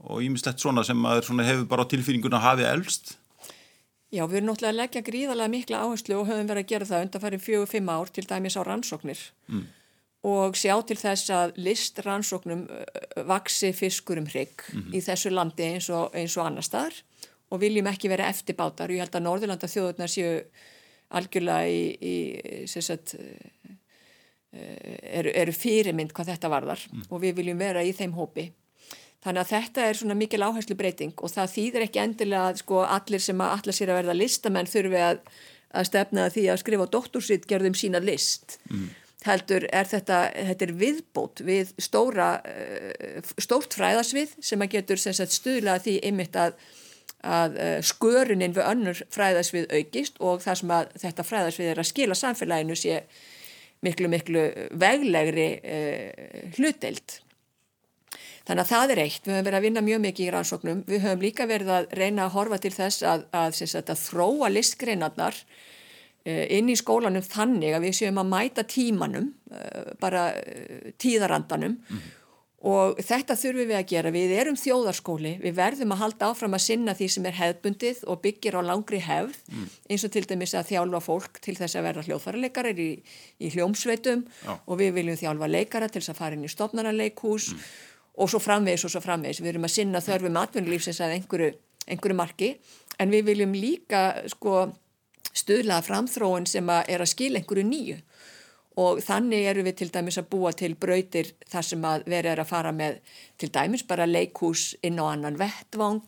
og 0.00 0.22
ímislegt 0.22 0.62
svona 0.62 0.84
sem 0.86 1.00
maður 1.00 1.30
svona 1.30 1.48
hefur 1.48 1.66
bara 1.72 1.84
á 1.84 1.90
tilfinninguna 1.90 2.42
hafið 2.44 2.70
elst 2.70 3.16
Já, 4.10 4.24
við 4.26 4.40
erum 4.40 4.50
náttúrulega 4.50 4.74
að 4.74 4.80
leggja 4.80 5.02
gríðarlega 5.06 5.54
mikla 5.54 5.82
áherslu 5.86 6.16
og 6.18 6.30
höfum 6.30 6.48
verið 6.50 6.64
að 6.64 6.70
gera 6.72 6.88
það 6.88 7.04
undan 7.06 7.24
farið 7.24 7.44
fjögur, 7.46 7.70
fimm 7.70 7.90
ár 7.90 8.10
til 8.14 8.26
dæmis 8.26 8.58
á 8.58 8.62
rannsóknir 8.66 9.20
mm. 9.50 9.66
Og 10.26 10.56
sjá 10.58 10.74
til 10.84 10.98
þess 11.00 11.30
að 11.32 11.54
list 11.56 12.00
rannsóknum 12.04 12.66
uh, 12.68 13.22
vaksi 13.28 13.72
fiskur 13.72 14.20
um 14.20 14.26
hrygg 14.28 14.66
mm 14.68 14.80
-hmm. 14.80 14.94
í 14.96 15.00
þessu 15.00 15.30
landi 15.30 15.64
eins 15.64 15.88
og, 15.90 16.14
eins 16.14 16.36
og 16.36 16.46
annar 16.46 16.66
staðar 16.66 16.94
og 17.50 17.60
viljum 17.60 17.86
ekki 17.86 18.08
vera 18.08 18.28
eftirbátar. 18.28 18.90
Ég 18.90 19.02
held 19.02 19.14
að 19.14 19.26
Norðurlanda 19.26 19.66
þjóðurnar 19.66 20.08
séu 20.08 20.42
algjörlega 21.10 21.66
í, 21.66 21.82
í 22.00 22.66
sagt, 22.70 23.16
eru, 24.52 25.30
eru 25.34 25.52
fyrirmynd 25.54 26.14
hvað 26.14 26.32
þetta 26.34 26.50
varðar 26.52 26.82
mm. 26.90 27.04
og 27.10 27.22
við 27.22 27.36
viljum 27.40 27.58
vera 27.58 27.82
í 27.82 27.92
þeim 27.96 28.14
hópi. 28.18 28.50
Þannig 29.20 29.42
að 29.42 29.50
þetta 29.50 29.84
er 29.84 29.98
svona 29.98 30.16
mikil 30.16 30.40
áherslu 30.46 30.76
breyting 30.78 31.12
og 31.20 31.32
það 31.32 31.52
þýðir 31.54 31.86
ekki 31.86 32.00
endilega 32.00 32.46
að 32.48 32.62
sko 32.62 32.84
allir 32.86 33.20
sem 33.20 33.42
að 33.44 33.56
allir 33.58 33.76
sér 33.76 33.92
að 33.92 33.98
verða 34.00 34.16
listamenn 34.16 34.70
þurfi 34.70 35.02
að, 35.04 35.20
að 35.76 35.88
stefna 35.90 36.30
því 36.32 36.46
að 36.48 36.62
skrifa 36.62 36.86
doktorsitt 36.94 37.46
gerðum 37.50 37.76
sína 37.76 38.00
list. 38.02 38.56
Mm. 38.70 38.88
Heldur 39.26 39.66
er 39.68 39.88
þetta, 39.88 40.18
þetta 40.48 40.64
er 40.66 40.74
viðbót 40.80 41.42
við 41.44 41.74
stóra, 41.76 42.28
stórt 43.36 43.74
fræðasvið 43.76 44.38
sem 44.40 44.62
að 44.64 44.76
getur 44.78 45.02
sem 45.02 45.16
sagt, 45.16 45.34
stuðlað 45.36 45.82
því 45.84 45.96
ymitt 46.08 46.38
að, 46.40 46.54
að 47.20 47.58
skörunin 47.84 48.56
við 48.56 48.64
önnur 48.64 49.02
fræðasvið 49.12 49.74
aukist 49.76 50.16
og 50.24 50.40
það 50.40 50.62
sem 50.62 50.72
að 50.78 50.94
þetta 51.04 51.26
fræðasvið 51.28 51.72
er 51.74 51.82
að 51.82 51.90
skila 51.90 52.16
samfélaginu 52.16 52.78
sé 52.80 53.02
miklu 53.84 54.10
miklu 54.12 54.44
veglegri 54.80 55.50
uh, 55.60 56.46
hlutdeild. 56.56 57.20
Þannig 58.48 58.64
að 58.64 58.70
það 58.70 58.92
er 58.92 59.00
eitt, 59.04 59.26
við 59.26 59.34
höfum 59.34 59.46
verið 59.46 59.58
að 59.58 59.66
vinna 59.66 59.82
mjög 59.84 60.00
mikið 60.04 60.26
í 60.26 60.30
rannsóknum, 60.34 60.78
við 60.88 61.02
höfum 61.04 61.24
líka 61.24 61.46
verið 61.46 61.72
að 61.76 61.90
reyna 62.00 62.24
að 62.26 62.34
horfa 62.34 62.58
til 62.64 62.72
þess 62.74 63.04
að, 63.06 63.26
að, 63.36 63.58
að, 63.78 63.92
þróa 64.00 64.50
listgreinarnar 64.50 65.38
inn 66.28 66.68
í 66.68 66.76
skólanum 66.78 67.24
þannig 67.24 67.76
að 67.76 67.84
við 67.86 67.98
séum 68.02 68.20
að 68.20 68.32
mæta 68.32 68.64
tímanum, 68.68 69.30
uh, 69.52 69.92
bara 70.02 70.30
uh, 70.36 70.90
tíðarandanum 71.00 71.78
mm. 71.80 72.00
og 72.68 73.00
þetta 73.00 73.38
þurfum 73.40 73.70
við 73.70 73.78
að 73.78 73.86
gera, 73.94 74.12
við 74.12 74.34
erum 74.42 74.58
þjóðarskóli, 74.60 75.34
við 75.40 75.56
verðum 75.56 75.94
að 75.96 76.02
halda 76.04 76.30
áfram 76.30 76.56
að 76.58 76.64
sinna 76.66 76.96
því 76.98 77.10
sem 77.16 77.28
er 77.30 77.38
hefðbundið 77.40 78.02
og 78.04 78.22
byggir 78.24 78.58
á 78.58 78.68
langri 78.68 79.00
hefð, 79.04 79.38
mm. 79.48 79.68
eins 79.88 80.04
og 80.04 80.14
til 80.16 80.26
dæmis 80.28 80.56
að 80.58 80.74
þjálfa 80.74 81.04
fólk 81.08 81.40
til 81.40 81.56
þess 81.56 81.80
að 81.80 81.86
verða 81.88 82.08
hljóðfæraleikarar 82.08 82.82
í, 82.84 82.90
í 83.40 83.54
hljómsveitum 83.56 84.26
Já. 84.44 84.52
og 84.60 84.82
við 84.82 84.98
viljum 85.00 85.22
þjálfa 85.24 85.54
leikara 85.56 85.88
til 85.88 86.02
þess 86.02 86.12
að 86.12 86.20
fara 86.20 86.36
inn 86.36 86.44
í 86.44 86.52
stofnarleikhús 86.52 87.54
mm 87.54 87.70
og 88.20 88.28
svo 88.30 88.40
framvegis 88.42 88.84
og 88.84 88.92
svo 88.92 89.02
framvegis. 89.04 89.40
Við 89.42 89.54
erum 89.54 89.66
að 89.68 89.74
sinna 89.76 90.02
þörfum 90.04 90.38
atvinnulífsins 90.40 91.00
að 91.04 91.16
einhverju, 91.16 91.50
einhverju 91.88 92.16
marki 92.18 92.50
en 93.00 93.12
við 93.12 93.30
viljum 93.30 93.54
líka 93.56 94.02
sko, 94.30 94.66
stuðlaða 95.36 95.86
framþróun 95.86 96.48
sem 96.50 96.70
að 96.72 96.92
er 96.94 97.04
að 97.04 97.12
skila 97.14 97.40
einhverju 97.40 97.66
nýju 97.68 97.98
og 98.80 99.00
þannig 99.04 99.48
eru 99.50 99.64
við 99.66 99.80
til 99.80 99.90
dæmis 99.92 100.18
að 100.20 100.30
búa 100.32 100.52
til 100.56 100.74
brautir 100.78 101.32
þar 101.50 101.66
sem 101.66 101.82
að 101.84 102.04
verið 102.06 102.32
er 102.32 102.42
að 102.44 102.52
fara 102.52 102.70
með 102.72 103.00
til 103.40 103.50
dæmis 103.52 103.82
bara 103.86 104.08
leikhús 104.08 104.70
inn 104.86 105.02
á 105.02 105.04
annan 105.10 105.40
vettvang 105.40 106.06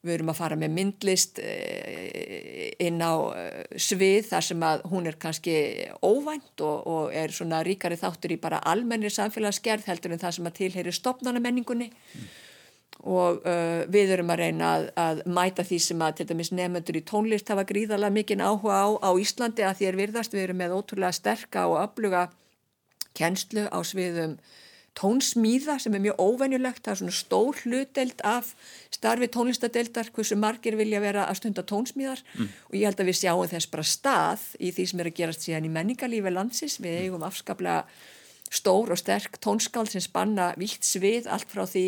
Við 0.00 0.14
erum 0.14 0.30
að 0.32 0.38
fara 0.38 0.56
með 0.56 0.70
myndlist 0.72 1.38
eh, 1.44 2.70
inn 2.80 3.02
á 3.04 3.36
eh, 3.36 3.64
svið 3.76 4.30
þar 4.30 4.46
sem 4.46 4.62
að 4.64 4.84
hún 4.88 5.08
er 5.10 5.18
kannski 5.20 5.56
óvænt 6.00 6.62
og, 6.64 6.86
og 6.88 7.12
er 7.12 7.34
svona 7.36 7.58
ríkari 7.66 7.98
þáttur 8.00 8.32
í 8.32 8.38
bara 8.40 8.62
almennir 8.70 9.12
samfélagsgerð 9.12 9.90
heldur 9.90 10.14
en 10.16 10.22
það 10.22 10.38
sem 10.38 10.48
að 10.48 10.56
tilheyri 10.56 10.94
stopnarnamenningunni 10.96 11.90
mm. 11.92 12.30
Og 13.00 13.40
uh, 13.48 13.82
við 13.88 14.14
erum 14.16 14.32
að 14.34 14.42
reyna 14.44 14.70
að, 14.76 14.86
að 15.00 15.22
mæta 15.32 15.64
því 15.64 15.78
sem 15.84 16.02
að 16.04 16.16
til 16.18 16.26
dæmis 16.30 16.52
nefnendur 16.52 16.98
í 17.00 17.04
tónlist 17.08 17.48
hafa 17.48 17.64
gríðarlega 17.68 18.12
mikinn 18.12 18.44
áhuga 18.44 18.76
á, 18.76 18.88
á 19.00 19.10
Íslandi 19.16 19.64
að 19.64 19.78
því 19.78 19.88
er 19.88 20.00
virðast 20.02 20.36
við 20.36 20.46
erum 20.46 20.60
með 20.60 20.76
ótrúlega 20.76 21.16
sterka 21.16 21.64
og 21.70 21.80
öfluga 21.80 22.26
kennslu 23.16 23.64
á 23.72 23.78
sviðum 23.86 24.36
tónsmíða 24.98 25.78
sem 25.80 25.94
er 25.94 26.02
mjög 26.02 26.20
óvenjulegt, 26.20 26.82
það 26.84 26.92
er 26.92 26.98
svona 27.00 27.14
stór 27.14 27.58
hluteld 27.62 28.22
af 28.26 28.52
starfi 28.92 29.28
tónlistadeildar, 29.32 30.10
hversu 30.14 30.36
margir 30.36 30.76
vilja 30.78 31.00
vera 31.02 31.26
að 31.30 31.40
stunda 31.40 31.64
tónsmíðar 31.66 32.22
mm. 32.34 32.48
og 32.68 32.74
ég 32.76 32.88
held 32.88 33.02
að 33.02 33.10
við 33.10 33.20
sjáum 33.20 33.50
þess 33.52 33.70
bara 33.70 33.86
stað 33.86 34.48
í 34.58 34.72
því 34.74 34.88
sem 34.90 35.02
er 35.02 35.10
að 35.12 35.20
gerast 35.20 35.46
síðan 35.46 35.68
í 35.68 35.74
menningarlífi 35.76 36.34
landsins, 36.34 36.80
við 36.82 36.96
mm. 36.96 37.04
eigum 37.06 37.28
afskaplega 37.28 37.84
stór 38.50 38.90
og 38.90 38.98
sterk 38.98 39.38
tónskáld 39.38 39.92
sem 39.92 40.02
spanna 40.02 40.50
vilt 40.58 40.84
svið, 40.84 41.30
allt 41.30 41.48
frá 41.52 41.62
því 41.70 41.86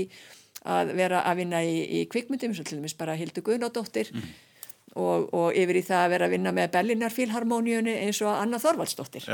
að 0.69 0.95
vera 0.99 1.25
að 1.27 1.43
vinna 1.43 1.63
í, 1.65 1.77
í 1.99 2.07
kvikmyndum, 2.11 2.55
svo 2.55 2.65
til 2.67 2.79
dæmis 2.79 2.97
bara 2.99 3.17
Hildur 3.19 3.45
Guðnádóttir 3.47 4.13
mm. 4.15 4.29
og, 4.95 5.29
og 5.35 5.59
yfir 5.59 5.81
í 5.81 5.85
það 5.87 6.05
að 6.05 6.15
vera 6.15 6.29
að 6.29 6.37
vinna 6.37 6.55
með 6.55 6.73
Bellinar 6.77 7.15
Fílharmoníunni 7.15 7.97
eins 8.05 8.23
og 8.23 8.35
Anna 8.37 8.63
Þorvaldsdóttir. 8.63 9.27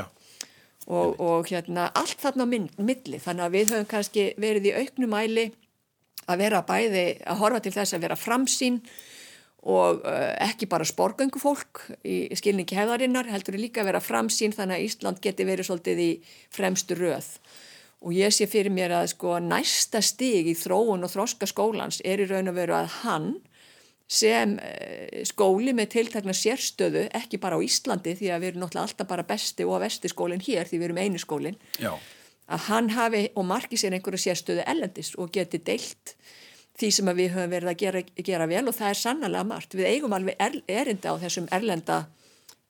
Og, 0.88 1.19
og 1.21 1.51
hérna 1.51 1.91
allt 1.99 2.23
þarna 2.23 2.47
á 2.49 2.53
milli 2.81 3.19
þannig 3.21 3.45
að 3.45 3.57
við 3.59 3.73
höfum 3.75 3.88
kannski 3.91 4.31
verið 4.41 4.71
í 4.71 4.77
auknum 4.79 5.12
mæli 5.12 5.51
að 6.29 6.43
vera 6.45 6.64
bæði 6.64 7.05
að 7.29 7.41
horfa 7.43 7.61
til 7.64 7.75
þess 7.75 7.97
að 7.97 8.05
vera 8.07 8.17
framsýn 8.17 8.81
og 9.69 10.05
uh, 10.07 10.33
ekki 10.47 10.69
bara 10.71 10.87
sporgöngu 10.87 11.41
fólk 11.43 11.83
í 12.07 12.31
skilningi 12.38 12.77
hefðarinnar 12.79 13.29
heldur 13.29 13.59
líka 13.59 13.83
að 13.83 13.91
vera 13.91 14.03
framsýn 14.05 14.55
þannig 14.57 14.79
að 14.79 14.87
Ísland 14.87 15.21
geti 15.25 15.45
verið 15.49 15.69
svolítið 15.69 16.05
í 16.05 16.11
fremstu 16.55 16.97
röð 16.97 17.33
og 18.05 18.15
ég 18.15 18.35
sé 18.35 18.47
fyrir 18.51 18.73
mér 18.75 18.95
að 19.01 19.13
sko 19.15 19.39
næsta 19.43 20.03
stig 20.05 20.51
í 20.51 20.57
þróun 20.59 21.07
og 21.07 21.13
þróska 21.13 21.49
skólans 21.51 22.01
er 22.07 22.23
í 22.23 22.29
raun 22.31 22.53
og 22.53 22.59
veru 22.59 22.77
að 22.79 22.93
hann 23.03 23.31
sem 24.09 24.55
eh, 24.65 25.25
skóli 25.29 25.75
með 25.77 25.91
tiltakna 25.99 26.33
sérstöðu, 26.33 27.09
ekki 27.13 27.41
bara 27.43 27.59
á 27.59 27.65
Íslandi 27.65 28.15
því 28.17 28.31
að 28.33 28.45
við 28.45 28.53
erum 28.53 28.63
náttúrulega 28.65 28.87
alltaf 28.87 29.11
bara 29.11 29.27
besti 29.29 29.67
og 29.69 29.83
vesti 29.83 30.09
skólinn 30.09 30.45
hér 30.45 30.69
því 30.69 30.79
við 30.79 30.89
erum 30.89 31.03
einu 31.03 31.21
skólinn 31.21 31.59
að 32.49 32.69
hann 32.71 32.93
hafi 32.97 33.27
og 33.37 33.45
marki 33.45 33.77
sér 33.77 33.99
einhverju 33.99 34.23
sérstöðu 34.23 34.65
ellendis 34.65 35.13
og 35.21 35.33
geti 35.35 35.61
deilt 35.61 36.15
því 36.79 36.91
sem 36.95 37.11
við 37.19 37.35
höfum 37.35 37.53
verið 37.53 37.73
að 37.73 37.81
gera, 37.83 38.03
gera 38.31 38.47
vel 38.49 38.65
og 38.71 38.77
það 38.77 38.93
er 38.93 39.01
sannlega 39.01 39.45
margt. 39.47 39.75
Við 39.75 39.91
eigum 39.91 40.15
alveg 40.15 40.39
er, 40.41 40.61
erinda 40.71 41.15
á 41.15 41.17
þessum 41.25 41.49
erlenda 41.55 41.99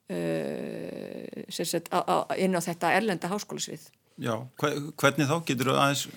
uh, 0.09 1.45
sagt, 1.53 1.91
á, 1.93 2.01
á, 2.01 2.17
inn 2.41 2.57
á 2.57 2.61
þetta 2.65 2.95
erlenda 2.97 3.31
háskólasvið. 3.31 3.85
Já, 4.19 4.35
hvernig 4.59 5.31
þá 5.31 5.39
getur 5.47 5.73
þú 5.73 5.79
aðeins? 5.79 6.09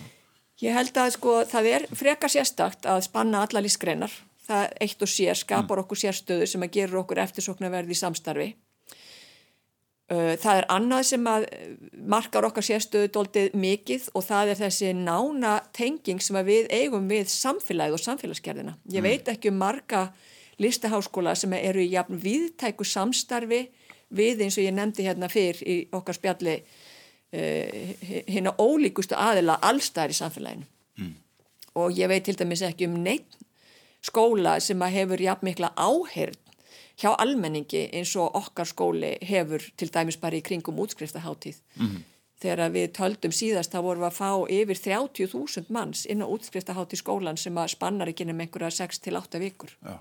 Ég 0.61 0.75
held 0.77 0.97
að 0.97 1.13
sko 1.15 1.37
það 1.49 1.69
er 1.71 1.87
frekar 1.97 2.29
sérstakt 2.33 2.85
að 2.89 3.03
spanna 3.07 3.45
alla 3.45 3.63
lífsgreinar 3.65 4.13
það 4.51 4.75
eitt 4.83 5.05
og 5.05 5.11
sér 5.11 5.37
skapar 5.37 5.79
mm. 5.79 5.85
okkur 5.85 6.01
sérstöðu 6.01 6.49
sem 6.49 6.65
að 6.65 6.75
gera 6.77 6.99
okkur 7.01 7.21
eftirsoknaverði 7.23 7.95
í 7.95 7.99
samstarfi. 7.99 8.49
Það 10.11 10.57
er 10.59 10.65
annað 10.73 11.05
sem 11.07 11.27
að 11.31 11.45
markar 12.11 12.43
okkar 12.43 12.65
sérstöðu 12.67 13.13
doldið 13.15 13.53
mikið 13.55 14.09
og 14.11 14.25
það 14.27 14.51
er 14.51 14.59
þessi 14.59 14.89
nána 14.97 15.53
tenging 15.77 16.19
sem 16.23 16.39
við 16.43 16.67
eigum 16.75 17.07
við 17.07 17.31
samfélagið 17.31 17.95
og 17.95 18.03
samfélagsgerðina. 18.03 18.75
Ég 18.91 18.99
mm. 18.99 19.07
veit 19.07 19.31
ekki 19.31 19.53
um 19.53 19.61
marga 19.61 20.09
listaháskóla 20.61 21.36
sem 21.39 21.55
eru 21.55 21.86
í 21.86 21.93
jafn 21.93 22.19
viðtæku 22.19 22.86
samstarfi 22.86 23.63
við 24.11 24.43
eins 24.43 24.59
og 24.59 24.67
ég 24.67 24.76
nefndi 24.76 25.07
hérna 25.07 25.32
fyrr 25.32 25.63
í 25.63 25.78
okkar 25.95 26.19
spjalli 26.19 26.59
hérna 27.32 28.51
ólíkustu 28.59 29.15
aðila 29.15 29.57
allstæðir 29.63 30.11
í 30.11 30.17
samfélaginu. 30.17 30.67
Mm. 30.99 31.13
Og 31.79 31.95
ég 31.95 32.11
veit 32.11 32.25
til 32.27 32.36
dæmis 32.36 32.63
ekki 32.67 32.89
um 32.89 32.99
neitt 33.03 33.38
skóla 34.03 34.57
sem 34.59 34.82
að 34.82 34.95
hefur 34.97 35.23
jafn 35.23 35.47
mikla 35.47 35.71
áheyrn 35.77 36.39
hjá 37.01 37.13
almenningi 37.15 37.88
eins 37.95 38.13
og 38.19 38.36
okkar 38.38 38.67
skóli 38.69 39.15
hefur 39.25 39.63
til 39.77 39.89
dæmis 39.93 40.19
bara 40.21 40.38
í 40.38 40.45
kringum 40.45 40.79
útskrifstaháttíð. 40.84 41.61
Mm. 41.79 42.01
Þegar 42.41 42.73
við 42.73 42.93
töldum 42.97 43.34
síðast 43.38 43.73
þá 43.73 43.82
vorum 43.86 44.03
við 44.03 44.09
að 44.09 44.17
fá 44.17 44.32
yfir 44.49 44.79
30.000 44.84 45.73
manns 45.73 46.07
inn 46.09 46.23
á 46.25 46.27
útskrifstaháttíð 46.27 47.03
skólan 47.03 47.38
sem 47.38 47.57
að 47.57 47.75
spannar 47.75 48.09
ekki 48.09 48.25
nefnum 48.25 48.47
einhverja 48.47 48.88
6-8 48.89 49.41
vikur. 49.43 49.75
Já. 49.86 49.99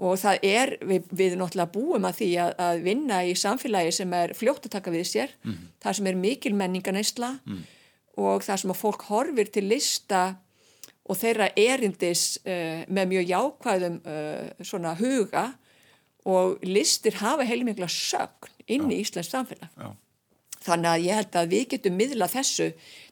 Og 0.00 0.16
það 0.16 0.44
er, 0.48 0.70
við, 0.80 1.08
við 1.12 1.34
náttúrulega 1.36 1.72
búum 1.74 2.06
að 2.08 2.20
því 2.22 2.28
að, 2.40 2.52
að 2.64 2.84
vinna 2.86 3.18
í 3.28 3.34
samfélagi 3.36 3.92
sem 3.92 4.12
er 4.16 4.32
fljótt 4.38 4.64
að 4.64 4.76
taka 4.78 4.94
við 4.94 5.06
sér, 5.10 5.34
mm 5.42 5.50
-hmm. 5.52 5.72
það 5.84 5.96
sem 5.98 6.06
er 6.06 6.20
mikil 6.22 6.54
menninganæsla 6.56 7.30
mm 7.32 7.56
-hmm. 7.56 7.64
og 8.24 8.44
það 8.46 8.60
sem 8.60 8.70
að 8.70 8.80
fólk 8.80 9.02
horfir 9.10 9.50
til 9.52 9.66
lista 9.68 10.22
og 11.04 11.16
þeirra 11.16 11.50
erindis 11.56 12.38
uh, 12.46 12.86
með 12.88 13.06
mjög 13.12 13.24
jákvæðum 13.34 14.00
uh, 14.06 14.64
svona 14.64 14.94
huga 14.94 15.52
og 16.24 16.58
listir 16.62 17.14
hafa 17.14 17.44
heilmikla 17.44 17.88
sögn 17.88 18.48
inn 18.68 18.90
í 18.92 19.00
Íslands 19.00 19.30
samfélag. 19.30 19.68
Já. 19.76 19.96
Þannig 20.60 20.90
að 20.90 21.04
ég 21.06 21.16
held 21.16 21.36
að 21.40 21.52
við 21.54 21.62
getum 21.72 21.94
miðla 21.96 22.26
þessu 22.28 22.66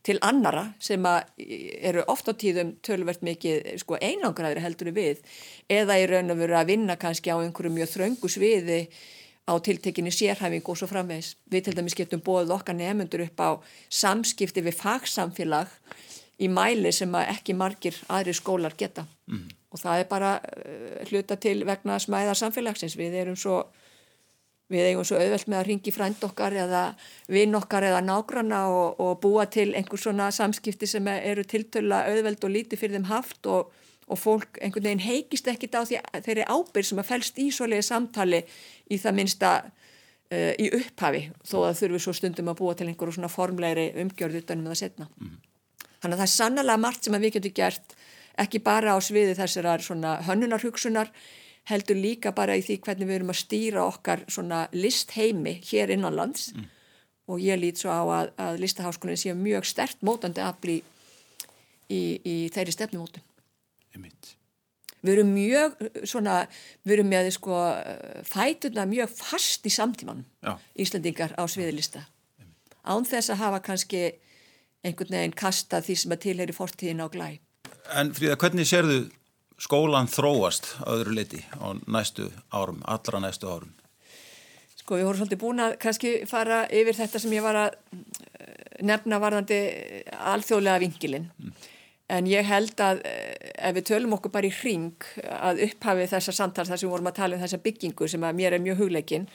til 0.05 0.19
annara 0.21 0.67
sem 0.85 1.07
eru 1.09 2.03
oft 2.13 2.29
á 2.29 2.37
tíðum 2.37 2.75
tölvert 2.85 3.23
mikið 3.25 3.71
sko, 3.81 3.97
einangraður 3.97 4.61
heldur 4.67 4.91
við 4.93 5.23
eða 5.73 5.97
í 5.97 6.05
raun 6.11 6.35
og 6.35 6.43
veru 6.43 6.59
að 6.59 6.75
vinna 6.75 6.99
kannski 7.01 7.33
á 7.33 7.41
einhverju 7.41 7.73
mjög 7.73 7.95
þröngu 7.95 8.31
sviði 8.35 8.83
á 9.49 9.57
tiltekinni 9.65 10.13
sérhæfingu 10.13 10.75
og 10.75 10.77
svo 10.77 10.91
framvegs. 10.91 11.33
Við 11.49 11.65
til 11.71 11.77
dæmis 11.79 11.97
getum 11.97 12.21
bóðið 12.21 12.53
okkar 12.59 12.77
nefnundur 12.77 13.25
upp 13.25 13.41
á 13.41 13.51
samskipti 13.89 14.61
við 14.67 14.77
fagsamfélag 14.83 15.73
í 16.39 16.53
mæli 16.53 16.93
sem 16.93 17.17
ekki 17.25 17.57
margir 17.57 17.97
aðri 18.13 18.37
skólar 18.37 18.77
geta 18.79 19.07
mm. 19.27 19.47
og 19.73 19.81
það 19.81 20.03
er 20.03 20.11
bara 20.11 20.35
uh, 20.39 21.01
hluta 21.09 21.41
til 21.41 21.63
vegna 21.65 21.97
smæðar 21.97 22.37
samfélagsins. 22.39 22.99
Við 23.01 23.17
erum 23.25 23.41
svo 23.41 23.63
við 24.73 24.91
eigum 24.91 25.07
svo 25.07 25.17
auðvelt 25.17 25.49
með 25.49 25.59
að 25.59 25.67
ringi 25.71 25.93
frænd 25.95 26.25
okkar 26.27 26.57
eða 26.65 26.83
vinn 27.33 27.57
okkar 27.57 27.87
eða 27.89 28.03
nágranna 28.05 28.61
og, 28.69 29.01
og 29.01 29.21
búa 29.23 29.47
til 29.49 29.71
einhvers 29.77 30.05
svona 30.05 30.29
samskipti 30.35 30.89
sem 30.89 31.09
eru 31.15 31.45
tiltöla 31.49 32.05
auðvelt 32.11 32.45
og 32.45 32.53
lítið 32.53 32.83
fyrir 32.83 32.99
þeim 32.99 33.09
haft 33.09 33.49
og, 33.49 33.73
og 34.09 34.21
fólk 34.21 34.61
einhvern 34.61 34.91
veginn 34.91 35.07
heikist 35.07 35.49
ekkit 35.49 35.79
á 35.79 35.83
því 35.89 36.03
þeirri 36.27 36.47
ábyrg 36.49 36.91
sem 36.91 37.01
að 37.01 37.11
fælst 37.15 37.41
í 37.41 37.49
svoleiði 37.55 37.89
samtali 37.89 38.43
í 38.93 39.01
það 39.01 39.19
minsta 39.23 39.53
uh, 39.65 40.53
í 40.61 40.69
upphafi 40.83 41.25
þó 41.49 41.59
að 41.65 41.81
þurfum 41.83 42.05
svo 42.05 42.17
stundum 42.21 42.53
að 42.53 42.61
búa 42.61 42.77
til 42.77 42.91
einhverju 42.91 43.19
svona 43.19 43.33
formlegri 43.33 43.91
umgjörð 44.05 44.43
utanum 44.43 44.69
það 44.73 44.81
setna. 44.85 45.09
Mm. 45.17 45.37
Þannig 45.99 46.15
að 46.15 46.21
það 46.21 46.29
er 46.29 46.35
sannlega 46.37 46.81
margt 46.85 47.09
sem 47.09 47.17
við 47.19 47.39
getum 47.39 47.57
gert 47.57 47.99
ekki 48.39 48.61
bara 48.63 48.95
á 48.95 48.99
sviði 49.03 49.35
þessar 49.35 49.67
hönnunarhugsunar 50.29 51.11
heldur 51.69 51.99
líka 52.01 52.33
bara 52.37 52.57
í 52.57 52.65
því 52.65 52.79
hvernig 52.87 53.09
við 53.09 53.19
erum 53.19 53.33
að 53.35 53.41
stýra 53.43 53.85
okkar 53.85 54.25
svona 54.31 54.65
listheimi 54.73 55.59
hér 55.69 55.93
innanlands 55.95 56.51
mm. 56.55 56.69
og 57.29 57.43
ég 57.45 57.61
lít 57.61 57.81
svo 57.81 57.93
á 57.93 58.03
að, 58.03 58.33
að 58.41 58.61
listaháskólinn 58.65 59.21
sé 59.21 59.35
mjög 59.37 59.69
stert 59.69 60.01
mótandi 60.07 60.45
afli 60.45 60.81
í, 61.89 62.03
í 62.25 62.37
þeirri 62.55 62.75
stefnumótum. 62.75 63.25
Við 64.99 65.13
erum 65.15 65.29
mjög 65.31 65.77
svona, 66.11 66.41
við 66.83 66.97
erum 66.97 67.11
með 67.13 67.29
sko 67.37 67.59
fætuna 68.27 68.87
mjög 68.91 69.13
fast 69.15 69.67
í 69.69 69.71
samtímanum 69.71 70.25
Já. 70.43 70.57
Íslandingar 70.75 71.37
á 71.39 71.47
sviðilista. 71.47 72.03
Án 72.83 73.07
þess 73.07 73.31
að 73.31 73.43
hafa 73.45 73.61
kannski 73.63 74.03
einhvern 74.83 75.15
veginn 75.15 75.37
kasta 75.39 75.83
því 75.85 75.97
sem 76.03 76.15
að 76.15 76.25
tilheri 76.25 76.57
fortíðin 76.57 77.05
á 77.05 77.07
glæ. 77.13 77.29
En 77.95 78.11
Fríða, 78.17 78.39
hvernig 78.41 78.69
sérðu 78.69 78.99
skólan 79.59 80.09
þróast 80.11 80.71
öðru 80.87 81.17
leiti 81.19 81.43
á 81.59 81.75
næstu 81.91 82.29
árum, 82.55 82.81
allra 82.87 83.21
næstu 83.23 83.51
árum? 83.51 83.73
Sko 84.79 84.99
við 84.99 85.09
vorum 85.09 85.21
svolítið 85.21 85.43
búin 85.43 85.65
að 85.65 85.75
kannski 85.83 86.13
fara 86.31 86.63
yfir 86.71 86.97
þetta 86.97 87.21
sem 87.21 87.35
ég 87.35 87.45
var 87.45 87.59
að 87.67 87.75
eh, 87.99 88.79
nefna 88.87 89.19
varðandi 89.21 89.59
alþjóðlega 90.33 90.83
vingilinn. 90.85 91.27
Mm. 91.43 91.67
En 92.09 92.29
ég 92.31 92.47
held 92.49 92.81
að 92.81 93.03
eh, 93.05 93.51
ef 93.69 93.77
við 93.77 93.89
tölum 93.91 94.15
okkur 94.17 94.33
bara 94.33 94.49
í 94.49 94.55
hring 94.55 95.11
að 95.27 95.65
upphafið 95.67 96.15
þessa 96.15 96.37
samtals 96.39 96.71
þar 96.71 96.81
sem 96.81 96.89
við 96.89 96.95
vorum 96.95 97.11
að 97.11 97.19
tala 97.19 97.37
um 97.37 97.43
þessa 97.43 97.63
byggingu 97.67 98.09
sem 98.09 98.25
að 98.25 98.39
mér 98.39 98.57
er 98.57 98.65
mjög 98.65 98.85
hugleikin, 98.85 99.29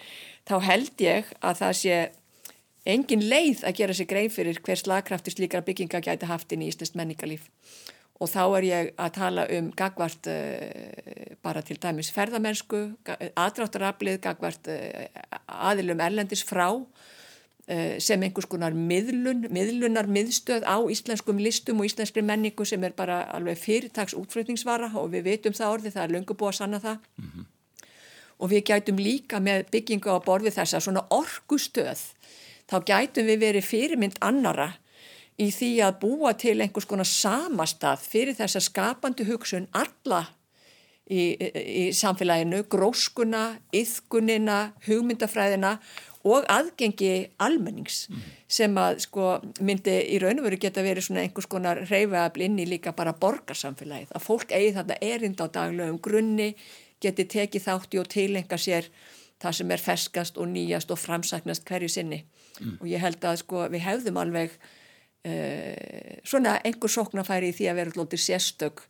þá 0.49 0.55
held 0.63 1.03
ég 1.05 1.33
að 1.43 1.59
það 1.61 1.79
sé 1.83 1.99
engin 2.89 3.27
leið 3.27 3.61
að 3.67 3.77
gera 3.77 3.95
sig 3.95 4.07
grein 4.09 4.31
fyrir 4.31 4.57
hver 4.63 4.79
slagkrafti 4.79 5.35
slíkara 5.35 5.67
bygginga 5.67 6.01
gæti 6.03 6.27
haft 6.31 6.51
inn 6.55 6.63
í 6.65 6.71
Íslands 6.71 6.95
menningarlíf 6.97 7.45
og 8.23 8.29
þá 8.31 8.43
er 8.57 8.65
ég 8.67 8.91
að 8.95 9.15
tala 9.17 9.43
um 9.57 9.69
gagvart 9.75 10.29
uh, 10.31 11.35
bara 11.43 11.63
til 11.65 11.77
dæmis 11.81 12.11
ferðamennsku, 12.15 12.83
aðráttaraflið, 13.35 14.19
gagvart 14.23 14.69
uh, 14.71 15.23
aðilum 15.69 16.03
erlendis 16.03 16.43
frá 16.47 16.69
uh, 16.71 17.95
sem 17.99 18.23
einhvers 18.23 18.47
konar 18.49 18.75
miðlun, 18.77 19.49
miðlunar 19.53 20.07
miðstöð 20.07 20.63
á 20.63 20.79
íslenskum 20.93 21.41
listum 21.43 21.81
og 21.83 21.89
íslenskri 21.89 22.23
menningu 22.23 22.67
sem 22.67 22.83
er 22.87 22.95
bara 22.95 23.25
alveg 23.35 23.59
fyrirtags 23.59 24.15
útflutningsvara 24.19 24.93
og 25.01 25.11
við 25.15 25.27
veitum 25.31 25.57
það 25.57 25.79
orði, 25.79 25.95
það 25.95 26.05
er 26.05 26.15
löngu 26.17 26.37
búið 26.39 26.53
að 26.53 26.59
sanna 26.61 26.83
það. 26.83 27.09
Mm 27.19 27.31
-hmm. 27.33 27.49
Og 28.39 28.49
við 28.49 28.63
gætum 28.69 28.97
líka 28.97 29.39
með 29.39 29.67
byggingu 29.71 30.09
á 30.09 30.19
borði 30.23 30.51
þessa 30.51 30.79
svona 30.79 31.05
orgustöð, 31.09 31.99
þá 32.71 32.77
gætum 32.85 33.27
við 33.27 33.39
verið 33.39 33.67
fyrirmynd 33.67 34.17
annara 34.19 34.73
í 35.41 35.49
því 35.53 35.71
að 35.87 35.99
búa 36.03 36.33
til 36.37 36.59
einhvers 36.61 36.87
konar 36.89 37.09
samastað 37.09 38.05
fyrir 38.05 38.37
þessa 38.37 38.61
skapandi 38.61 39.25
hugsun 39.27 39.67
alla 39.73 40.25
í, 41.09 41.33
í 41.33 41.85
samfélaginu, 41.95 42.63
gróskuna, 42.71 43.45
yðkunina, 43.75 44.59
hugmyndafræðina 44.87 45.77
og 46.23 46.45
aðgengi 46.51 47.33
almennings 47.43 48.05
mm. 48.07 48.27
sem 48.47 48.77
að 48.79 49.01
sko 49.03 49.31
myndi 49.65 49.95
í 50.13 50.19
raun 50.23 50.39
og 50.39 50.47
veru 50.47 50.59
geta 50.61 50.85
verið 50.85 51.09
svona 51.09 51.25
einhvers 51.25 51.49
konar 51.51 51.81
reyfaðabli 51.89 52.47
inn 52.47 52.61
í 52.63 52.67
líka 52.69 52.93
bara 52.95 53.15
borgarsamfélagið, 53.19 54.13
að 54.15 54.23
fólk 54.23 54.53
eigi 54.55 54.71
þarna 54.77 54.99
erind 55.03 55.43
á 55.43 55.47
daglegum 55.51 55.99
grunni, 56.03 56.53
geti 57.03 57.27
tekið 57.27 57.65
þátti 57.65 57.99
og 57.99 58.07
tilenga 58.13 58.59
sér 58.59 58.87
það 59.43 59.57
sem 59.57 59.75
er 59.75 59.83
ferskast 59.83 60.39
og 60.39 60.47
nýjast 60.53 60.93
og 60.93 61.01
framsaknast 61.01 61.67
hverju 61.67 61.91
sinni 61.91 62.21
mm. 62.61 62.77
og 62.79 62.87
ég 62.87 63.03
held 63.03 63.27
að 63.27 63.41
sko 63.43 63.67
við 63.73 63.83
hefðum 63.83 64.21
alveg 64.23 64.55
svona 65.23 66.57
einhver 66.67 66.91
sóknarfæri 66.91 67.53
í 67.53 67.55
því 67.55 67.69
að 67.71 67.77
vera 67.79 67.93
alltaf 67.95 68.19
sérstök 68.19 68.81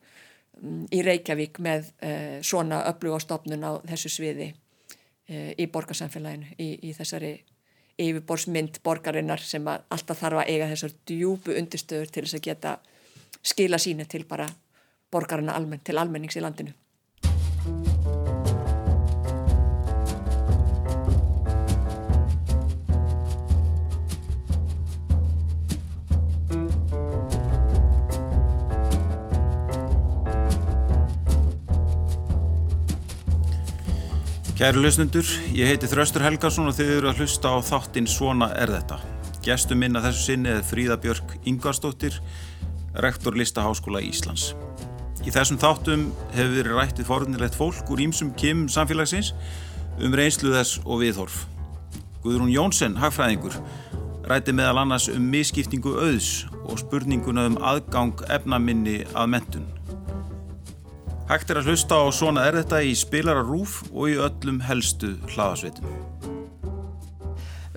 um, 0.57 0.83
í 0.89 1.01
Reykjavík 1.05 1.59
með 1.61 1.91
uh, 2.01 2.39
svona 2.41 2.83
öflugastofnun 2.89 3.65
á 3.65 3.71
þessu 3.91 4.09
sviði 4.15 4.49
uh, 4.53 5.51
í 5.53 5.67
borgarsamfélaginu 5.69 6.55
í, 6.57 6.69
í 6.89 6.93
þessari 6.97 7.35
yfirborsmynd 8.01 8.81
borgarinnar 8.83 9.41
sem 9.45 9.67
alltaf 9.69 10.23
þarf 10.23 10.41
að 10.41 10.49
eiga 10.49 10.69
þessar 10.71 10.95
djúbu 11.05 11.57
undirstöður 11.59 12.09
til 12.09 12.25
þess 12.25 12.39
að 12.39 12.45
geta 12.47 12.77
skila 13.43 13.77
sína 13.77 14.07
til 14.09 14.23
bara 14.25 14.47
borgarina 15.13 15.53
almenn, 15.53 15.83
til 15.85 15.99
almennings 16.01 16.37
í 16.39 16.41
landinu 16.41 16.73
Kæru 34.63 34.79
lausnendur, 34.79 35.27
ég 35.51 35.67
heiti 35.67 35.89
Þraustur 35.91 36.23
Helgarsson 36.23 36.69
og 36.69 36.75
þið 36.77 36.91
eru 36.93 37.09
að 37.09 37.17
hlusta 37.19 37.49
á 37.51 37.59
þáttinn 37.67 38.05
Svona 38.07 38.47
er 38.55 38.71
þetta. 38.71 38.95
Gæstu 39.43 39.75
minna 39.75 39.99
þessu 40.05 40.21
sinni 40.23 40.53
er 40.53 40.61
Fríða 40.63 40.95
Björk 41.03 41.33
Ingvarsdóttir, 41.51 42.15
rektor 43.03 43.35
Listaháskóla 43.35 43.99
Íslands. 44.07 44.53
Í 45.27 45.33
þessum 45.35 45.59
þáttum 45.59 46.05
hefur 46.31 46.55
verið 46.55 46.79
rættið 46.79 47.09
forunilegt 47.11 47.59
fólk 47.59 47.91
úr 47.91 48.05
ímsum 48.05 48.31
kim 48.39 48.63
samfélagsins 48.71 49.33
um 49.99 50.15
reynslu 50.15 50.55
þess 50.55 50.79
og 50.85 51.03
viðhorf. 51.03 51.43
Guðrún 52.23 52.55
Jónsson, 52.55 52.95
hagfræðingur, 53.03 53.59
rætti 54.31 54.55
meðal 54.55 54.85
annars 54.85 55.11
um 55.11 55.27
misskiptingu 55.27 55.97
auðs 55.99 56.45
og 56.63 56.79
spurninguna 56.85 57.49
um 57.51 57.59
aðgang 57.59 58.15
efnaminni 58.31 59.01
að 59.11 59.33
mentun. 59.35 59.67
Hægt 61.29 61.53
er 61.53 61.61
að 61.61 61.71
hlusta 61.71 61.95
á 61.95 62.05
Svona 62.11 62.43
er 62.49 62.57
þetta 62.59 62.81
í 62.83 62.91
spilararúf 62.99 63.79
og 63.93 64.11
í 64.11 64.17
öllum 64.19 64.59
helstu 64.67 65.13
hlaðasveitum. 65.31 65.87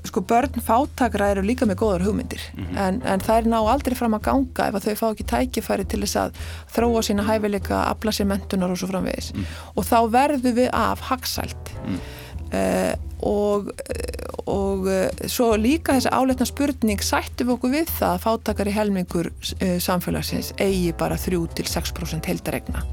Sko 0.07 0.23
börn 0.27 0.63
fátakra 0.63 1.31
eru 1.35 1.45
líka 1.47 1.67
með 1.67 1.79
góðar 1.83 2.05
hugmyndir 2.07 2.43
mm 2.55 2.65
-hmm. 2.65 2.79
en, 2.79 3.01
en 3.03 3.23
það 3.23 3.39
er 3.39 3.49
ná 3.51 3.59
aldrei 3.59 3.95
fram 3.99 4.15
að 4.19 4.27
ganga 4.27 4.67
ef 4.69 4.75
að 4.75 4.85
þau 4.87 4.95
fá 5.01 5.07
ekki 5.11 5.27
tækifæri 5.33 5.85
til 5.85 6.01
þess 6.03 6.17
að 6.17 6.43
þróa 6.75 7.03
sína 7.03 7.27
hæfileika, 7.27 7.81
afla 7.91 8.13
sér 8.13 8.27
mentunar 8.31 8.71
og 8.71 8.79
svo 8.79 8.91
framvegis 8.91 9.33
mm. 9.35 9.47
og 9.75 9.85
þá 9.85 9.99
verður 10.11 10.55
við 10.59 10.71
af 10.73 11.01
hagsælt 11.01 11.73
mm. 11.87 11.99
uh, 12.55 12.95
og, 13.23 13.73
og 14.47 14.87
uh, 14.87 15.09
svo 15.27 15.57
líka 15.57 15.99
þessi 15.99 16.15
áleitna 16.15 16.47
spurning 16.47 17.03
sættum 17.03 17.49
við 17.49 17.55
okkur 17.55 17.75
við 17.75 17.91
það 17.99 18.13
að 18.13 18.23
fátakari 18.27 18.71
helmingur 18.71 19.33
uh, 19.33 19.79
samfélagsins 19.79 20.55
eigi 20.59 20.93
bara 20.93 21.19
3-6% 21.19 22.27
heldaregna 22.27 22.87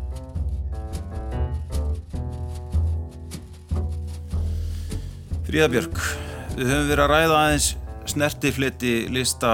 Fríða 5.54 5.68
Björk, 5.70 6.00
við 6.58 6.66
höfum 6.66 6.88
verið 6.90 7.00
að 7.04 7.12
ræða 7.12 7.34
aðeins 7.38 7.66
snertifleti 8.10 8.94
lista 9.14 9.50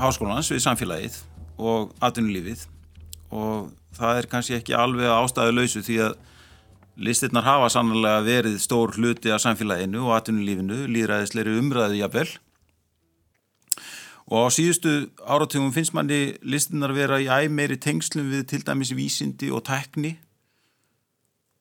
háskólans 0.00 0.48
við 0.48 0.62
samfélagið 0.64 1.18
og 1.60 1.90
atvinnulífið. 2.00 2.62
Og 3.28 3.66
það 3.92 4.20
er 4.22 4.28
kannski 4.32 4.56
ekki 4.56 4.72
alveg 4.72 5.12
ástæðu 5.12 5.52
lausu 5.58 5.82
því 5.84 5.98
að 6.06 6.14
listirnar 6.96 7.44
hafa 7.44 7.68
sannlega 7.74 8.24
verið 8.24 8.56
stór 8.64 8.96
hluti 8.96 9.34
af 9.36 9.44
samfélaginu 9.44 10.06
og 10.06 10.14
atvinnulífinu, 10.16 10.80
líðræðisleiri 10.96 11.58
umræðu 11.60 12.00
jafnvel. 12.00 12.26
Og 14.32 14.48
á 14.48 14.54
síðustu 14.56 14.94
áratugum 15.28 15.76
finnst 15.76 15.92
manni 15.92 16.38
listinnar 16.40 16.96
vera 16.96 17.20
í 17.20 17.28
æg 17.28 17.52
meiri 17.52 17.76
tengslum 17.76 18.32
við 18.32 18.48
til 18.54 18.64
dæmis 18.64 18.96
vísindi 18.96 19.52
og 19.52 19.66
tekni 19.68 20.16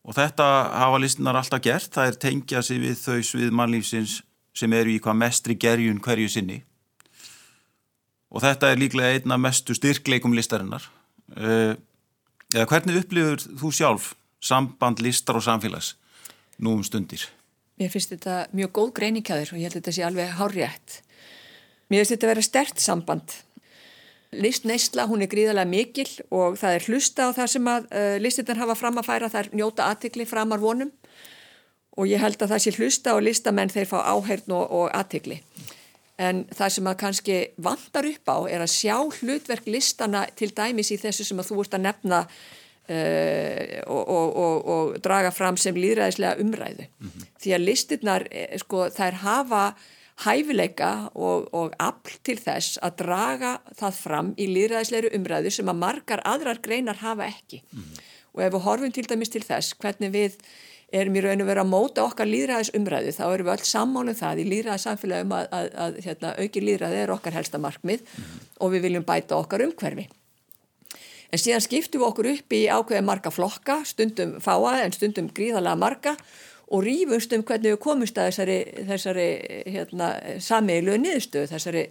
og 0.03 0.17
þetta 0.17 0.47
hafa 0.75 0.99
listunar 0.99 1.39
alltaf 1.39 1.63
gert, 1.63 1.91
það 1.95 2.09
er 2.09 2.19
tengja 2.19 2.61
sig 2.65 2.81
við 2.83 2.99
þau 2.99 3.19
svið 3.23 3.55
mannlýfsins 3.55 4.19
sem 4.53 4.73
eru 4.75 4.93
í 4.93 4.99
hvað 5.01 5.19
mestri 5.21 5.55
gerjun 5.57 6.01
hverju 6.03 6.29
sinni 6.29 6.59
og 8.33 8.41
þetta 8.43 8.71
er 8.73 8.81
líklega 8.81 9.13
einna 9.17 9.37
mestu 9.37 9.75
styrkleikum 9.77 10.33
listarinnar 10.35 10.85
uh, 11.37 11.73
eða 12.53 12.67
hvernig 12.69 12.99
upplifur 13.03 13.45
þú 13.61 13.71
sjálf 13.73 14.11
samband 14.43 15.01
listar 15.03 15.39
og 15.39 15.45
samfélags 15.45 15.93
nú 16.59 16.75
um 16.77 16.83
stundir? 16.85 17.25
Mér 17.79 17.89
finnst 17.93 18.13
þetta 18.13 18.43
mjög 18.53 18.73
góð 18.77 18.91
greiningaður 18.99 19.53
og 19.53 19.61
ég 19.61 19.65
held 19.65 19.77
að 19.77 19.79
þetta 19.79 19.95
sé 19.95 20.05
alveg 20.05 20.35
hárétt. 20.37 20.97
Mér 21.89 22.03
finnst 22.03 22.13
þetta 22.13 22.27
að 22.27 22.33
vera 22.33 22.45
stert 22.45 22.83
samband. 22.83 23.35
Listneisla, 24.41 25.07
hún 25.09 25.23
er 25.25 25.31
gríðarlega 25.31 25.69
mikil 25.69 26.09
og 26.31 26.57
það 26.61 26.77
er 26.77 26.87
hlusta 26.87 27.27
á 27.27 27.35
það 27.35 27.51
sem 27.55 27.69
að 27.69 27.85
uh, 27.89 28.15
listinnar 28.23 28.61
hafa 28.63 28.75
fram 28.79 28.97
að 29.01 29.09
færa, 29.09 29.29
það 29.29 29.43
er 29.43 29.51
njóta 29.59 29.89
aðtikli 29.91 30.25
framar 30.29 30.63
vonum 30.63 30.91
og 31.97 32.09
ég 32.09 32.21
held 32.23 32.41
að 32.41 32.55
það 32.55 32.63
sé 32.63 32.73
hlusta 32.79 33.13
og 33.13 33.23
listamenn 33.27 33.71
þeir 33.73 33.89
fá 33.89 33.99
áheirn 34.01 34.55
og, 34.55 34.65
og 34.73 34.89
aðtikli. 34.97 35.39
En 36.21 36.43
það 36.53 36.73
sem 36.75 36.89
að 36.89 36.99
kannski 37.01 37.37
vandar 37.65 38.07
upp 38.09 38.29
á 38.29 38.37
er 38.49 38.63
að 38.63 38.73
sjá 38.73 38.97
hlutverk 39.19 39.69
listana 39.69 40.27
til 40.37 40.51
dæmis 40.53 40.93
í 40.93 40.99
þessu 41.01 41.25
sem 41.25 41.41
að 41.41 41.49
þú 41.51 41.63
ert 41.63 41.79
að 41.79 41.87
nefna 41.87 42.27
Uh, 42.83 43.79
og, 43.87 44.09
og, 44.11 44.33
og, 44.35 44.65
og 44.67 44.95
draga 44.99 45.29
fram 45.31 45.55
sem 45.55 45.77
líðræðislega 45.79 46.35
umræðu 46.43 46.83
mm 46.83 47.07
-hmm. 47.07 47.27
því 47.39 47.53
að 47.55 47.63
listirnar 47.63 48.25
eh, 48.27 48.57
sko, 48.59 48.89
þær 48.91 49.15
hafa 49.21 49.61
hæfileika 50.23 51.09
og 51.17 51.73
afl 51.81 52.17
til 52.23 52.37
þess 52.37 52.77
að 52.85 52.97
draga 53.01 53.53
það 53.79 53.99
fram 53.99 54.33
í 54.37 54.47
líðræðislega 54.51 55.13
umræðu 55.17 55.53
sem 55.53 55.71
að 55.71 55.81
margar 55.81 56.21
aðrar 56.29 56.61
greinar 56.61 57.01
hafa 57.01 57.31
ekki. 57.31 57.63
Mm 57.73 58.01
og 58.33 58.41
ef 58.41 58.53
við 58.53 58.63
horfum 58.65 58.93
til 58.93 59.05
dæmis 59.09 59.31
til 59.33 59.43
þess 59.45 59.75
hvernig 59.81 60.13
við 60.13 60.37
erum 60.93 61.15
í 61.17 61.21
raun 61.25 61.41
og 61.41 61.49
vera 61.49 61.63
að 61.65 61.71
móta 61.71 62.05
okkar 62.05 62.29
líðræðis 62.29 62.73
umræðu 62.77 63.13
þá 63.15 63.23
erum 63.27 63.47
við 63.47 63.53
alls 63.55 63.73
sammálum 63.73 64.17
það 64.17 64.41
í 64.41 64.47
líðræðissamfélagum 64.51 65.35
að, 65.37 65.45
að, 65.57 65.69
að 65.85 65.99
hérna, 66.05 66.33
auki 66.41 66.63
líðræði 66.63 66.99
er 67.01 67.13
okkar 67.13 67.37
helsta 67.39 67.61
markmið 67.61 68.03
mm 68.03 68.41
og 68.63 68.69
við 68.71 68.85
viljum 68.85 69.03
bæta 69.03 69.35
okkar 69.35 69.59
umhverfi. 69.65 70.05
En 71.33 71.41
síðan 71.41 71.63
skiptum 71.65 71.99
við 71.99 72.05
okkur 72.07 72.27
upp 72.29 72.53
í 72.55 72.59
ákveði 72.71 73.01
marga 73.03 73.31
flokka, 73.33 73.79
stundum 73.83 74.37
fáa 74.39 74.77
en 74.85 74.93
stundum 74.95 75.27
gríðalega 75.35 75.73
marga 75.81 76.13
og 76.13 76.21
rýfumst 76.81 77.33
um 77.37 77.43
hvernig 77.45 77.75
við 77.75 77.79
komumst 77.83 78.17
að 78.17 78.31
þessari, 78.31 78.57
þessari 78.87 79.27
hérna, 79.75 80.09
sameilu 80.41 80.95
niðurstöðu, 80.97 81.49
þessari, 81.51 81.83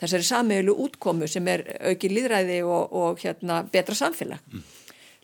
þessari 0.00 0.28
sameilu 0.30 0.76
útkomu 0.86 1.28
sem 1.28 1.48
er 1.52 1.66
auki 1.90 2.08
líðræði 2.12 2.60
og, 2.64 2.94
og 2.96 3.20
hérna, 3.20 3.60
betra 3.72 3.98
samfélag. 3.98 4.40
Mm. 4.52 4.62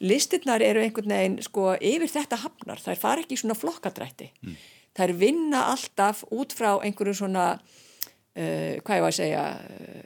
Listirnar 0.04 0.60
eru 0.60 0.82
einhvern 0.84 1.14
veginn 1.14 1.38
sko, 1.44 1.70
yfir 1.80 2.12
þetta 2.12 2.42
hafnar, 2.42 2.82
er 2.84 3.00
fara 3.00 3.24
ekki 3.24 3.38
svona 3.40 3.56
flokkadrætti. 3.56 4.28
Mm. 4.44 4.58
Er 5.06 5.12
vinna 5.16 5.66
alltaf 5.72 6.22
út 6.32 6.52
frá 6.56 6.74
einhverju 6.84 7.16
svona, 7.22 7.46
uh, 7.56 8.74
hvað 8.84 9.00
ég 9.00 9.06
var 9.06 9.14
að 9.14 9.18
segja, 9.20 9.46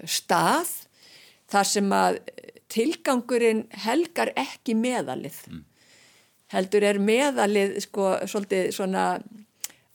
stað 0.07 0.77
þar 1.51 1.67
sem 1.67 1.93
að 1.95 2.21
tilgangurinn 2.71 3.65
helgar 3.87 4.31
ekki 4.39 4.77
meðalið 4.79 5.43
mm. 5.51 5.65
Heldur 6.55 6.87
er 6.87 6.99
meðalið 7.03 7.79
sko 7.85 8.15
svolítið 8.27 8.73
svona 8.75 9.05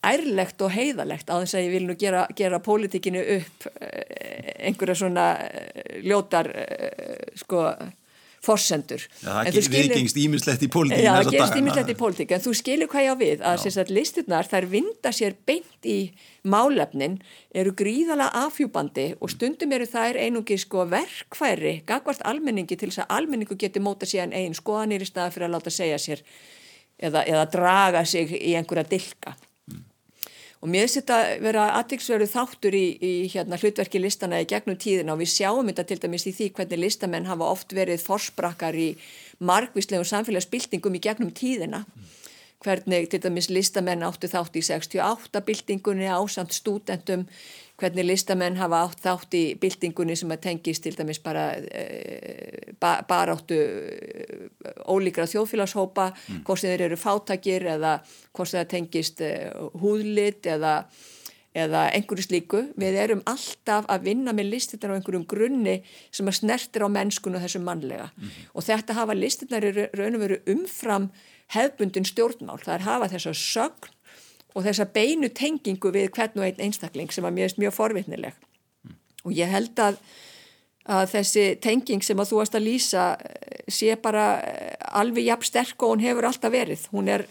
ærlegt 0.06 0.62
og 0.62 0.72
heiðalegt 0.74 1.30
á 1.30 1.36
þess 1.40 1.56
að 1.58 1.66
ég 1.66 1.74
vil 1.74 1.86
nú 1.88 1.96
gera, 1.98 2.26
gera 2.36 2.62
pólitíkinu 2.62 3.22
upp 3.36 3.68
eh, 3.80 4.66
einhverja 4.68 4.98
svona 5.02 5.26
eh, 5.42 6.00
ljótar 6.06 6.50
eh, 6.52 7.32
sko 7.38 7.68
forsendur. 8.46 9.02
Já, 9.20 9.30
það 9.48 9.68
viðgengst 9.74 10.18
ímislegt 10.22 10.64
í 10.64 10.70
pólitík. 10.72 11.02
Já, 11.04 11.12
það 11.18 11.30
gengst 11.34 11.58
ímislegt 11.60 11.92
í 11.92 11.96
pólitík, 11.98 12.34
en 12.36 12.44
þú 12.44 12.54
skilur 12.60 12.90
hvað 12.92 13.06
ég 13.06 13.12
á 13.12 13.16
við, 13.20 13.44
að, 13.52 13.66
að 13.82 13.92
listirnar 13.96 14.50
þær 14.50 14.68
vinda 14.72 15.12
sér 15.14 15.36
beint 15.48 15.88
í 15.90 15.98
málefnin, 16.46 17.18
eru 17.56 17.74
gríðala 17.76 18.28
afhjúbandi 18.44 19.08
og 19.20 19.32
stundum 19.34 19.74
eru 19.74 19.88
þær 19.90 20.20
einungi 20.22 20.58
sko 20.62 20.86
verkfæri, 20.90 21.80
gagvart 21.88 22.22
almenningi 22.28 22.78
til 22.78 22.92
þess 22.92 23.04
að 23.04 23.16
almenningu 23.18 23.58
geti 23.58 23.82
móta 23.82 24.08
sér 24.08 24.28
en 24.28 24.36
einn 24.36 24.54
skoðanir 24.56 25.02
í 25.02 25.10
staða 25.10 25.34
fyrir 25.34 25.50
að 25.50 25.58
láta 25.58 25.74
segja 25.74 25.98
sér 26.00 26.22
eða, 26.98 27.24
eða 27.26 27.44
draga 27.52 28.04
sig 28.08 28.32
í 28.38 28.54
einhverja 28.56 28.86
dilka 28.90 29.34
og 30.62 30.70
mér 30.72 30.86
finnst 30.86 30.98
þetta 31.02 31.18
vera 31.44 31.64
aðtæksverðu 31.78 32.26
þáttur 32.32 32.76
í, 32.76 32.84
í 32.96 33.12
hérna, 33.32 33.58
hlutverki 33.60 34.00
listana 34.00 34.40
í 34.40 34.48
gegnum 34.48 34.78
tíðina. 34.80 35.12
Og 35.12 35.20
við 35.20 35.32
sjáum 35.34 35.68
þetta 35.68 35.84
til 35.90 35.98
dæmis 36.02 36.26
í 36.26 36.32
því 36.36 36.50
hvernig 36.56 36.82
listamenn 36.82 37.28
hafa 37.28 37.50
oft 37.52 37.74
verið 37.76 38.04
forsprakkar 38.06 38.78
í 38.80 38.88
margvíslegum 39.44 40.08
samfélagsbyltingum 40.08 40.96
í 40.96 41.02
gegnum 41.04 41.34
tíðina. 41.36 41.84
Hvernig 42.64 43.10
til 43.12 43.20
dæmis 43.20 43.50
listamenn 43.52 44.06
áttu 44.06 44.30
þátt 44.32 44.56
í 44.56 44.64
68 44.64 45.44
byltingunni 45.44 46.08
ásamt 46.08 46.56
stúdentum 46.56 47.26
hvernig 47.80 48.06
listamenn 48.06 48.56
hafa 48.56 48.80
átt 48.86 49.02
þátt 49.04 49.36
í 49.36 49.42
byltingunni 49.60 50.16
sem 50.16 50.30
að 50.32 50.44
tengist 50.48 50.84
til 50.84 50.94
dæmis 50.96 51.20
bara 51.24 51.48
e, 51.56 52.72
ba, 52.80 52.98
baráttu 53.08 53.56
e, 53.56 54.46
ólíkra 54.88 55.26
þjóðfélagshópa 55.28 56.08
mm. 56.12 56.40
hvort 56.46 56.62
sem 56.62 56.72
þeir 56.72 56.86
eru 56.88 56.98
fátakir 57.00 57.68
eða 57.76 57.98
hvort 58.32 58.50
sem 58.50 58.62
það 58.62 58.72
tengist 58.72 59.20
e, 59.24 59.32
húðlit 59.82 60.48
eða, 60.48 60.74
eða 61.52 61.84
einhverju 61.98 62.28
slíku. 62.28 62.62
Við 62.80 63.00
erum 63.02 63.24
alltaf 63.28 63.88
að 63.92 64.08
vinna 64.08 64.32
með 64.36 64.54
listinnar 64.54 64.96
á 64.96 64.96
einhverjum 64.96 65.28
grunni 65.28 65.78
sem 66.08 66.28
að 66.28 66.40
snertir 66.40 66.86
á 66.86 66.88
mennskunum 66.96 67.44
þessum 67.44 67.68
mannlega 67.68 68.08
mm. 68.14 68.36
og 68.56 68.68
þetta 68.70 69.00
hafa 69.02 69.18
listinnar 69.18 69.68
raun 69.92 70.16
og 70.16 70.24
veru 70.24 70.40
umfram 70.56 71.10
hefbundin 71.52 72.08
stjórnmál. 72.08 72.58
Það 72.64 72.78
er 72.78 72.88
hafa 72.88 73.12
þess 73.12 73.30
að 73.30 73.38
sögn 73.42 73.95
og 74.56 74.64
þessa 74.64 74.86
beinu 74.88 75.28
tengingu 75.36 75.92
við 75.92 76.12
hvern 76.16 76.40
og 76.40 76.46
einn 76.48 76.62
einstakling 76.68 77.12
sem 77.12 77.26
að 77.28 77.36
mér 77.36 77.50
er 77.50 77.60
mjög 77.60 77.74
forvitnileg 77.76 78.36
mm. 78.36 78.94
og 79.28 79.34
ég 79.36 79.52
held 79.52 79.82
að, 79.84 79.98
að 80.96 81.10
þessi 81.12 81.44
tenging 81.64 82.04
sem 82.04 82.20
að 82.22 82.30
þú 82.30 82.40
varst 82.40 82.56
að 82.56 82.68
lýsa 82.70 83.08
eh, 83.20 83.66
sé 83.68 83.98
bara 84.00 84.28
eh, 84.40 84.78
alveg 84.96 85.28
jafn 85.28 85.50
sterk 85.50 85.84
og 85.84 85.94
hún 85.94 86.06
hefur 86.06 86.28
alltaf 86.30 86.54
verið 86.54 86.86
hún 86.94 87.12
er, 87.12 87.26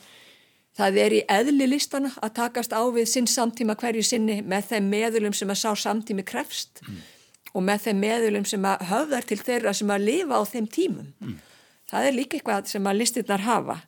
það 0.78 1.02
er 1.02 1.18
í 1.18 1.24
eðli 1.40 1.70
listana 1.72 2.14
að 2.22 2.36
takast 2.42 2.78
á 2.78 2.82
við 2.94 3.10
sinn 3.10 3.32
samtíma 3.32 3.78
hverju 3.82 4.06
sinni 4.06 4.42
með 4.46 4.70
þeim 4.76 4.94
meðulum 4.94 5.34
sem 5.34 5.50
að 5.50 5.62
sá 5.64 5.72
samtími 5.88 6.28
krefst 6.28 6.86
mm. 6.86 7.02
og 7.56 7.68
með 7.72 7.88
þeim 7.88 8.06
meðulum 8.06 8.46
sem 8.46 8.70
að 8.70 8.86
höfðar 8.92 9.30
til 9.32 9.42
þeirra 9.42 9.74
sem 9.74 9.98
að 9.98 10.08
lifa 10.12 10.38
á 10.38 10.44
þeim 10.54 10.70
tímum 10.78 11.12
mm. 11.26 11.36
það 11.90 12.12
er 12.12 12.18
líka 12.22 12.38
eitthvað 12.38 12.72
sem 12.76 12.94
að 12.94 13.02
listirnar 13.02 13.48
hafa 13.50 13.82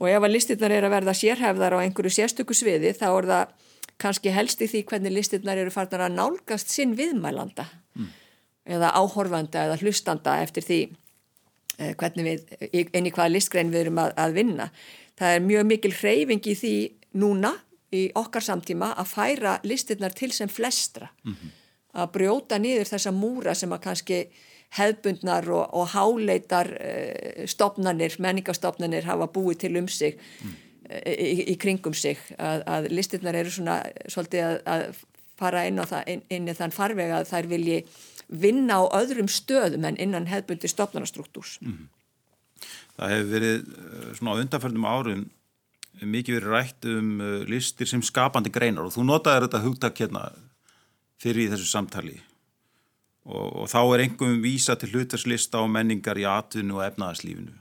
og 0.00 0.10
ef 0.10 0.26
að 0.26 0.34
listirnar 0.34 0.74
er 0.76 0.86
að 0.86 0.94
verða 0.96 1.14
sérhefðar 1.16 1.76
á 1.76 1.82
einhverju 1.84 2.12
sérstöku 2.12 2.56
sviði 2.56 2.92
þá 2.96 3.08
er 3.08 3.28
það 3.30 3.54
kannski 4.02 4.32
helst 4.34 4.60
í 4.60 4.68
því 4.68 4.84
hvernig 4.90 5.14
listirnar 5.14 5.60
eru 5.60 5.72
farnar 5.72 6.06
að 6.06 6.16
nálgast 6.18 6.72
sinn 6.72 6.94
viðmælanda 6.98 7.64
mm. 7.96 8.08
eða 8.76 8.92
áhorfanda 8.98 9.66
eða 9.68 9.78
hlustanda 9.80 10.36
eftir 10.44 10.66
því 10.66 10.80
eh, 11.78 11.94
hvernig 11.96 12.28
við, 12.28 12.56
inn 12.92 13.08
í 13.08 13.14
hvaða 13.14 13.32
listgrein 13.32 13.72
við 13.72 13.86
erum 13.86 14.02
að, 14.04 14.12
að 14.20 14.36
vinna. 14.36 14.68
Það 15.16 15.36
er 15.36 15.46
mjög 15.46 15.70
mikil 15.70 15.94
hreyfing 15.96 16.50
í 16.52 16.56
því 16.60 16.74
núna 17.16 17.54
í 17.96 18.02
okkar 18.18 18.44
samtíma 18.44 18.92
að 19.00 19.12
færa 19.14 19.56
listirnar 19.64 20.12
til 20.16 20.32
sem 20.34 20.50
flestra 20.52 21.08
mm 21.24 21.32
-hmm. 21.32 21.54
að 22.02 22.12
brjóta 22.12 22.58
niður 22.58 22.92
þessa 22.92 23.12
múra 23.12 23.54
sem 23.54 23.72
að 23.72 23.84
kannski 23.88 24.26
hefbundnar 24.76 25.48
og, 25.50 25.74
og 25.74 25.90
háleitar 25.94 26.70
uh, 26.74 27.44
stopnarnir, 27.48 28.16
menningastofnarnir 28.22 29.06
hafa 29.08 29.28
búið 29.32 29.60
til 29.64 29.76
um 29.80 29.88
sig 29.88 30.16
mm. 30.16 30.56
í, 31.12 31.44
í 31.52 31.56
kringum 31.60 31.94
sig 31.94 32.18
að, 32.38 32.64
að 32.66 32.90
listirnar 32.92 33.38
eru 33.38 33.52
svona 33.52 33.78
svolítið 34.08 34.46
að, 34.48 34.58
að 34.74 35.04
fara 35.36 35.66
inn, 35.68 35.80
það, 35.84 36.10
inn, 36.12 36.24
inn 36.32 36.50
í 36.50 36.56
þann 36.56 36.74
farvega 36.74 37.20
að 37.20 37.30
þær 37.32 37.50
vilji 37.52 37.80
vinna 38.26 38.80
á 38.82 38.84
öðrum 38.98 39.28
stöðum 39.30 39.86
en 39.86 40.00
innan 40.02 40.26
hefbundi 40.30 40.70
stopnarnastruktúrs 40.70 41.60
mm. 41.62 41.86
Það 42.96 43.10
hefur 43.12 43.26
verið 43.28 43.56
eh, 43.60 44.12
svona 44.16 44.32
á 44.32 44.40
undanförnum 44.40 44.86
árum 44.88 45.24
mikið 46.00 46.38
verið 46.38 46.52
rætt 46.52 46.86
um 46.88 47.10
listir 47.48 47.88
sem 47.88 48.02
skapandi 48.04 48.50
greinar 48.52 48.88
og 48.88 48.94
þú 48.96 49.04
notaði 49.08 49.46
þetta 49.46 49.60
hugtak 49.64 50.00
hérna 50.00 50.24
fyrir 51.20 51.46
í 51.46 51.50
þessu 51.52 51.68
samtali 51.70 52.18
og, 53.26 53.46
og 53.62 53.70
þá 53.70 53.80
er 53.82 54.04
engum 54.06 54.40
vísa 54.44 54.76
til 54.78 54.94
hlutverslista 54.94 55.62
og 55.62 55.70
menningar 55.74 56.18
í 56.20 56.26
atvinnu 56.30 56.78
og 56.78 56.86
efnaðarslífinu. 56.86 57.54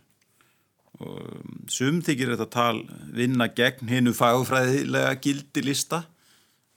Um, 0.95 1.63
Sum 1.68 1.99
þykir 2.05 2.36
þetta 2.36 2.47
tal 2.53 2.84
vinna 3.16 3.49
gegn 3.51 3.89
hinnu 3.91 4.13
fagfræðilega 4.16 5.16
gildi 5.24 5.66
lista. 5.66 6.05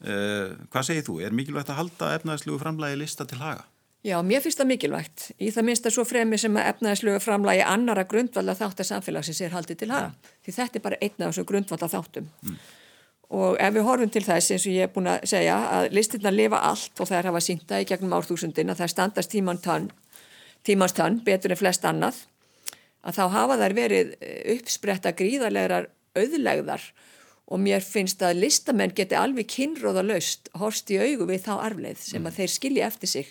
Uh, 0.02 0.56
hvað 0.72 0.88
segir 0.88 1.06
þú? 1.06 1.18
Er 1.22 1.34
mikilvægt 1.36 1.70
að 1.74 1.82
halda 1.82 2.14
efnaðarslífu 2.16 2.62
framlægi 2.62 3.02
lista 3.02 3.28
til 3.28 3.42
haga? 3.42 3.66
Já, 4.06 4.14
mér 4.22 4.42
finnst 4.42 4.60
það 4.60 4.70
mikilvægt. 4.72 5.28
Í 5.42 5.50
það 5.52 5.68
minnst 5.68 5.86
að 5.90 5.96
svo 5.96 6.04
fremi 6.06 6.38
sem 6.40 6.56
að 6.56 6.72
efnaðarslífu 6.72 7.22
framlægi 7.22 7.64
annara 7.66 8.06
grundvalda 8.08 8.54
þáttar 8.58 8.88
samfélagsins 8.88 9.42
er 9.44 9.54
haldið 9.54 9.82
til 9.82 9.92
haga. 9.92 10.12
Ja. 10.14 10.36
Því 10.46 10.54
þetta 10.60 10.78
er 10.78 10.84
bara 10.86 11.00
einna 11.02 11.28
af 11.28 11.34
þessu 11.34 11.48
grundvalda 11.50 11.90
þáttum. 11.92 12.30
Mm 12.46 12.58
og 13.28 13.58
ef 13.60 13.74
við 13.74 13.84
horfum 13.84 14.10
til 14.12 14.24
þess 14.24 14.54
eins 14.54 14.64
og 14.64 14.72
ég 14.72 14.88
er 14.88 14.92
búin 14.94 15.10
að 15.12 15.26
segja 15.28 15.58
að 15.76 15.90
listirna 15.92 16.32
lifa 16.32 16.62
allt 16.70 17.00
og 17.02 17.10
þær 17.10 17.28
hafa 17.30 17.42
sínta 17.44 17.80
í 17.82 17.86
gegnum 17.88 18.16
árþúsundin 18.16 18.72
að 18.72 18.82
þær 18.82 18.94
standast 18.94 19.34
tímans 20.64 20.96
tönn 20.96 21.20
betur 21.24 21.52
en 21.52 21.60
flest 21.60 21.84
annað 21.84 22.24
að 23.04 23.18
þá 23.18 23.24
hafa 23.34 23.58
þær 23.60 23.76
verið 23.76 24.10
eh, 24.20 24.40
uppspretta 24.56 25.14
gríðarlegar 25.16 25.88
auðlegðar. 26.18 26.82
Og 27.48 27.60
mér 27.64 27.80
finnst 27.80 28.20
að 28.20 28.42
listamenn 28.42 28.92
geti 28.92 29.16
alveg 29.16 29.48
kynróða 29.48 30.02
laust 30.04 30.50
horst 30.60 30.90
í 30.92 30.98
augu 31.00 31.24
við 31.30 31.46
þá 31.46 31.54
arfleið 31.64 32.02
sem 32.04 32.26
að 32.28 32.42
þeir 32.42 32.52
skilji 32.52 32.82
eftir 32.84 33.12
sig 33.14 33.30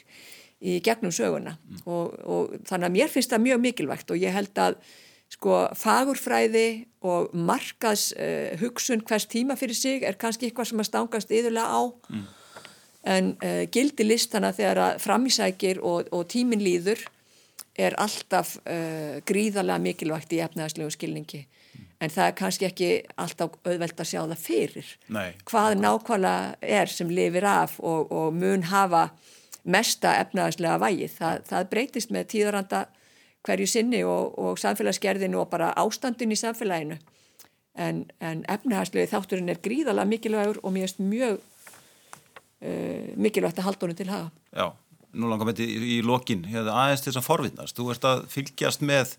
í 0.57 0.79
gegnum 0.81 1.13
söguna. 1.13 1.53
Mm. 1.53 1.83
og, 1.85 2.15
og 2.25 2.55
þannig 2.65 2.87
að 2.87 2.95
mér 2.95 3.11
finnst 3.13 3.33
það 3.33 3.43
mjög 3.43 3.59
mikilvægt 3.67 4.13
og 4.13 4.23
ég 4.23 4.33
held 4.33 4.63
að 4.63 4.79
sko 5.33 5.59
fagurfræði 5.75 6.87
og 7.07 7.33
markaðs 7.35 8.09
uh, 8.15 8.55
hugsun 8.61 9.03
hvers 9.07 9.27
tíma 9.29 9.57
fyrir 9.59 9.77
sig 9.77 10.05
er 10.07 10.17
kannski 10.19 10.47
eitthvað 10.47 10.71
sem 10.71 10.83
að 10.83 10.89
stangast 10.89 11.33
yðurlega 11.33 11.67
á 11.67 11.81
mm. 12.13 12.23
en 13.15 13.29
uh, 13.43 13.63
gildi 13.73 14.07
listana 14.07 14.53
þegar 14.55 14.83
að 14.85 15.03
framísækir 15.03 15.83
og, 15.83 16.09
og 16.15 16.25
tímin 16.31 16.63
líður 16.63 17.03
er 17.77 17.97
alltaf 18.01 18.55
uh, 18.63 19.19
gríðarlega 19.27 19.83
mikilvægt 19.83 20.33
í 20.33 20.41
efnaðarslegu 20.45 20.95
skilningi 20.95 21.45
en 22.01 22.13
það 22.13 22.27
er 22.29 22.35
kannski 22.37 22.67
ekki 22.67 22.91
alltaf 23.17 23.57
auðvelt 23.65 24.01
að 24.01 24.09
sjá 24.11 24.19
það 24.21 24.41
fyrir 24.41 24.91
Nei. 25.13 25.31
hvað 25.49 25.79
nákvæmlega 25.81 26.71
er 26.81 26.93
sem 26.93 27.09
lifir 27.11 27.47
af 27.49 27.79
og, 27.81 28.11
og 28.13 28.37
mun 28.37 28.67
hafa 28.71 29.09
mesta 29.67 30.15
efnaðarslega 30.21 30.79
vægi. 30.81 31.09
Það, 31.17 31.41
það 31.49 31.69
breytist 31.73 32.13
með 32.13 32.29
tíðaranda 32.33 32.83
hverju 33.47 33.67
sinni 33.71 34.03
og, 34.07 34.35
og 34.37 34.59
samfélagsgerðinu 34.61 35.41
og 35.41 35.51
bara 35.51 35.71
ástandin 35.79 36.35
í 36.35 36.39
samfélaginu 36.39 36.99
en, 37.77 38.03
en 38.23 38.43
efnaðarslegu 38.49 39.09
þátturinn 39.11 39.53
er 39.53 39.61
gríðarlega 39.63 40.11
mikilvægur 40.11 40.61
og 40.63 40.73
mér 40.75 40.87
erst 40.87 41.01
mjög 41.03 41.39
uh, 41.39 43.09
mikilvægt 43.15 43.61
að 43.61 43.69
halda 43.69 43.85
honum 43.85 43.99
til 43.99 44.09
hafa. 44.11 44.31
Já, 44.51 44.71
nú 45.13 45.29
langar 45.31 45.49
með 45.49 45.61
þetta 45.61 45.67
í, 45.67 45.91
í 45.97 45.99
lokin, 46.05 46.47
hérna, 46.49 46.79
aðeins 46.85 47.05
til 47.05 47.13
þess 47.13 47.21
að 47.21 47.29
forvittnast. 47.29 47.77
Þú 47.77 47.91
ert 47.93 48.09
að 48.09 48.25
fylgjast 48.33 48.85
með 48.85 49.13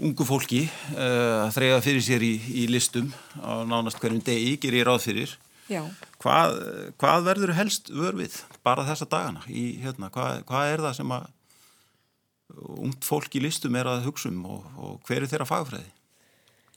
ungu 0.00 0.26
fólki 0.26 0.64
uh, 0.96 1.46
að 1.46 1.54
þreyja 1.58 1.80
fyrir 1.86 2.04
sér 2.04 2.26
í, 2.26 2.34
í 2.64 2.66
listum 2.72 3.12
á 3.38 3.62
nánast 3.68 4.00
hverjum 4.02 4.22
degi, 4.24 4.56
gerir 4.62 4.88
ráð 4.88 5.06
fyrir 5.08 5.36
hvað, 6.22 6.56
hvað 6.98 7.26
verður 7.28 7.52
helst 7.54 7.92
vörfið 7.94 8.40
bara 8.66 8.86
þessa 8.88 9.06
dagana 9.10 9.44
í, 9.46 9.76
hérna, 9.84 10.08
hvað, 10.10 10.40
hvað 10.48 10.72
er 10.72 10.82
það 10.86 10.96
sem 10.98 11.12
að 11.14 11.28
ungt 12.80 13.06
fólk 13.06 13.34
í 13.38 13.44
listum 13.44 13.78
er 13.78 13.88
að 13.90 14.06
hugsa 14.08 14.30
um 14.32 14.44
og, 14.56 14.68
og 14.76 15.08
hver 15.08 15.24
er 15.24 15.30
þeirra 15.30 15.48
fagfræði 15.48 15.90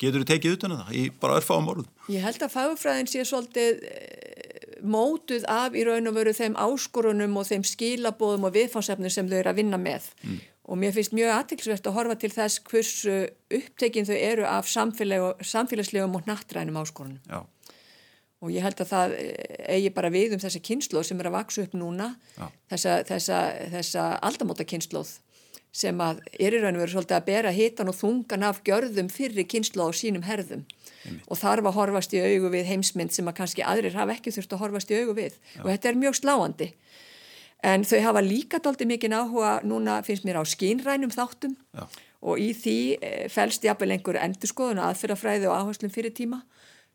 getur 0.01 0.23
þú 0.23 0.29
tekið 0.33 0.57
utan 0.57 0.75
um 0.75 0.81
það 0.83 0.95
í 0.99 1.03
bara 1.21 1.37
örfáum 1.39 1.69
orðum? 1.71 1.91
Ég 2.11 2.25
held 2.25 2.41
að 2.43 2.55
fagfræðin 2.55 3.07
sé 3.07 3.23
svolítið 3.27 3.83
eh, 3.87 4.79
mótuð 4.83 5.45
af 5.47 5.77
í 5.77 5.85
raun 5.87 6.09
og 6.09 6.17
veru 6.17 6.33
þeim 6.35 6.57
áskorunum 6.59 7.37
og 7.39 7.47
þeim 7.47 7.63
skilabóðum 7.67 8.49
og 8.49 8.57
viðfánsefnum 8.57 9.13
sem 9.13 9.29
þau 9.29 9.37
eru 9.39 9.53
að 9.53 9.61
vinna 9.61 9.79
með 9.79 10.09
mm 10.23 10.41
og 10.63 10.79
mér 10.79 10.93
finnst 10.95 11.15
mjög 11.15 11.33
aðtilsvert 11.33 11.87
að 11.89 11.97
horfa 11.97 12.15
til 12.19 12.31
þess 12.31 12.61
hversu 12.69 13.15
upptekinn 13.57 14.07
þau 14.07 14.15
eru 14.15 14.45
af 14.47 14.69
samfélagslegum 14.69 16.15
og 16.15 16.29
nattrænum 16.29 16.79
áskorunum. 16.79 17.19
Já. 17.27 17.43
Og 18.43 18.51
ég 18.51 18.63
held 18.63 18.79
að 18.83 18.91
það 18.91 19.13
eigi 19.71 19.91
bara 19.95 20.11
við 20.11 20.35
um 20.35 20.41
þessa 20.43 20.63
kynnslóð 20.63 21.05
sem 21.07 21.19
er 21.19 21.29
að 21.29 21.37
vaksa 21.37 21.63
upp 21.63 21.75
núna, 21.79 22.09
þessa, 22.71 22.97
þessa, 23.07 23.43
þessa 23.75 24.07
aldamóta 24.23 24.67
kynnslóð 24.67 25.13
sem 25.73 26.01
að 26.05 26.21
er 26.37 26.53
í 26.53 26.61
raun 26.61 26.77
og 26.77 26.83
veru 26.83 26.93
svolítið 26.93 27.17
að 27.17 27.27
bera 27.27 27.53
hitan 27.53 27.89
og 27.89 27.97
þungan 27.97 28.45
af 28.45 28.61
gjörðum 28.67 29.09
fyrir 29.09 29.47
kynnslóð 29.49 29.89
og 29.89 29.97
sínum 29.97 30.25
herðum. 30.27 30.67
Einmitt. 31.03 31.25
Og 31.27 31.39
þarf 31.39 31.69
að 31.69 31.77
horfast 31.79 32.13
í 32.13 32.21
augu 32.21 32.51
við 32.53 32.69
heimsmynd 32.69 33.15
sem 33.15 33.27
að 33.27 33.39
kannski 33.39 33.65
aðrir 33.65 33.97
hafa 33.97 34.13
ekki 34.13 34.31
þurft 34.35 34.53
að 34.53 34.61
horfast 34.61 34.93
í 34.93 34.99
augu 35.01 35.17
við. 35.17 35.39
Já. 35.55 35.63
Og 35.63 35.71
þetta 35.71 35.89
er 35.89 35.99
mjög 36.03 36.19
sláandi. 36.19 36.69
En 37.63 37.85
þau 37.87 37.99
hafa 38.05 38.23
líka 38.23 38.59
doldi 38.61 38.85
mikið 38.87 39.17
áhuga 39.17 39.53
núna 39.65 40.01
finnst 40.05 40.27
mér 40.27 40.41
á 40.41 40.43
skínrænum 40.45 41.13
þáttum 41.15 41.55
Já. 41.73 41.87
og 42.21 42.41
í 42.43 42.51
því 42.59 42.77
eh, 42.99 43.25
fælst 43.31 43.63
jafnvel 43.65 43.95
einhver 43.95 44.19
endurskoðun 44.19 44.83
aðfyrrafræði 44.83 45.49
og 45.49 45.57
áherslum 45.57 45.93
fyrir 45.95 46.13
tíma. 46.13 46.43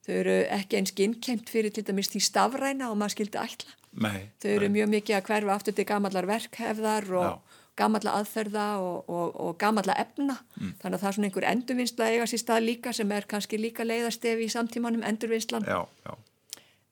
Þau 0.07 0.15
eru 0.21 0.37
ekki 0.55 0.79
eins 0.79 0.93
skinnkjent 0.95 1.51
fyrir 1.51 1.73
til 1.75 1.87
dæmis 1.89 2.13
því 2.13 2.21
stafræna 2.25 2.93
og 2.93 3.01
maður 3.01 3.17
skildi. 3.17 3.73
Nei, 3.99 4.29
þau 4.39 4.51
eru 4.53 4.69
mjög 4.73 4.93
mikið 4.93 5.17
að 5.17 5.27
hverfa 5.27 5.57
aftur 5.57 5.75
til 5.75 5.89
gamallar 5.89 6.29
verkhefðar 6.29 7.09
og 7.17 7.48
gamalla 7.79 8.17
aðferða 8.19 8.69
og, 8.83 9.09
og, 9.09 9.37
og 9.45 9.59
gamalla 9.61 9.97
efna. 10.03 10.39
Mm. 10.59 10.73
Þannig 10.83 10.99
að 10.99 11.03
það 11.03 11.11
er 11.11 11.19
svona 11.19 11.31
einhver 11.31 11.51
endurvinnsla 11.53 12.09
eiga 12.13 12.31
sér 12.31 12.43
stað 12.43 12.65
líka 12.67 12.95
sem 12.97 13.13
er 13.15 13.29
kannski 13.31 13.61
líka 13.61 13.87
leiðastefi 13.87 14.49
í 14.49 14.55
samtímanum 14.55 15.07
endurvinnslan. 15.07 15.69
Já, 15.69 15.85
já 16.07 16.17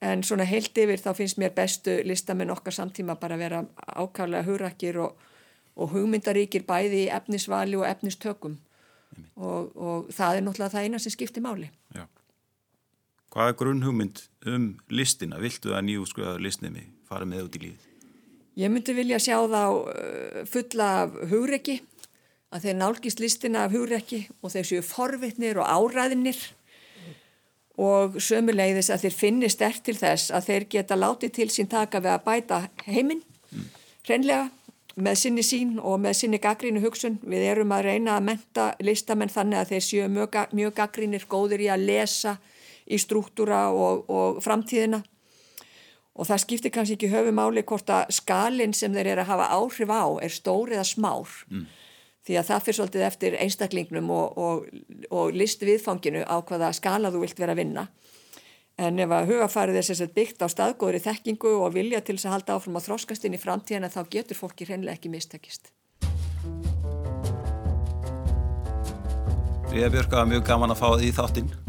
en 0.01 0.23
svona 0.23 0.45
heilt 0.45 0.77
yfir 0.77 1.01
þá 1.01 1.09
finnst 1.17 1.39
mér 1.41 1.53
bestu 1.55 1.95
listamenn 2.05 2.53
okkar 2.53 2.75
samtíma 2.75 3.17
bara 3.17 3.37
að 3.37 3.43
vera 3.45 3.63
ákvæmlega 3.97 4.45
hugrakir 4.45 4.99
og, 5.01 5.17
og 5.75 5.93
hugmyndaríkir 5.95 6.67
bæði 6.67 7.07
í 7.07 7.11
efnisvali 7.13 7.77
og 7.79 7.87
efnistökum 7.89 8.59
og, 9.35 9.73
og 9.73 10.13
það 10.13 10.37
er 10.37 10.45
náttúrulega 10.45 10.75
það 10.75 10.85
eina 10.85 11.01
sem 11.01 11.13
skiptir 11.13 11.45
máli. 11.45 11.71
Já. 11.95 12.05
Hvað 13.33 13.51
er 13.51 13.57
grunn 13.59 13.83
hugmynd 13.85 14.23
um 14.47 14.69
listina? 14.89 15.41
Viltu 15.41 15.73
að 15.73 15.87
nýjúskruða 15.89 16.37
listnemi 16.41 16.87
fara 17.09 17.25
með 17.25 17.47
út 17.47 17.57
í 17.57 17.63
lífið? 17.65 17.87
Ég 18.57 18.71
myndi 18.73 18.95
vilja 18.97 19.19
sjá 19.21 19.37
þá 19.45 19.63
uh, 19.69 20.43
fulla 20.49 20.89
af 21.03 21.17
hugreiki 21.29 21.77
að 22.49 22.63
þeir 22.65 22.77
nálgist 22.79 23.21
listina 23.21 23.65
af 23.67 23.75
hugreiki 23.75 24.23
og 24.41 24.53
þeir 24.53 24.69
séu 24.69 24.85
forvitnir 24.85 25.59
og 25.61 25.67
áræðinir 25.67 26.39
og 27.77 28.17
sömuleiðis 28.23 28.89
að 28.89 29.05
þeir 29.05 29.15
finni 29.17 29.49
stert 29.53 29.83
til 29.85 29.97
þess 29.99 30.31
að 30.33 30.47
þeir 30.49 30.67
geta 30.73 30.97
látið 30.97 31.35
til 31.35 31.49
sín 31.53 31.69
taka 31.69 32.01
við 32.01 32.15
að 32.15 32.23
bæta 32.25 32.61
heiminn 32.87 33.21
hreinlega 34.07 34.47
með 34.97 35.19
sinni 35.21 35.43
sín 35.45 35.75
og 35.77 35.99
með 36.01 36.15
sinni 36.17 36.39
gaggrínu 36.41 36.81
hugsun. 36.81 37.19
Við 37.21 37.43
erum 37.51 37.73
að 37.75 37.91
reyna 37.91 38.15
að 38.17 38.25
menta 38.31 38.67
listamenn 38.81 39.29
þannig 39.29 39.59
að 39.59 39.73
þeir 39.73 39.85
séu 39.85 40.07
mjög, 40.09 40.39
mjög 40.57 40.73
gaggrínir 40.79 41.27
góðir 41.29 41.67
í 41.67 41.69
að 41.69 41.85
lesa 41.91 42.37
í 42.89 42.97
struktúra 42.97 43.67
og, 43.69 44.07
og 44.09 44.41
framtíðina 44.41 45.03
og 46.17 46.27
það 46.27 46.43
skiptir 46.43 46.73
kannski 46.73 46.97
ekki 46.97 47.11
höfumáli 47.13 47.63
hvort 47.69 47.89
að 47.93 48.09
skalin 48.17 48.73
sem 48.73 48.93
þeir 48.93 49.13
eru 49.13 49.23
að 49.23 49.31
hafa 49.31 49.51
áhrif 49.53 49.93
á 49.93 50.05
er 50.25 50.33
stór 50.33 50.73
eða 50.73 50.87
smár. 50.87 51.29
Mm 51.47 51.67
því 52.27 52.35
að 52.41 52.49
það 52.49 52.65
fyrir 52.65 52.77
svolítið 52.77 53.05
eftir 53.07 53.37
einstaklingnum 53.39 54.11
og, 54.11 54.37
og, 54.37 54.65
og 55.15 55.37
listu 55.37 55.67
viðfanginu 55.69 56.25
á 56.27 56.35
hvaða 56.43 56.73
skala 56.75 57.11
þú 57.13 57.23
vilt 57.23 57.39
vera 57.39 57.55
að 57.55 57.61
vinna. 57.61 57.87
En 58.77 58.99
ef 59.01 59.13
að 59.13 59.31
hugafarið 59.31 59.79
er 59.79 59.87
sérstaklega 59.87 60.17
byggt 60.19 60.43
á 60.45 60.47
staðgóðri 60.53 61.01
þekkingu 61.01 61.53
og 61.63 61.73
vilja 61.73 62.03
til 62.05 62.17
þess 62.17 62.29
að 62.29 62.35
halda 62.35 62.57
áfram 62.59 62.77
á 62.77 62.85
þróskastinn 62.85 63.37
í 63.37 63.41
framtíðan 63.41 63.89
þá 63.93 64.01
getur 64.13 64.37
fólki 64.37 64.67
hreinlega 64.69 64.99
ekki 64.99 65.13
mistakist. 65.13 65.71
Ríða 69.71 69.89
Björka, 69.95 70.27
mjög 70.29 70.45
gaman 70.47 70.75
að 70.75 70.83
fá 70.83 70.91
því 70.99 71.15
þáttinn. 71.17 71.66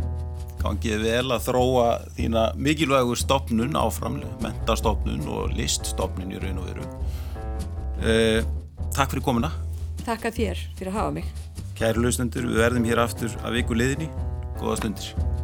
Gangið 0.58 1.04
vel 1.06 1.34
að 1.34 1.44
þróa 1.46 1.86
þína 2.16 2.44
mikilvægu 2.58 3.14
stopnun 3.18 3.78
áframlega, 3.78 4.34
mentastopnun 4.42 5.22
og 5.30 5.54
liststopnun 5.54 6.34
í 6.34 6.42
raun 6.42 6.58
og 6.62 6.70
veru. 6.72 6.88
Eh, 8.02 8.42
takk 8.94 9.14
fyrir 9.14 9.26
komuna. 9.30 9.52
Takk 10.02 10.30
að 10.30 10.40
þér 10.42 10.64
fyrir 10.78 10.92
að 10.92 10.98
hafa 10.98 11.16
mig. 11.20 11.34
Kæri 11.78 12.02
lausnendur, 12.02 12.50
við 12.50 12.64
verðum 12.64 12.88
hér 12.90 13.04
aftur 13.04 13.38
að 13.44 13.60
viku 13.60 13.78
liðinni. 13.78 14.10
Góða 14.58 14.80
stundir. 14.82 15.37